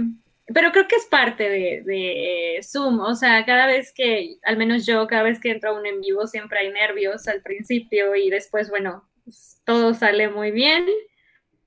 [0.53, 2.99] pero creo que es parte de, de Zoom.
[2.99, 6.01] O sea, cada vez que, al menos yo, cada vez que entro a un en
[6.01, 10.85] vivo, siempre hay nervios al principio y después, bueno, pues, todo sale muy bien,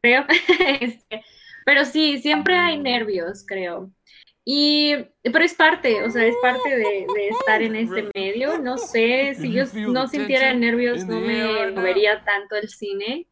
[0.01, 0.24] creo.
[0.81, 1.23] Este,
[1.69, 3.90] pero sí, siempre hay nervios, creo.
[4.43, 8.59] Y, pero es parte, o sea, es parte de, de estar en este medio.
[8.59, 13.27] No sé, si yo no sintiera nervios, no me movería tanto el cine.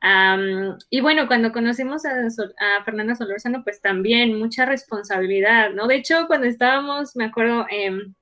[0.00, 5.88] Am, y bueno, cuando conocimos a, Sol- a Fernanda Solórzano, pues también mucha responsabilidad, ¿no?
[5.88, 8.14] De hecho, cuando estábamos, me acuerdo, em,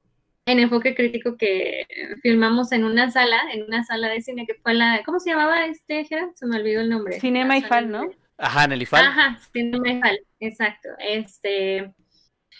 [0.46, 1.84] en Enfoque Crítico que
[2.22, 5.66] filmamos en una sala, en una sala de cine que fue la, ¿cómo se llamaba
[5.66, 6.30] este, Gerard?
[6.36, 7.20] Se me olvidó el nombre.
[7.20, 8.10] Cinema y Fal, de- ¿no?
[8.38, 9.04] Ajá, en el IFAL.
[9.04, 10.88] Ajá, Cinema y Fal, exacto.
[11.00, 11.92] Este,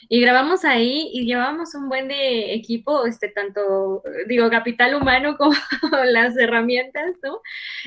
[0.09, 5.55] y grabamos ahí y llevábamos un buen de equipo, este, tanto, digo, capital humano como
[6.05, 7.41] las herramientas, ¿no?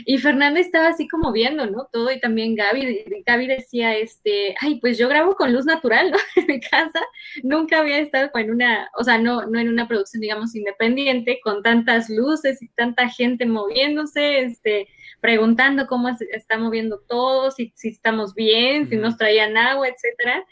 [0.05, 1.87] Y Fernanda estaba así como viendo, ¿no?
[1.91, 6.17] Todo y también Gaby, Gaby decía, este, ay, pues yo grabo con luz natural, ¿no?
[6.35, 6.99] En mi casa,
[7.43, 11.63] nunca había estado en una, o sea, no, no en una producción, digamos, independiente, con
[11.63, 14.87] tantas luces y tanta gente moviéndose, este,
[15.21, 20.43] preguntando cómo se está moviendo todo, si, si estamos bien, si nos traían agua, etcétera.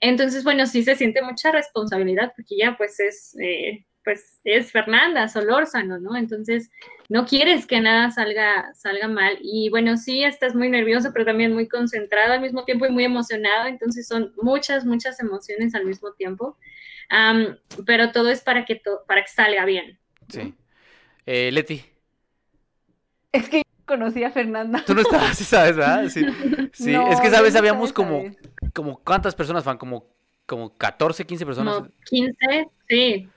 [0.00, 5.28] Entonces, bueno, sí se siente mucha responsabilidad porque ya pues es, eh, pues es Fernanda
[5.28, 6.16] Solórzano, ¿no?
[6.16, 6.70] Entonces,
[7.08, 9.38] no quieres que nada salga, salga mal.
[9.40, 13.04] Y bueno, sí, estás muy nervioso, pero también muy concentrado al mismo tiempo y muy
[13.04, 13.66] emocionado.
[13.68, 16.58] Entonces, son muchas, muchas emociones al mismo tiempo.
[17.08, 17.56] Am,
[17.86, 19.98] pero todo es para que, to- para que salga bien.
[20.28, 20.54] Sí.
[21.26, 21.82] Eh, Leti,
[23.34, 24.84] Es que yo conocí a Fernanda.
[24.86, 26.08] tú no estabas, sí sabes, ¿verdad?
[26.08, 26.24] Sí,
[26.72, 26.92] sí.
[26.92, 27.52] No, es que, ¿sabes?
[27.52, 28.22] no Habíamos como,
[28.72, 29.76] como, ¿cuántas personas fan?
[29.76, 30.06] Como,
[30.46, 31.74] como 14, 15 personas.
[31.74, 33.28] Como 15, sí.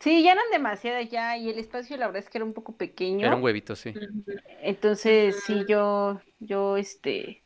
[0.00, 2.76] Sí, ya eran demasiadas ya, y el espacio la verdad es que era un poco
[2.76, 3.26] pequeño.
[3.26, 3.94] Era un huevito, sí.
[4.60, 7.42] Entonces, sí, yo, yo, este,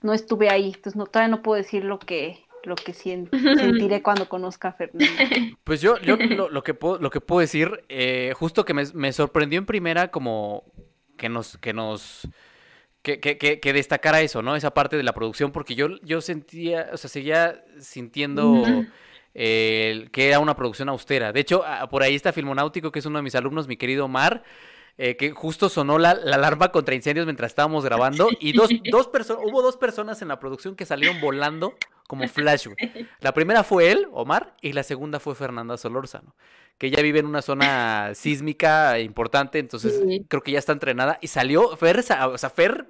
[0.00, 4.28] no estuve ahí, entonces no, todavía no puedo decir lo que, lo que sentiré cuando
[4.28, 5.06] conozca a Fernanda.
[5.64, 8.84] Pues yo, yo lo, lo que puedo, lo que puedo decir, eh, justo que me,
[8.94, 10.64] me sorprendió en primera como
[11.22, 12.28] que nos, que nos,
[13.00, 14.56] que, que, que, que destacara eso, ¿no?
[14.56, 18.84] Esa parte de la producción, porque yo, yo sentía, o sea, seguía sintiendo
[19.34, 21.32] eh, que era una producción austera.
[21.32, 24.04] De hecho, ah, por ahí está Filmonáutico, que es uno de mis alumnos, mi querido
[24.04, 24.42] Omar,
[24.98, 29.08] eh, que justo sonó la, la alarma contra incendios mientras estábamos grabando y dos, dos
[29.08, 31.74] personas, hubo dos personas en la producción que salieron volando
[32.08, 32.66] como flash.
[32.66, 32.76] güey.
[33.20, 36.34] La primera fue él, Omar, y la segunda fue Fernanda Solórzano,
[36.76, 40.26] que ella vive en una zona sísmica importante, entonces Sí.
[40.28, 42.02] creo que ya está entrenada y salió, Fer, o
[42.38, 42.86] sea, Fer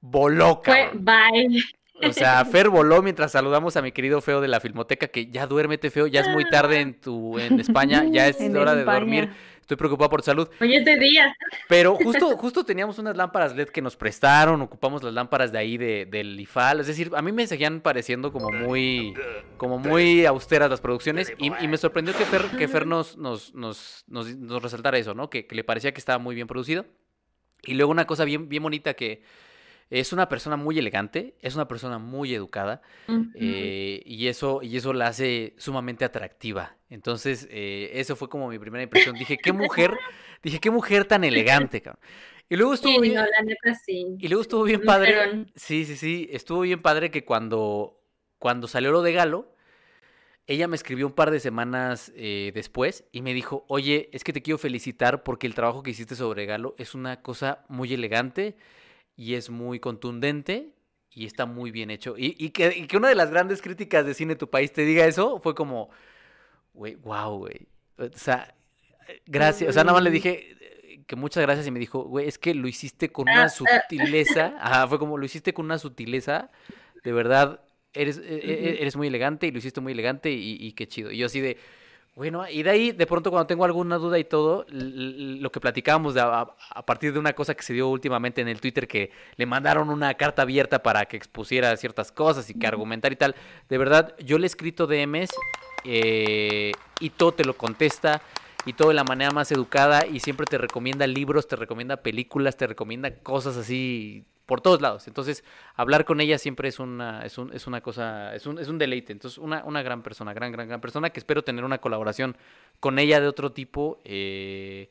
[0.00, 1.62] voló, Fue bye.
[2.04, 5.46] O sea, Fer voló mientras saludamos a mi querido Feo de la Filmoteca, que ya
[5.46, 8.84] duérmete, Feo, ya es muy tarde en tu en España, ya es En hora de
[8.84, 9.30] dormir.
[9.62, 10.48] Estoy preocupado por salud.
[10.60, 11.34] Hoy es de día.
[11.68, 15.78] Pero justo, justo teníamos unas lámparas LED que nos prestaron, ocupamos las lámparas de ahí
[15.78, 16.80] de, del IFAL.
[16.80, 19.14] Es decir, a mí me seguían pareciendo como muy,
[19.56, 21.32] como muy austeras las producciones.
[21.38, 25.14] Y, y me sorprendió que Fer, que Fer nos, nos, nos, nos, nos resaltara eso,
[25.14, 25.30] ¿no?
[25.30, 26.84] Que, que le parecía que estaba muy bien producido.
[27.64, 29.22] Y luego una cosa bien, bien bonita que
[30.00, 32.80] es una persona muy elegante, es una persona muy educada.
[33.34, 36.76] eh, y eso, y eso la hace sumamente atractiva.
[36.88, 39.14] Entonces, eh, eso fue como mi primera impresión.
[39.16, 39.96] Dije, qué mujer,
[40.42, 42.00] dije, qué mujer tan elegante, cabrón.
[42.48, 44.16] Y luego estuvo Sí, bien, no, la neta sí.
[44.18, 45.46] y luego estuvo bien padre.
[45.56, 46.28] Sí, sí, sí.
[46.32, 48.00] Estuvo bien padre que cuando,
[48.38, 49.54] cuando salió lo de Galo,
[50.46, 54.32] ella me escribió un par de semanas eh, después y me dijo, oye, es que
[54.32, 58.56] te quiero felicitar porque el trabajo que hiciste sobre Galo es una cosa muy elegante
[59.22, 60.70] y es muy contundente
[61.12, 62.16] y está muy bien hecho.
[62.18, 64.84] Y, y que, y que una de las grandes críticas de Cine Tu País te
[64.84, 65.90] diga eso fue como,
[66.74, 67.68] güey, wow, güey.
[67.98, 68.52] O sea,
[69.26, 69.70] gracias.
[69.70, 72.36] O sea, nada más le dije eh, que muchas gracias y me dijo, güey, es
[72.38, 73.48] que lo hiciste con Ah, una ah.
[73.48, 74.56] sutileza.
[74.58, 76.50] Ajá, fue como lo hiciste con una sutileza.
[77.04, 77.60] De verdad,
[77.92, 78.82] eres, e- e- Ujú.
[78.82, 81.12] eres muy elegante y lo hiciste muy elegante y, y qué chido.
[81.12, 81.58] Y yo así de,
[82.14, 86.14] Bueno, y de ahí, de pronto, cuando tengo alguna duda y todo, lo que platicábamos
[86.18, 89.88] a, partir de una cosa que se dio últimamente en el Twitter, que le mandaron
[89.88, 93.34] una carta abierta para que expusiera ciertas cosas y que argumentar y tal.
[93.70, 95.30] De verdad, yo le he escrito DMs
[95.84, 98.20] eh, y todo te lo contesta
[98.66, 102.58] y todo de la manera más educada y siempre te recomienda libros, te recomienda películas,
[102.58, 105.08] te recomienda cosas así por todos lados.
[105.08, 105.44] Entonces,
[105.76, 108.76] hablar con ella siempre es una, es, un, es una cosa, es un, es un
[108.76, 109.10] deleite.
[109.10, 112.36] Entonces, una, una gran persona, gran, gran, gran persona que espero tener una colaboración
[112.78, 113.98] con ella de otro tipo.
[114.04, 114.90] Eh,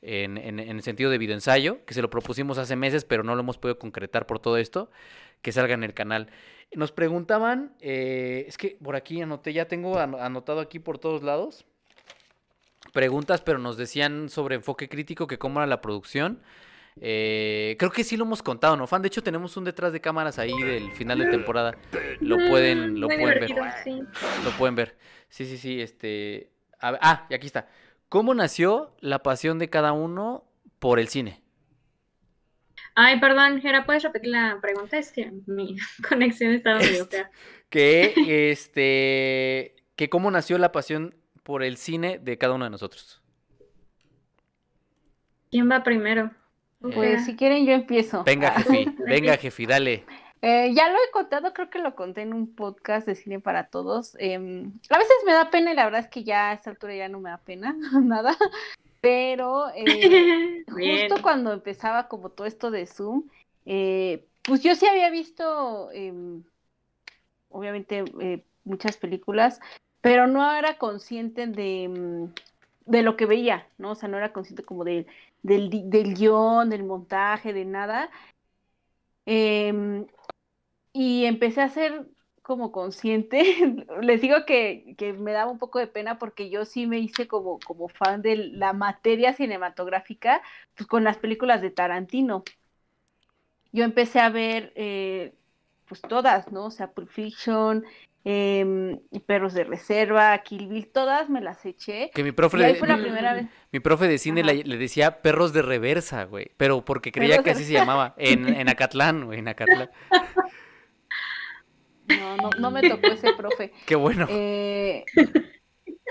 [0.00, 3.42] en, en, el sentido de videoensayo, que se lo propusimos hace meses, pero no lo
[3.42, 4.90] hemos podido concretar por todo esto,
[5.42, 6.30] que salga en el canal.
[6.72, 11.66] Nos preguntaban, eh, es que por aquí anoté, ya tengo anotado aquí por todos lados,
[12.94, 16.40] preguntas, pero nos decían sobre enfoque crítico, que cómo era la producción.
[17.00, 19.02] Eh, creo que sí lo hemos contado, ¿no, Fan?
[19.02, 21.76] De hecho, tenemos un detrás de cámaras ahí del final de temporada.
[22.20, 23.50] Lo pueden, lo pueden ver.
[24.44, 24.96] Lo pueden ver.
[25.28, 25.80] Sí, sí, sí.
[25.80, 26.50] Este.
[26.80, 27.68] ah, y aquí está.
[28.08, 30.44] ¿Cómo nació la pasión de cada uno
[30.78, 31.42] por el cine?
[32.94, 34.96] Ay, perdón, Gera, ¿puedes repetir la pregunta?
[34.98, 35.76] Es que mi
[36.08, 37.30] conexión estaba medio fea.
[37.68, 38.14] Que,
[38.52, 43.20] este, que cómo nació la pasión por el cine de cada uno de nosotros.
[45.50, 46.30] ¿Quién va primero?
[46.92, 48.24] Pues si quieren yo empiezo.
[48.24, 50.04] Venga, Jefi, venga, Jefi, dale.
[50.42, 53.68] Eh, ya lo he contado, creo que lo conté en un podcast de Cine para
[53.68, 54.14] Todos.
[54.18, 56.94] Em, a veces me da pena y la verdad es que ya a esta altura
[56.94, 58.36] ya no me da pena, nada.
[59.00, 63.24] Pero eh, justo cuando empezaba como todo esto de Zoom,
[63.64, 66.42] eh, pues yo sí había visto, em,
[67.48, 68.04] obviamente,
[68.64, 69.60] muchas películas,
[70.02, 73.92] pero no era consciente de, mm, de, lo que veía, ¿no?
[73.92, 75.06] O sea, no era consciente como de,
[75.44, 78.10] del, del guion, del montaje, de nada.
[79.26, 80.06] Em,
[80.92, 82.08] y empecé a ser
[82.42, 83.42] como consciente.
[84.02, 87.28] Les digo que, que, me daba un poco de pena porque yo sí me hice
[87.28, 90.42] como, como fan de la materia cinematográfica
[90.76, 92.44] pues, con las películas de Tarantino.
[93.72, 95.34] Yo empecé a ver eh,
[95.86, 96.66] pues todas, ¿no?
[96.66, 97.84] O sea, Pulp Fiction,
[98.24, 102.10] eh, Perros de Reserva, Kill Bill, todas me las eché.
[102.14, 103.46] Que mi profe, de, fue la primera vez.
[103.70, 107.64] Mi profe de cine le, decía Perros de Reversa, güey, pero porque creía que así
[107.64, 109.90] se llamaba, en, en Acatlán, güey, en Acatlán.
[112.08, 113.72] No, no, no me tocó ese profe.
[113.86, 114.26] Qué bueno.
[114.28, 115.04] Eh,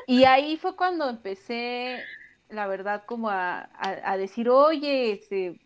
[0.08, 2.04] y ahí fue cuando empecé,
[2.50, 5.60] la verdad, como a, a, decir, oye, este,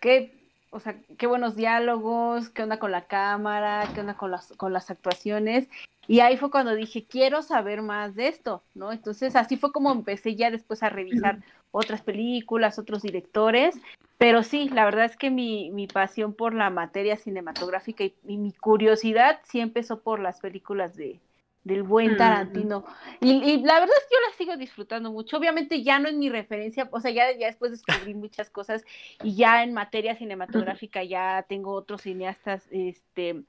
[0.00, 4.52] qué o sea, qué buenos diálogos, qué onda con la cámara, qué onda con las,
[4.56, 5.68] con las actuaciones.
[6.08, 8.92] Y ahí fue cuando dije, quiero saber más de esto, ¿no?
[8.92, 11.38] Entonces así fue como empecé ya después a revisar
[11.72, 13.78] otras películas, otros directores.
[14.18, 18.52] Pero sí, la verdad es que mi, mi pasión por la materia cinematográfica y mi
[18.52, 21.18] curiosidad sí empezó por las películas de,
[21.66, 22.84] del buen Tarantino.
[23.20, 25.36] y, la verdad es que yo la sigo disfrutando mucho.
[25.36, 28.84] Obviamente ya no es mi referencia, o sea, ya, ya después descubrí muchas cosas
[29.24, 33.42] y ya en materia cinematográfica ya tengo otros cineastas este,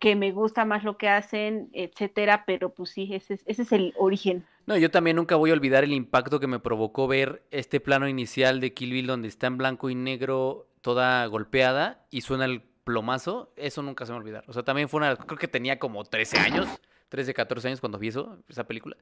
[0.00, 3.72] que me gusta más lo que hacen, etcétera, pero pues sí, ese es, ese es
[3.72, 4.46] el origen.
[4.64, 8.08] No, yo también nunca voy a olvidar el impacto que me provocó ver este plano
[8.08, 12.62] inicial de Kill Bill donde está en blanco y negro toda golpeada y suena el
[12.84, 14.44] plomazo, eso nunca se me va a olvidar.
[14.46, 16.80] O sea, también fue una, creo que tenía como 13 años
[17.10, 18.96] 13, 14 años cuando vi eso, esa película.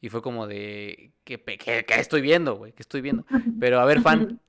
[0.00, 2.72] Y fue como de, ¿qué, qué, estoy viendo, güey?
[2.72, 3.24] ¿Qué estoy viendo?
[3.60, 4.40] Pero a ver, fan.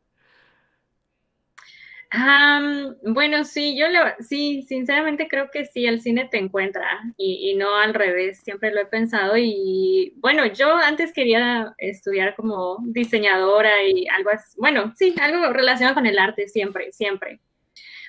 [3.04, 3.86] bueno, sí, yo
[4.20, 8.72] sí, sinceramente creo que sí, el cine te encuentra y, y, no al revés, siempre
[8.72, 14.94] lo he pensado y bueno, yo antes quería estudiar como diseñadora y algo así, bueno,
[14.96, 17.40] sí, algo relacionado con el arte, siempre, siempre.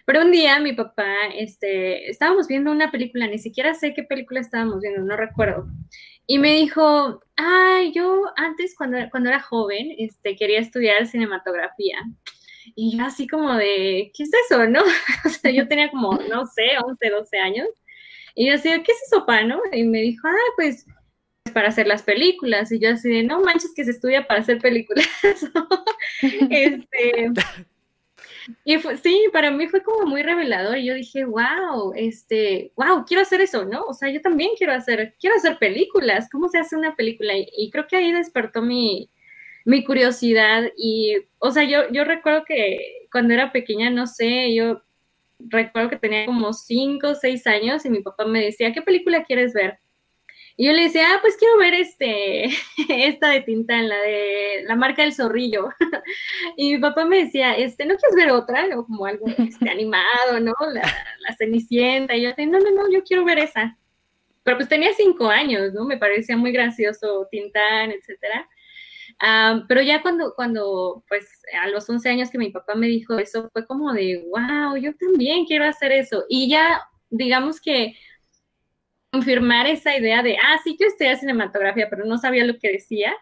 [0.07, 4.41] Pero un día mi papá, este, estábamos viendo una película, ni siquiera sé qué película
[4.41, 5.67] estábamos viendo, no recuerdo.
[6.29, 11.99] Y me dijo, ay, yo antes cuando, cuando era joven, este, quería estudiar cinematografía.
[12.75, 14.81] Y yo así como de, ¿qué es eso, no?
[15.25, 17.69] o sea, yo tenía como, no sé, 11, 12 años.
[18.37, 19.61] Y yo decía, ¿qué es eso, pa, no?
[19.73, 20.87] Y me dijo, ah, pues
[21.53, 22.71] para hacer las películas.
[22.71, 25.09] Y yo así de, no manches que se estudia para hacer películas.
[26.51, 27.33] este,
[28.65, 30.79] y sí, para mí fue como muy revelador.
[30.79, 33.83] Y yo dije, wow, este, wow, quiero hacer eso, ¿no?
[33.85, 36.29] O sea, yo también quiero hacer, quiero hacer películas.
[36.31, 37.33] ¿Cómo se hace una película?
[37.37, 39.11] Y, creo que ahí despertó mi,
[39.65, 40.71] mi curiosidad.
[40.77, 44.83] Y, o sea, yo, yo recuerdo que cuando era pequeña, no sé, yo
[45.39, 49.25] recuerdo que tenía como cinco o seis años y mi papá me decía, ¿qué película
[49.25, 49.79] quieres ver?
[50.59, 52.47] Y yo le decía, ah, pues quiero ver este,
[52.89, 55.69] esta de Tintán, la de la marca del zorrillo.
[56.57, 58.67] y mi papá me decía, este, ¿no quieres ver otra?
[58.77, 60.55] O como algo este, animado, ¿no?
[60.73, 60.83] La,
[61.21, 62.17] la Cenicienta.
[62.17, 63.77] Y yo decía, no, no, no, yo quiero ver esa.
[64.45, 65.85] pero pues tenía cinco años, ¿no?
[65.85, 68.49] Me parecía muy gracioso Tintán, etcétera.
[69.69, 73.51] pero ya cuando, cuando, pues a los 11 años que mi papá me dijo eso,
[73.53, 76.25] fue como de, wow, yo también quiero hacer eso.
[76.31, 77.95] Y ya, digamos que
[79.17, 83.15] confirmar esa idea de, ah, sí, yo estudié cinematografía, pero no sabía lo que decía,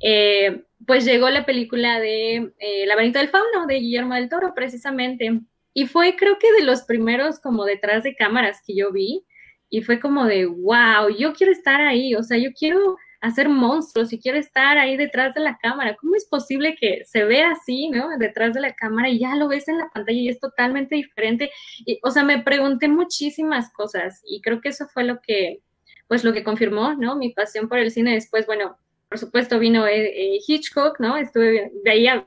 [0.00, 5.40] eh, pues llegó la película de eh, Laberinto del Fauno de Guillermo del Toro, precisamente.
[5.74, 9.24] Y fue creo que de los primeros como detrás de cámaras que yo vi.
[9.68, 14.12] Y fue como de, wow, yo quiero estar ahí, o sea, yo quiero hacer monstruos
[14.12, 15.96] y quiero estar ahí detrás de la cámara.
[15.98, 18.18] ¿Cómo es posible que se vea así, ¿no?
[18.18, 21.50] Detrás de la cámara y ya lo ves en la pantalla y es totalmente diferente.
[21.86, 25.60] Y, o sea, me pregunté muchísimas cosas y creo que eso fue lo que,
[26.08, 27.14] pues lo que confirmó, ¿no?
[27.14, 28.14] Mi pasión por el cine.
[28.14, 28.76] Después, bueno,
[29.08, 31.16] por supuesto vino eh, eh, Hitchcock, ¿no?
[31.16, 32.26] Estuve, veía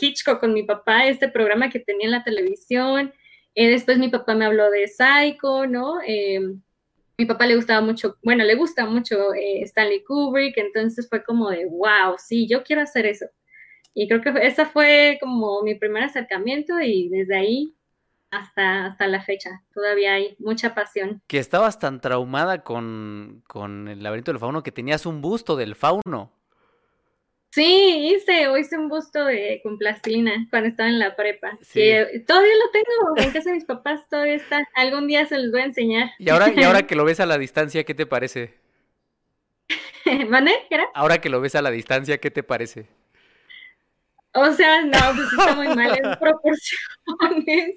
[0.00, 3.14] Hitchcock con mi papá, este programa que tenía en la televisión.
[3.54, 6.00] Eh, después mi papá me habló de Psycho, ¿no?
[7.16, 11.50] Mi papá le gustaba mucho, bueno, le gusta mucho eh, Stanley Kubrick, entonces fue como
[11.50, 13.26] de, wow, sí, yo quiero hacer eso.
[13.94, 17.74] Y creo que esa fue como mi primer acercamiento y desde ahí
[18.30, 21.22] hasta, hasta la fecha todavía hay mucha pasión.
[21.28, 25.76] Que estabas tan traumada con, con el laberinto del fauno que tenías un busto del
[25.76, 26.32] fauno.
[27.54, 31.56] Sí, hice, hice un busto de, con plastilina cuando estaba en la prepa.
[32.26, 34.68] todavía lo tengo, en casa de mis papás todavía está.
[34.74, 36.10] Algún día se los voy a enseñar.
[36.18, 38.54] Y ahora, y ahora que lo ves a la distancia, ¿qué te parece?
[40.28, 40.66] ¿Mané?
[40.68, 40.88] ¿Qué era?
[40.94, 42.88] Ahora que lo ves a la distancia, ¿qué te parece?
[44.32, 47.76] O sea, no, pues está muy mal en proporciones.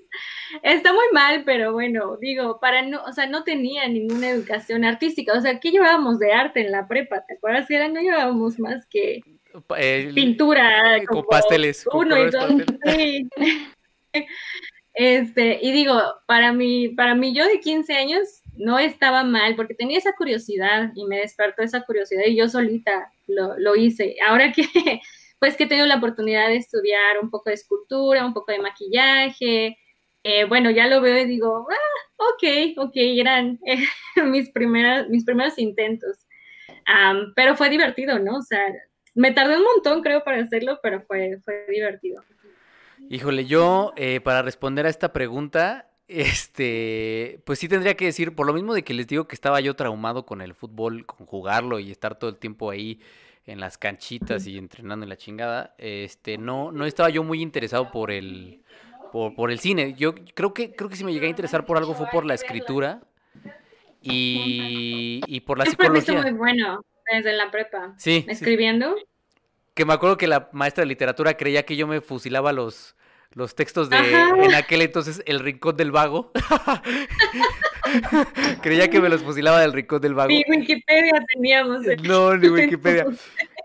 [0.63, 5.33] Está muy mal, pero bueno, digo, para no, o sea, no tenía ninguna educación artística.
[5.33, 7.23] O sea, ¿qué llevábamos de arte en la prepa?
[7.27, 7.87] ¿Te acuerdas era?
[7.89, 9.21] No llevábamos más que
[10.13, 10.99] pintura.
[11.07, 11.85] Con pasteles.
[11.91, 12.51] Uno y dos.
[14.99, 19.75] Este, y digo, para mí, para mí, yo de 15 años no estaba mal porque
[19.75, 24.15] tenía esa curiosidad y me despertó esa curiosidad y yo solita lo, lo hice.
[24.27, 24.63] Ahora que,
[25.39, 29.77] pues que tengo la oportunidad de estudiar un poco de escultura, un poco de maquillaje,
[30.23, 33.59] eh, bueno, ya lo veo y digo, ah, ok, ok, eran
[34.25, 36.25] mis, primeras, mis primeros intentos.
[37.35, 38.37] pero fue divertido, ¿no?
[38.37, 38.65] O sea,
[39.17, 42.23] me tardé un montón, creo, para hacerlo, pero fue, fue divertido.
[43.09, 48.45] Híjole, yo eh, para responder a esta pregunta, este, pues sí tendría que decir, por
[48.45, 51.79] lo mismo de que les digo que estaba yo traumado con el fútbol, con jugarlo
[51.79, 52.99] y estar todo el tiempo ahí
[53.47, 57.91] en las canchitas y entrenando en la chingada, este, no, no estaba yo muy interesado
[57.91, 58.61] por el,
[59.11, 59.95] por, el cine.
[59.95, 62.35] Yo creo que, creo que si me llegué a interesar por algo fue por la
[62.35, 63.01] escritura
[63.99, 66.21] y, y por la psicología.
[66.21, 67.93] muy bueno desde la prepa.
[67.97, 68.25] Sí.
[68.27, 68.95] Escribiendo.
[69.73, 72.95] Que me acuerdo que la maestra de literatura creía que yo me fusilaba los,
[73.31, 76.31] los textos de en aquel entonces El Rincón del Vago.
[78.61, 80.29] creía que me los fusilaba del Rincón del Vago.
[80.29, 81.81] Ni Wikipedia teníamos.
[82.03, 83.05] No, ni Wikipedia.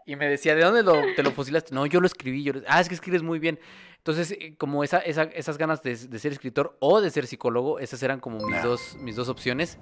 [0.05, 1.75] Y me decía, ¿de dónde lo, te lo fusilaste?
[1.75, 2.43] No, yo lo escribí.
[2.43, 2.55] Yo...
[2.67, 3.59] Ah, es que escribes muy bien.
[3.99, 7.79] Entonces, eh, como esa, esa, esas ganas de, de, ser escritor o de ser psicólogo,
[7.79, 9.79] esas eran como mis, dos, mis dos opciones.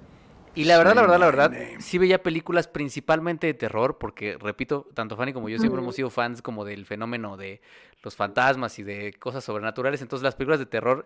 [0.53, 4.89] Y la verdad, la verdad, la verdad, sí veía películas principalmente de terror, porque, repito,
[4.93, 7.61] tanto Fanny como yo siempre hemos sido fans como del fenómeno de
[8.03, 10.01] los fantasmas y de cosas sobrenaturales.
[10.01, 11.05] Entonces, las películas de terror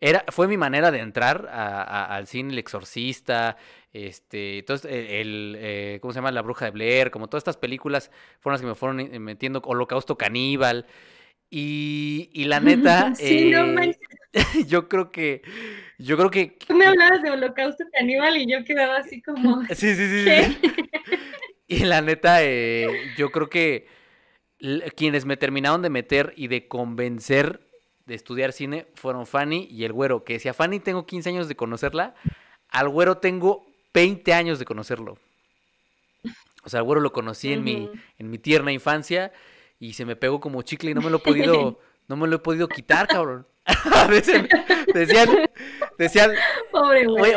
[0.00, 3.56] era, fue mi manera de entrar al cine, El Exorcista,
[3.92, 6.30] este, entonces, el, eh, ¿cómo se llama?
[6.30, 8.10] La Bruja de Blair, como todas estas películas
[8.40, 10.86] fueron las que me fueron metiendo, Holocausto Caníbal.
[11.50, 13.96] Y, y la neta, sí, no eh,
[14.66, 15.42] yo creo que,
[15.98, 16.58] yo creo que...
[16.66, 19.62] Tú me hablabas de holocausto caníbal y yo quedaba así como...
[19.74, 20.24] Sí, sí, sí.
[20.24, 20.58] sí.
[21.66, 23.86] y la neta, eh, yo creo que
[24.96, 27.60] quienes me terminaron de meter y de convencer
[28.06, 31.56] de estudiar cine fueron Fanny y el güero, que decía, Fanny tengo 15 años de
[31.56, 32.14] conocerla,
[32.70, 35.18] al güero tengo 20 años de conocerlo.
[36.64, 39.32] O sea, al güero lo conocí en, mi, en mi tierna infancia
[39.78, 41.78] y se me pegó como chicle y no me lo he podido,
[42.08, 43.46] no me lo he podido quitar, cabrón.
[44.94, 45.28] decían,
[45.98, 46.32] decían,
[46.72, 47.32] Pobre voy,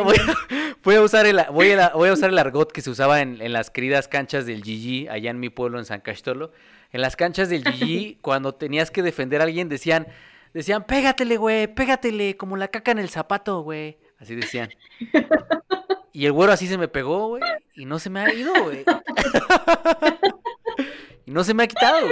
[0.82, 3.42] voy, a usar el, voy, a, voy a usar el argot que se usaba en,
[3.42, 6.52] en, las queridas canchas del GG allá en mi pueblo en San Castolo.
[6.92, 10.08] En las canchas del GG, cuando tenías que defender a alguien, decían,
[10.54, 13.98] decían, pégatele, güey, pégatele, como la caca en el zapato, güey.
[14.18, 14.70] Así decían.
[16.14, 17.44] Y el güero así se me pegó, güey,
[17.74, 18.84] y no se me ha ido, güey.
[21.26, 22.08] Y no se me ha quitado.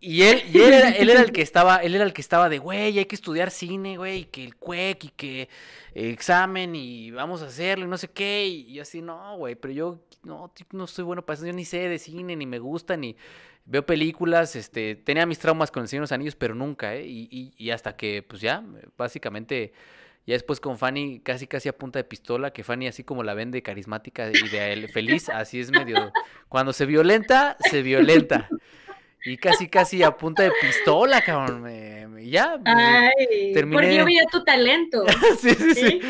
[0.00, 2.48] Y él, y él, era, él era el que estaba, él era el que estaba
[2.48, 5.48] de, güey, hay que estudiar cine, güey, y que el cuec, y que
[5.94, 9.98] examen, y vamos a hacerlo, y no sé qué, y, así, no, güey, pero yo
[10.22, 13.16] no, no soy bueno para eso, yo ni sé de cine, ni me gusta, ni
[13.64, 17.06] veo películas, este, tenía mis traumas con el Señor de los Anillos, pero nunca, ¿eh?
[17.06, 18.62] Y, y, y hasta que, pues ya,
[18.96, 19.72] básicamente
[20.24, 23.34] Y después con Fanny casi casi a punta de pistola, que Fanny así como la
[23.34, 26.12] vende carismática y de feliz, así es medio...
[26.48, 28.48] Cuando se violenta, se violenta.
[29.24, 31.62] Y casi, casi a punta de pistola, cabrón.
[31.62, 32.58] Me, ya.
[32.64, 33.76] Ay, terminé...
[33.76, 35.04] Porque yo veía tu talento.
[35.40, 36.00] sí, sí, sí.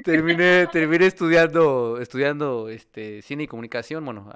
[0.04, 4.30] terminé, terminé estudiando, estudiando este, cine y comunicación, bueno,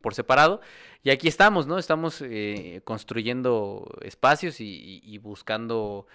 [0.00, 0.60] por separado.
[1.02, 1.78] Y aquí estamos, ¿no?
[1.78, 6.06] Estamos eh, construyendo espacios y, buscando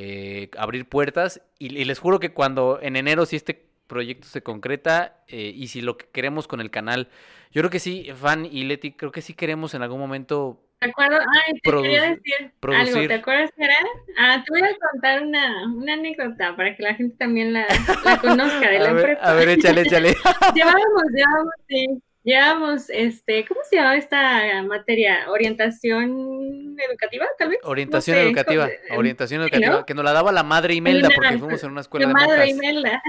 [0.00, 1.42] eh, abrir puertas.
[1.58, 5.80] Y, les juro que cuando en enero, si este proyecto se concreta eh, y si
[5.80, 7.08] lo que queremos con el canal,
[7.50, 10.90] yo creo que sí, Fan y Leti, creo que sí queremos en algún momento ¿Te
[10.90, 11.26] acuerdas?
[11.34, 13.08] Ay, te quería decir algo.
[13.08, 13.74] ¿Te acuerdas era?
[14.16, 17.66] Ah, te voy a contar una, una anécdota para que la gente también la,
[18.04, 19.20] la conozca de la empresa.
[19.20, 20.14] A ver, échale, échale.
[20.54, 25.30] llevábamos, llevábamos, sí, llevábamos, este, ¿cómo se llama esta materia?
[25.30, 27.58] ¿Orientación educativa, tal vez?
[27.64, 31.80] Orientación educativa, orientación educativa, que nos la daba la madre Imelda, porque fuimos en una
[31.80, 33.02] escuela la de madre Imelda.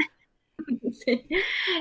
[1.05, 1.25] sí.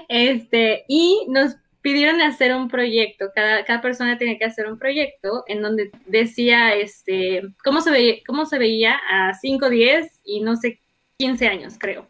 [0.09, 5.45] Este, y nos pidieron hacer un proyecto, cada, cada persona tenía que hacer un proyecto
[5.47, 10.57] en donde decía este, cómo, se veía, cómo se veía a 5, 10 y no
[10.57, 10.81] sé,
[11.19, 12.09] 15 años, creo.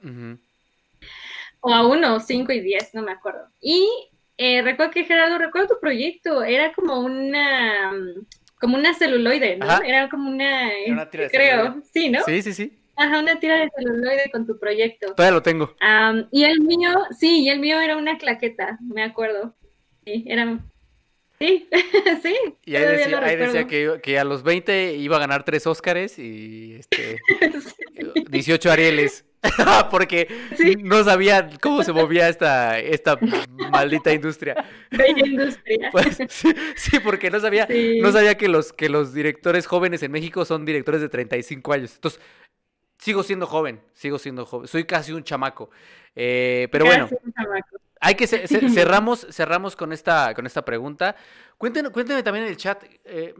[1.60, 3.46] O a uno, 5 y 10, no me acuerdo.
[3.60, 4.07] Y
[4.38, 7.92] eh, recuerdo que Gerardo, recuerdo tu proyecto, era como una
[8.60, 9.82] como una celuloide, ¿no?
[9.82, 10.70] Era como una,
[11.30, 12.22] creo, sí, ¿no?
[12.24, 12.78] Sí, sí, sí.
[12.96, 15.14] Ajá, una tira de celuloide con tu proyecto.
[15.14, 15.76] Todavía lo tengo.
[16.32, 19.54] y el mío, sí, y el mío era una claqueta, me acuerdo.
[20.04, 20.58] Sí, era...
[21.38, 21.68] Sí,
[22.22, 22.34] sí.
[22.64, 26.18] Y ahí decía, ahí decía que, que, a los 20 iba a ganar tres Óscares
[26.18, 27.20] y este,
[28.30, 29.24] 18 Arieles.
[29.90, 30.28] porque
[30.82, 33.18] no sabía cómo se movía esta, esta
[33.70, 34.64] maldita industria.
[34.90, 35.90] Bella industria.
[35.92, 36.18] Pues,
[36.76, 37.68] sí, porque no sabía,
[38.00, 41.94] no sabía que los, que los directores jóvenes en México son directores de 35 años.
[41.94, 42.20] Entonces,
[42.98, 44.68] sigo siendo joven, sigo siendo joven.
[44.68, 45.70] Soy casi un chamaco.
[46.14, 47.08] Eh, pero bueno.
[48.00, 51.16] Hay que cerramos, cerramos con esta, con esta pregunta.
[51.56, 52.82] Cuéntenme, cuéntenme también en el chat.
[53.04, 53.34] Eh,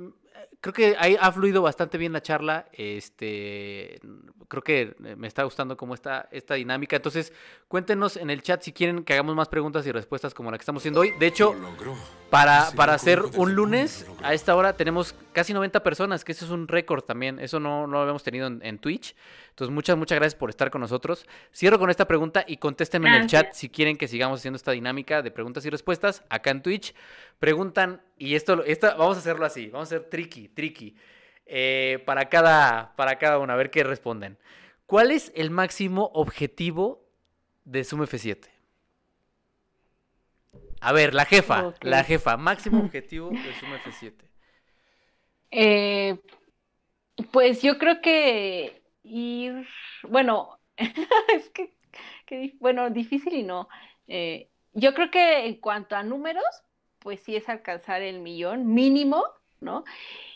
[0.61, 2.67] creo que ahí ha fluido bastante bien la charla.
[2.73, 4.01] Este,
[4.49, 6.97] creo que me está gustando cómo está esta dinámica.
[6.97, 7.33] Entonces,
[7.69, 10.63] cuéntenos en el chat si quieren que hagamos más preguntas y respuestas como la que
[10.63, 11.13] estamos haciendo hoy.
[11.19, 11.55] De hecho,
[12.31, 16.51] para, para hacer un lunes a esta hora tenemos casi 90 personas, que eso es
[16.51, 17.39] un récord también.
[17.39, 19.15] Eso no, no lo habíamos tenido en, Twitch.
[19.59, 21.27] Entonces, muchas, muchas gracias por estar con nosotros.
[21.53, 24.71] Cierro con esta pregunta y contéstenme en el chat si quieren que sigamos haciendo esta
[24.71, 26.95] dinámica de preguntas y respuestas acá en Twitch.
[27.41, 30.95] Preguntan, y esto, esto vamos a hacerlo así, vamos a hacer tricky, tricky.
[31.45, 34.39] Eh, para, cada, para cada uno, a ver qué responden.
[34.87, 37.05] ¿Cuál es el máximo objetivo
[37.65, 38.47] de Zoom F7?
[40.81, 44.13] A ver, la jefa, la jefa, máximo objetivo de Zoom F7.
[45.51, 46.17] Eh,
[47.33, 48.78] pues yo creo que
[49.09, 49.67] ir,
[50.03, 53.69] bueno, es que, bueno, difícil y no.
[54.07, 56.45] Eh, yo creo que en cuanto a números,
[56.99, 59.25] pues sí es alcanzar el millón mínimo,
[59.61, 59.85] ¿no?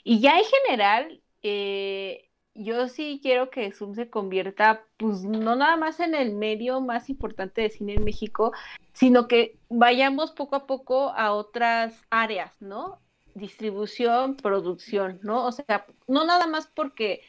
[0.05, 5.77] Y ya en general, eh, yo sí quiero que Zoom se convierta, pues no nada
[5.77, 8.53] más en el medio más importante de cine en México,
[8.93, 13.01] sino que vayamos poco a poco a otras áreas, ¿no?
[13.35, 15.47] Distribución, producción, ¿no?
[15.47, 17.23] O sea, no nada más porque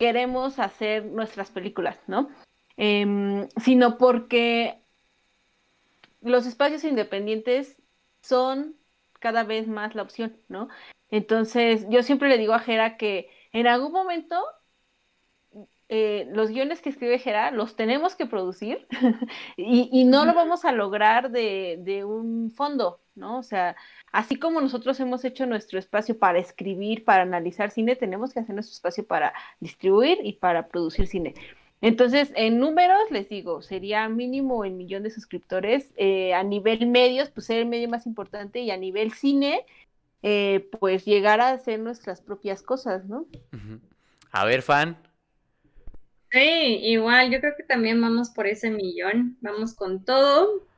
[0.00, 2.30] queremos hacer nuestras películas, ¿no?
[2.78, 4.80] Em, sino porque
[6.22, 7.82] los espacios independientes
[8.22, 8.76] son
[9.20, 10.68] cada vez más la opción, ¿no?
[11.10, 14.42] Entonces, yo siempre le digo a Jera que en algún momento
[15.92, 18.86] eh, los guiones que escribe Jera los tenemos que producir
[19.56, 23.38] y, no lo vamos a lograr de, un fondo, ¿no?
[23.38, 23.74] O sea,
[24.12, 28.54] así como nosotros hemos hecho nuestro espacio para escribir, para analizar cine, tenemos que hacer
[28.54, 31.34] nuestro espacio para distribuir y para producir cine.
[31.80, 35.92] Entonces, en números, les digo, sería mínimo el millón de suscriptores.
[35.96, 39.66] Eh, a nivel medios, pues ser el medio más importante y a nivel cine,
[40.22, 43.26] eh, pues llegar a hacer nuestras propias cosas, ¿no?
[44.30, 45.09] A ver, fan.
[46.32, 46.38] Sí,
[46.82, 50.68] igual, yo creo que también vamos por ese millón, vamos con todo.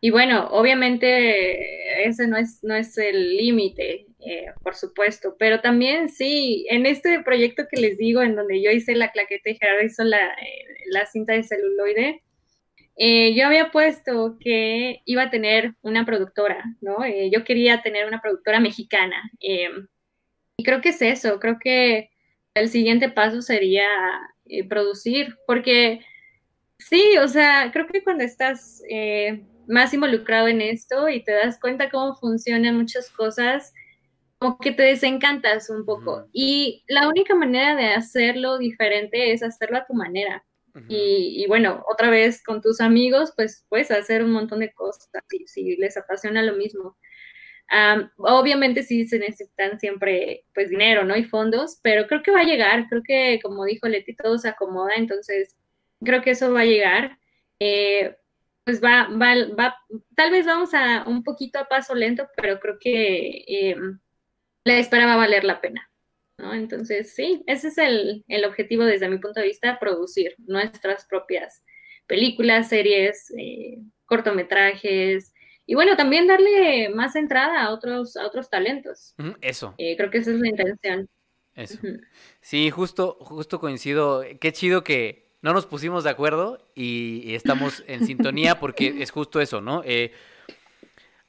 [0.00, 6.08] Y bueno, obviamente ese no es, no es el límite, eh, por supuesto, pero también
[6.08, 9.84] sí, en este proyecto que les digo, en donde yo hice la claqueta y Gerardo
[9.84, 12.22] hizo la, eh, la cinta de celuloide,
[12.96, 16.98] eh, yo había puesto que iba a tener una productora, ¿no?
[17.30, 19.30] Yo quería tener una productora mexicana.
[19.40, 22.10] Y creo que es eso, creo que
[22.54, 23.86] el siguiente paso sería
[24.62, 26.00] producir, porque
[26.78, 28.82] sí, o sea, creo que cuando estás
[29.66, 33.72] más involucrado en esto y te das cuenta cómo funcionan muchas cosas,
[34.38, 36.26] como que te desencantas un poco.
[36.32, 40.44] Y la única manera de hacerlo diferente es hacerlo a tu manera
[40.88, 45.08] y, bueno, otra vez con tus amigos, pues puedes hacer un montón de cosas
[45.46, 46.96] si, les apasiona lo mismo.
[48.16, 51.16] Obviamente sí se necesitan siempre pues dinero, ¿no?
[51.16, 54.48] Y fondos, pero creo que va a llegar, creo que como dijo Leti, todo se
[54.48, 55.56] acomoda, entonces
[56.02, 57.18] creo que eso va a llegar.
[57.60, 58.16] Eh,
[58.64, 59.76] pues va, va, va,
[60.16, 63.76] tal vez vamos a un poquito a paso lento, pero creo que eh,
[64.64, 65.90] la espera va a valer la pena.
[66.38, 66.54] ¿no?
[66.54, 71.62] Entonces, sí, ese es el, objetivo desde mi punto de vista, producir nuestras propias
[72.06, 75.33] películas, series, eh, cortometrajes,
[75.66, 79.14] y bueno, también darle más entrada a otros, a otros talentos.
[79.40, 79.74] Eso.
[79.78, 81.08] Eh, creo que esa es la intención.
[81.54, 81.78] Eso.
[82.40, 84.22] Sí, justo, justo coincido.
[84.40, 89.40] Qué chido que no nos pusimos de acuerdo y, estamos en sintonía porque es justo
[89.40, 89.82] eso, ¿no?
[89.84, 90.12] Eh,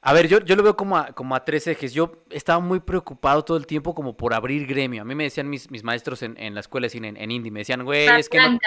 [0.02, 1.92] a ver, yo, yo lo veo como a, como a tres ejes.
[1.92, 5.02] Yo estaba muy preocupado todo el tiempo como por abrir gremio.
[5.02, 7.30] A mí me decían mis, mis maestros en, en la escuela de cine, en, en
[7.30, 8.58] Indie, me decían, güey, es que no,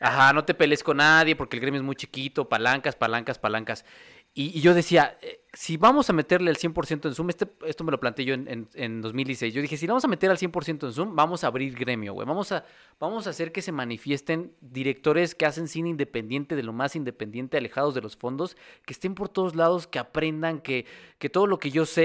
[0.00, 3.84] ajá, no te pelees con nadie porque el gremio es muy chiquito, palancas, palancas, palancas.
[4.34, 7.92] Y, yo decía, eh, si vamos a meterle el 100% en Zoom, este, esto me
[7.92, 10.92] lo planteé yo en, en, 2016, yo dije, si vamos a meter al 100% en
[10.92, 12.64] Zoom, vamos a abrir gremio, güey, vamos a,
[12.98, 17.58] vamos a hacer que se manifiesten directores que hacen cine independiente, de lo más independiente,
[17.58, 18.56] alejados de los fondos,
[18.86, 20.86] que estén por todos lados, que aprendan, que,
[21.18, 22.04] que todo lo que yo sé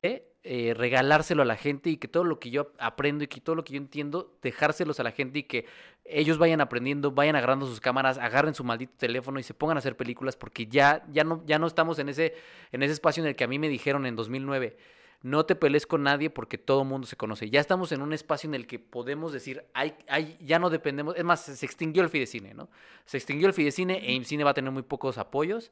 [0.50, 3.54] eh, regalárselo a la gente y que todo lo que yo aprendo y que todo
[3.56, 5.66] lo que yo entiendo, dejárselos a la gente y que
[6.10, 9.80] ellos vayan aprendiendo, vayan agarrando sus cámaras, agarren su maldito teléfono y se pongan a
[9.80, 12.36] hacer películas porque ya, ya, no, ya no estamos en ese,
[12.72, 14.78] en ese espacio en el que a mí me dijeron en 2009,
[15.22, 17.50] no te pelees con nadie porque todo el mundo se conoce.
[17.50, 21.16] Ya estamos en un espacio en el que podemos decir, hay, hay, ya no dependemos,
[21.16, 22.70] es más, se extinguió el Fidecine, ¿no?
[23.06, 25.72] Se extinguió el Fidecine e IMCINE va a tener muy pocos apoyos.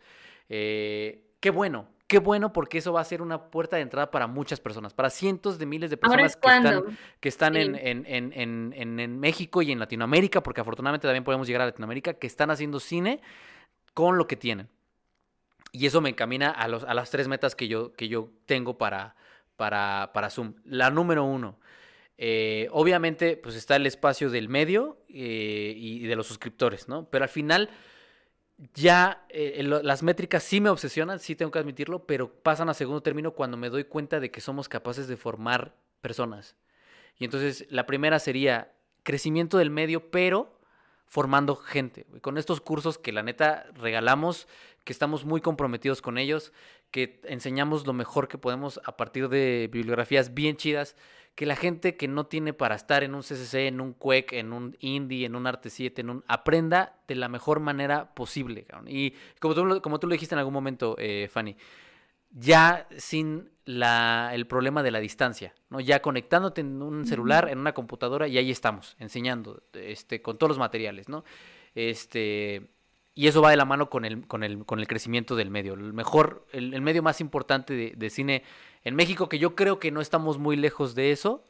[0.50, 4.28] Eh, qué bueno, qué bueno porque eso va a ser una puerta de entrada para
[4.28, 8.34] muchas personas, para cientos de miles de personas que están, que están en, en,
[8.74, 12.80] en, México y en Latinoamérica, porque afortunadamente también podemos llegar a Latinoamérica, que están haciendo
[12.80, 13.22] cine
[13.94, 14.70] con lo que tienen.
[15.72, 18.78] Y eso me encamina a, los, a las tres metas que yo, que yo tengo
[18.78, 19.16] para,
[19.56, 20.54] para, para Zoom.
[20.64, 21.60] La número uno,
[22.18, 27.10] eh, obviamente, pues está el espacio del medio eh, y de los suscriptores, ¿no?
[27.10, 27.70] Pero al final
[28.74, 33.02] ya eh, las métricas sí me obsesionan, sí tengo que admitirlo, pero pasan a segundo
[33.02, 36.56] término cuando me doy cuenta de que somos capaces de formar personas.
[37.18, 38.72] Y entonces la primera sería
[39.04, 40.60] crecimiento del medio, pero
[41.06, 42.06] formando gente.
[42.22, 44.48] Con estos cursos que la neta regalamos,
[44.84, 46.52] que estamos muy comprometidos con ellos,
[46.92, 50.96] que enseñamos lo mejor que podemos a partir de bibliografías bien chidas
[51.36, 54.54] que la gente que no tiene para estar en un CCC, en un QUEC, en
[54.54, 58.66] un Indie, en un Arte 7, en un aprenda de la mejor manera posible.
[58.88, 61.58] Y como tú, como tú lo dijiste en algún momento, eh, Fanny,
[62.32, 65.82] ya sin la, el problema de la distancia, ¿no?
[65.82, 70.50] Ya conectándote en un celular, en una computadora, y ahí estamos, enseñando, este, con todos
[70.50, 71.26] los materiales, ¿no?
[71.74, 72.75] Este,
[73.16, 75.74] y eso va de la mano con el, con el, con el crecimiento del medio.
[75.74, 78.44] El mejor, el, medio más importante de, de, cine
[78.84, 81.46] en México, que yo creo que no estamos muy lejos de eso,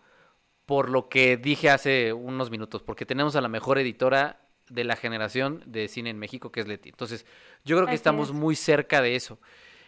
[0.67, 4.95] por lo que dije hace unos minutos, porque tenemos a la mejor editora de la
[4.95, 6.89] generación de cine en México, que es Leti.
[6.89, 7.25] Entonces,
[7.63, 9.39] yo creo que estamos muy cerca de eso.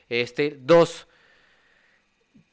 [0.10, 1.08] Este, dos,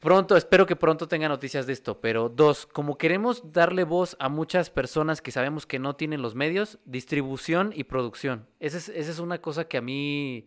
[0.05, 4.29] Pronto, espero que pronto tenga noticias de esto, pero dos, como queremos darle voz a
[4.29, 8.45] muchas personas que sabemos que no tienen los medios, distribución y producción.
[8.59, 10.45] Esa es, esa es una cosa que a mí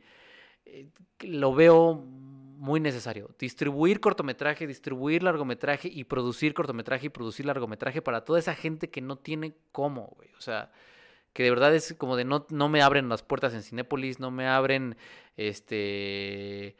[0.64, 0.86] eh,
[1.22, 3.34] lo veo muy necesario.
[3.36, 9.00] Distribuir cortometraje, distribuir largometraje y producir cortometraje y producir largometraje para toda esa gente que
[9.00, 10.28] no tiene cómo, güey.
[10.38, 10.70] O sea,
[11.32, 14.30] que de verdad es como de no, no me abren las puertas en Cinépolis, no
[14.30, 14.96] me abren
[15.36, 16.76] este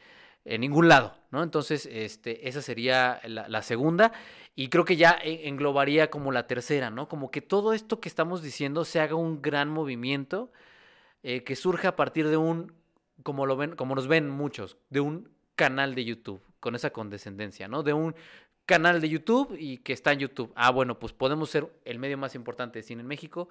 [0.49, 1.43] en ningún lado, ¿no?
[1.43, 4.13] Entonces, este, esa sería la, segunda
[4.55, 7.09] y creo que ya englobaría como la tercera, ¿no?
[7.09, 10.51] Como que todo esto que estamos diciendo se haga un gran movimiento
[11.23, 12.73] eh, que surja a partir de un,
[13.23, 17.69] como lo ven, como nos ven muchos, de un canal de YouTube, con esa condescendencia,
[17.69, 17.83] ¿no?
[17.83, 18.15] De un
[18.65, 20.53] canal de YouTube y que está en YouTube.
[20.55, 23.49] Ah, bueno, pues podemos ser el medio más importante de cine en México.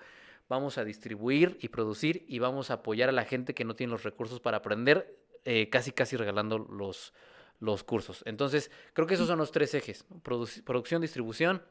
[0.49, 3.91] Vamos a distribuir y producir y vamos a apoyar a la gente que no tiene
[3.91, 7.13] los recursos para aprender eh, casi casi regalando los,
[7.59, 8.23] los cursos.
[8.25, 11.61] Entonces, creo que esos son los tres ejes, producción, distribución,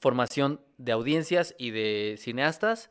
[0.00, 2.90] formación de audiencias y de cineastas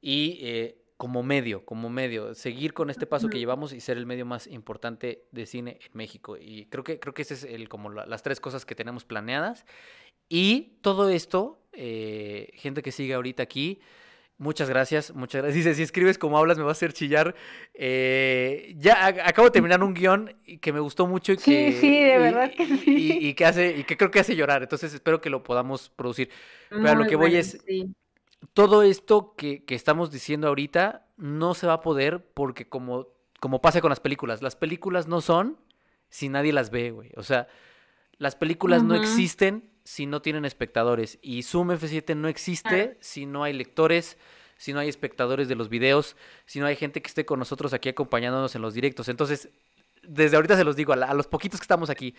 [0.00, 4.06] y eh, como medio, como medio, seguir con este paso que llevamos y ser el
[4.06, 6.36] medio más importante de cine en México.
[6.36, 9.66] Y creo que, creo que ese es el, como las tres cosas que tenemos planeadas.
[10.28, 13.80] Y todo esto, eh, gente que sigue ahorita aquí,
[14.36, 15.64] Muchas gracias, muchas gracias.
[15.64, 17.36] Dice, si escribes como hablas me va a hacer chillar.
[17.72, 21.72] Eh, ya acabo de terminar un guion que me gustó mucho y que...
[21.72, 23.18] Sí, sí, de verdad que sí.
[23.20, 26.30] Y, que hace, y que creo que hace llorar, entonces espero que lo podamos producir.
[26.68, 27.64] Pero lo que voy es...
[28.54, 33.06] todo esto que, que estamos diciendo ahorita no se va a poder porque como,
[33.38, 35.58] como pasa con las películas, las películas no son
[36.08, 37.10] si nadie las ve, güey.
[37.16, 37.46] O sea,
[38.18, 41.18] las películas no existen si no tienen espectadores.
[41.22, 42.92] Y Zoom F7 no existe Claro.
[43.00, 44.16] si no hay lectores,
[44.56, 46.16] si no hay espectadores de los videos,
[46.46, 49.08] si no hay gente que esté con nosotros aquí acompañándonos en los directos.
[49.08, 49.48] Entonces,
[50.02, 52.14] desde ahorita se los digo, a, la- a los poquitos que estamos aquí,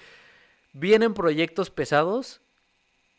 [0.73, 2.41] vienen proyectos pesados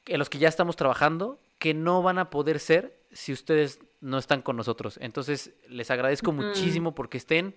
[0.06, 4.18] en los que ya estamos trabajando que no van a poder ser si ustedes no
[4.18, 4.98] están con nosotros.
[5.00, 7.56] Entonces, les agradezco muchísimo porque estén,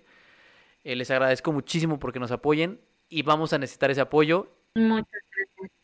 [0.86, 2.80] eh, les agradezco muchísimo porque nos apoyen
[3.10, 5.22] y vamos a necesitar ese apoyo Muchas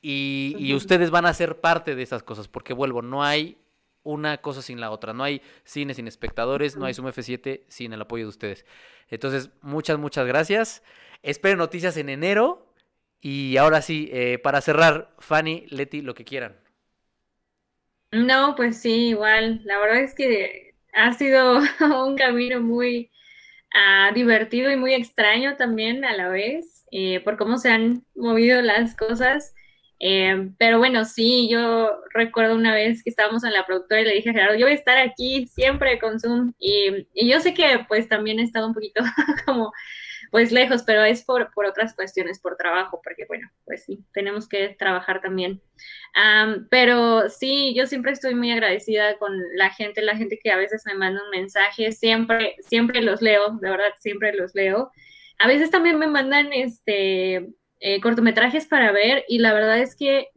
[0.01, 3.57] y, y ustedes van a ser parte de esas cosas, porque vuelvo, no hay
[4.03, 6.93] una cosa sin la otra, no hay cine sin espectadores, no hay.
[6.93, 8.65] Zoom F7 sin el apoyo de ustedes.
[9.09, 10.83] Entonces, muchas, muchas gracias.
[11.23, 12.71] Espero noticias en enero.
[13.19, 16.55] Y ahora sí, eh, para cerrar, Fanny, Leti, lo que quieran.
[18.11, 19.61] No, pues sí, igual.
[19.65, 21.59] La verdad es que ha sido
[22.05, 23.09] un camino muy
[23.75, 28.61] ah, divertido y muy extraño también a la vez, eh, por cómo se han movido
[28.61, 29.53] las cosas.
[29.99, 34.13] Eh, pero bueno, sí, yo recuerdo una vez que estábamos en la productora y le
[34.15, 36.53] dije a Gerardo, yo voy a estar aquí siempre con Zoom.
[36.59, 39.03] Y, y yo sé que pues también he estado un poquito
[39.45, 39.71] como
[40.35, 44.49] pues lejos, pero es por, por otras cuestiones, por trabajo, porque bueno, pues sí, tenemos
[44.49, 45.61] que trabajar también.
[46.13, 50.57] Am, pero sí, yo siempre estoy muy agradecida con la gente, la gente que a
[50.57, 54.91] veces me manda un mensaje, siempre, siempre los leo, de verdad, siempre los leo.
[55.39, 57.47] A veces también me mandan este
[57.79, 60.27] eh, cortometrajes para ver y la verdad es que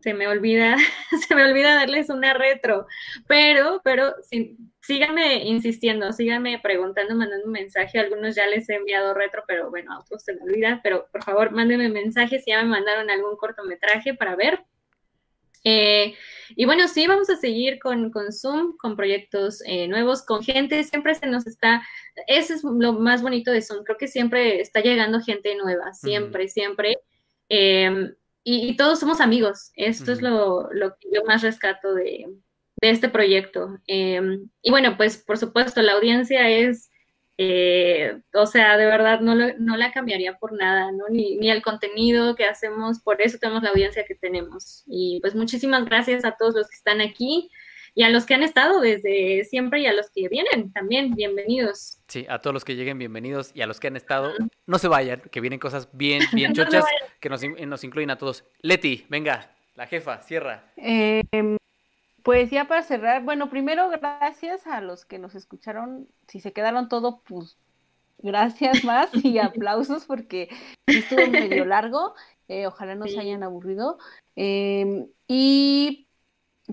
[0.00, 0.74] se me olvida,
[1.28, 2.88] se me olvida darles una retro,
[3.28, 9.14] pero, pero sí, síganme insistiendo, síganme preguntando, mandando un mensaje, algunos ya les he enviado
[9.14, 12.62] retro, pero bueno, a otros se me olvida, pero por favor mándenme mensajes si ya
[12.62, 14.64] me mandaron algún cortometraje para ver.
[15.64, 16.16] Eh,
[16.56, 20.82] y bueno, sí, vamos a seguir con, con Zoom, con proyectos eh, nuevos, con gente,
[20.82, 21.82] siempre se nos está,
[22.26, 26.48] eso es lo más bonito de Zoom, creo que siempre está llegando gente nueva, siempre,
[26.48, 26.98] siempre.
[27.48, 30.16] Eh, y, y, todos somos amigos, esto uh -huh.
[30.16, 32.26] es lo, lo, que yo más rescato de,
[32.82, 33.78] de este proyecto.
[33.86, 34.20] Eh,
[34.60, 36.90] y bueno, pues por supuesto, la audiencia es,
[37.38, 41.04] eh, o sea, de verdad no, lo, no la cambiaría por nada, ¿no?
[41.08, 44.82] Ni, ni, el contenido que hacemos, por eso tenemos la audiencia que tenemos.
[44.86, 47.50] Y pues muchísimas gracias a todos los que están aquí
[47.94, 51.98] y a los que han estado desde siempre y a los que vienen también, bienvenidos.
[52.08, 54.32] Sí, a todos los que lleguen, bienvenidos, y a los que han estado,
[54.66, 58.18] no se vayan, que vienen cosas bien, bien chochas, no que nos, nos, incluyen a
[58.18, 58.44] todos.
[58.60, 60.72] Leti, venga, la jefa, cierra.
[60.76, 61.22] Eh,
[62.22, 66.88] pues ya para cerrar, bueno, primero gracias a los que nos escucharon, si se quedaron
[66.88, 67.58] todo, pues
[68.18, 70.48] gracias más y aplausos porque
[70.86, 72.14] estuvo medio largo,
[72.48, 73.14] eh, ojalá no sí.
[73.14, 73.98] se hayan aburrido.
[74.36, 76.08] Eh, y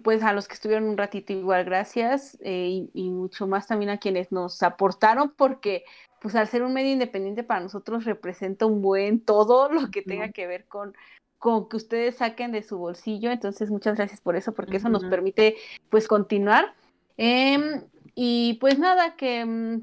[0.03, 3.89] pues a los que estuvieron un ratito igual, gracias, eh, y, y, mucho más también
[3.89, 5.83] a quienes nos aportaron, porque
[6.21, 10.29] pues al ser un medio independiente para nosotros representa un buen todo lo que tenga
[10.29, 10.93] que ver con,
[11.39, 15.05] con que ustedes saquen de su bolsillo, entonces muchas gracias por eso, porque eso nos
[15.05, 15.55] permite
[15.89, 16.75] pues continuar.
[17.17, 17.81] Eh,
[18.13, 19.81] y pues nada, que,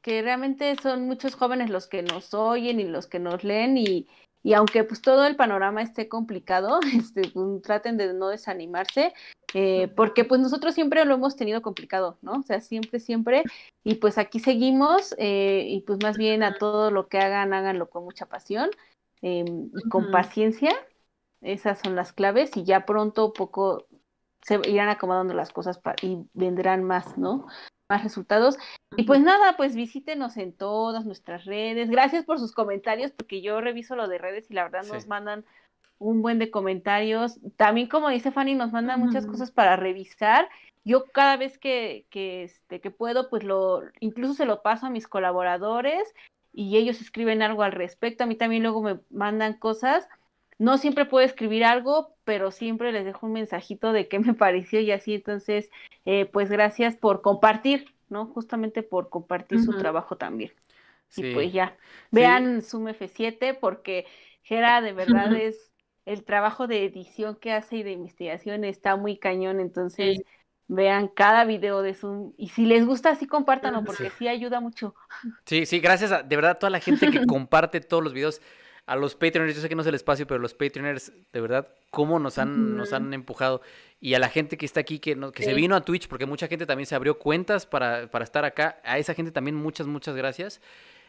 [0.00, 4.08] que realmente son muchos jóvenes los que nos oyen y los que nos leen y,
[4.42, 9.12] y aunque pues todo el panorama esté complicado, este, pues, traten de no desanimarse,
[9.52, 12.40] eh, porque pues nosotros siempre lo hemos tenido complicado, ¿no?
[12.40, 13.42] O sea, siempre, siempre,
[13.84, 17.90] y pues aquí seguimos, eh, y pues más bien a todo lo que hagan, háganlo
[17.90, 18.70] con mucha pasión
[19.22, 20.12] eh, y con uh -huh.
[20.12, 20.72] paciencia,
[21.40, 23.86] esas son las claves, y ya pronto poco
[24.42, 27.46] se irán acomodando las cosas y vendrán más, ¿no?
[27.92, 28.58] más resultados.
[28.96, 31.90] Y pues nada, pues visítenos en todas nuestras redes.
[31.90, 34.92] Gracias por sus comentarios, porque yo reviso lo de redes y la verdad sí.
[34.92, 35.44] nos mandan
[35.98, 37.38] un buen de comentarios.
[37.56, 39.06] También, como dice Fanny, nos mandan uh -huh.
[39.06, 40.48] muchas cosas para revisar.
[40.84, 44.90] Yo cada vez que, que, este, que puedo, pues lo, incluso se lo paso a
[44.90, 46.02] mis colaboradores
[46.52, 48.24] y ellos escriben algo al respecto.
[48.24, 50.08] A mí también luego me mandan cosas.
[50.58, 54.80] No siempre puedo escribir algo, pero siempre les dejo un mensajito de qué me pareció
[54.80, 55.14] y así.
[55.14, 55.70] Entonces,
[56.04, 58.26] eh, pues gracias por compartir, ¿no?
[58.26, 59.64] Justamente por compartir uh -huh.
[59.64, 60.52] su trabajo también.
[61.08, 61.22] Sí.
[61.26, 61.76] Y pues ya,
[62.10, 62.70] vean sí.
[62.70, 64.06] Zoom F7 porque
[64.42, 65.40] Gera de verdad uh -huh.
[65.40, 65.72] es
[66.04, 69.60] el trabajo de edición que hace y de investigación está muy cañón.
[69.60, 70.24] Entonces, sí.
[70.74, 74.94] Vean cada video de Zoom y si les gusta, sí compártanlo porque sí, ayuda mucho.
[75.44, 78.40] Sí, sí, gracias a de verdad a toda la gente que comparte todos los videos
[78.86, 81.68] a los Patreoners, yo sé que no es el espacio, pero los Patreoners, de verdad,
[81.90, 82.76] cómo nos han, -huh.
[82.76, 83.60] nos han empujado.
[84.00, 85.50] Y a la gente que está aquí, que, no, que sí.
[85.50, 88.80] se vino a Twitch, porque mucha gente también se abrió cuentas para, para estar acá.
[88.82, 90.60] A esa gente también muchas, muchas gracias.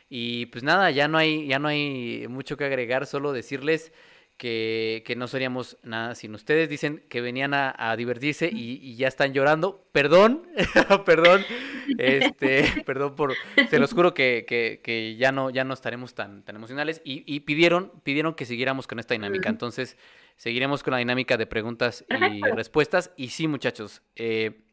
[0.08, 3.92] Y pues nada, ya no hay, ya no hay mucho que agregar, solo decirles
[4.38, 6.70] que, que no seríamos nada sin ustedes.
[6.70, 9.88] Dicen que venían a, a divertirse y, y, ya están llorando.
[9.92, 10.48] Perdón,
[11.06, 11.46] perdón,
[11.98, 13.34] este, perdón por,
[13.70, 17.02] se los juro que, que, que, ya no, ya no estaremos tan, tan emocionales.
[17.04, 19.50] Y, y, pidieron, pidieron que siguiéramos con esta dinámica.
[19.50, 19.98] Entonces,
[20.36, 23.12] seguiremos con la dinámica de preguntas y respuestas.
[23.16, 24.64] Y sí, muchachos, eh,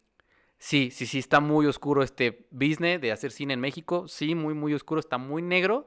[0.58, 4.08] sí, sí, sí, está muy oscuro este business de hacer cine en México.
[4.08, 5.86] Sí, muy, muy oscuro, está muy negro.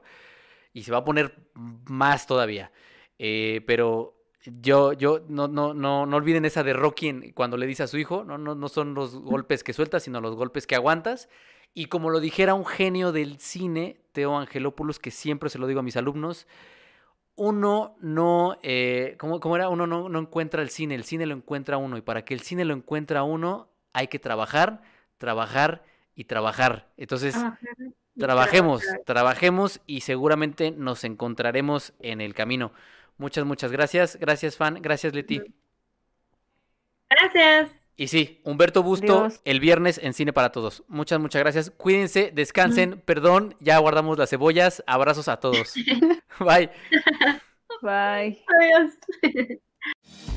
[0.72, 2.72] Y se va a poner más todavía.
[3.18, 4.14] Eh, pero
[4.44, 7.98] yo, yo, no, no, no, no olviden esa de Rocky cuando le dice a su
[7.98, 11.28] hijo, no, no, no son los golpes que sueltas, sino los golpes que aguantas.
[11.72, 15.80] Y como lo dijera un genio del cine, Teo Angelopoulos, que siempre se lo digo
[15.80, 16.46] a mis alumnos,
[17.36, 19.68] uno no, eh, ¿cómo, ¿cómo, era?
[19.68, 21.96] Uno no, no, encuentra el cine, el cine lo encuentra uno.
[21.96, 24.82] Y para que el cine lo encuentre uno, hay que trabajar,
[25.18, 25.82] trabajar
[26.14, 26.92] y trabajar.
[26.96, 27.36] Entonces,
[28.16, 32.72] trabajemos, trabajemos y seguramente nos encontraremos en el camino.
[33.16, 34.18] Muchas, muchas gracias.
[34.18, 34.80] Gracias, fan.
[34.80, 35.40] Gracias, Leti.
[37.08, 37.70] Gracias.
[37.96, 39.40] Y sí, Humberto Busto Dios.
[39.44, 40.82] el viernes en Cine para Todos.
[40.88, 41.70] Muchas, muchas gracias.
[41.70, 43.00] Cuídense, descansen.
[43.04, 44.82] Perdón, ya guardamos las cebollas.
[44.86, 45.74] Abrazos a todos.
[46.40, 46.70] Bye.
[47.82, 48.44] Bye.
[48.48, 48.94] Adiós.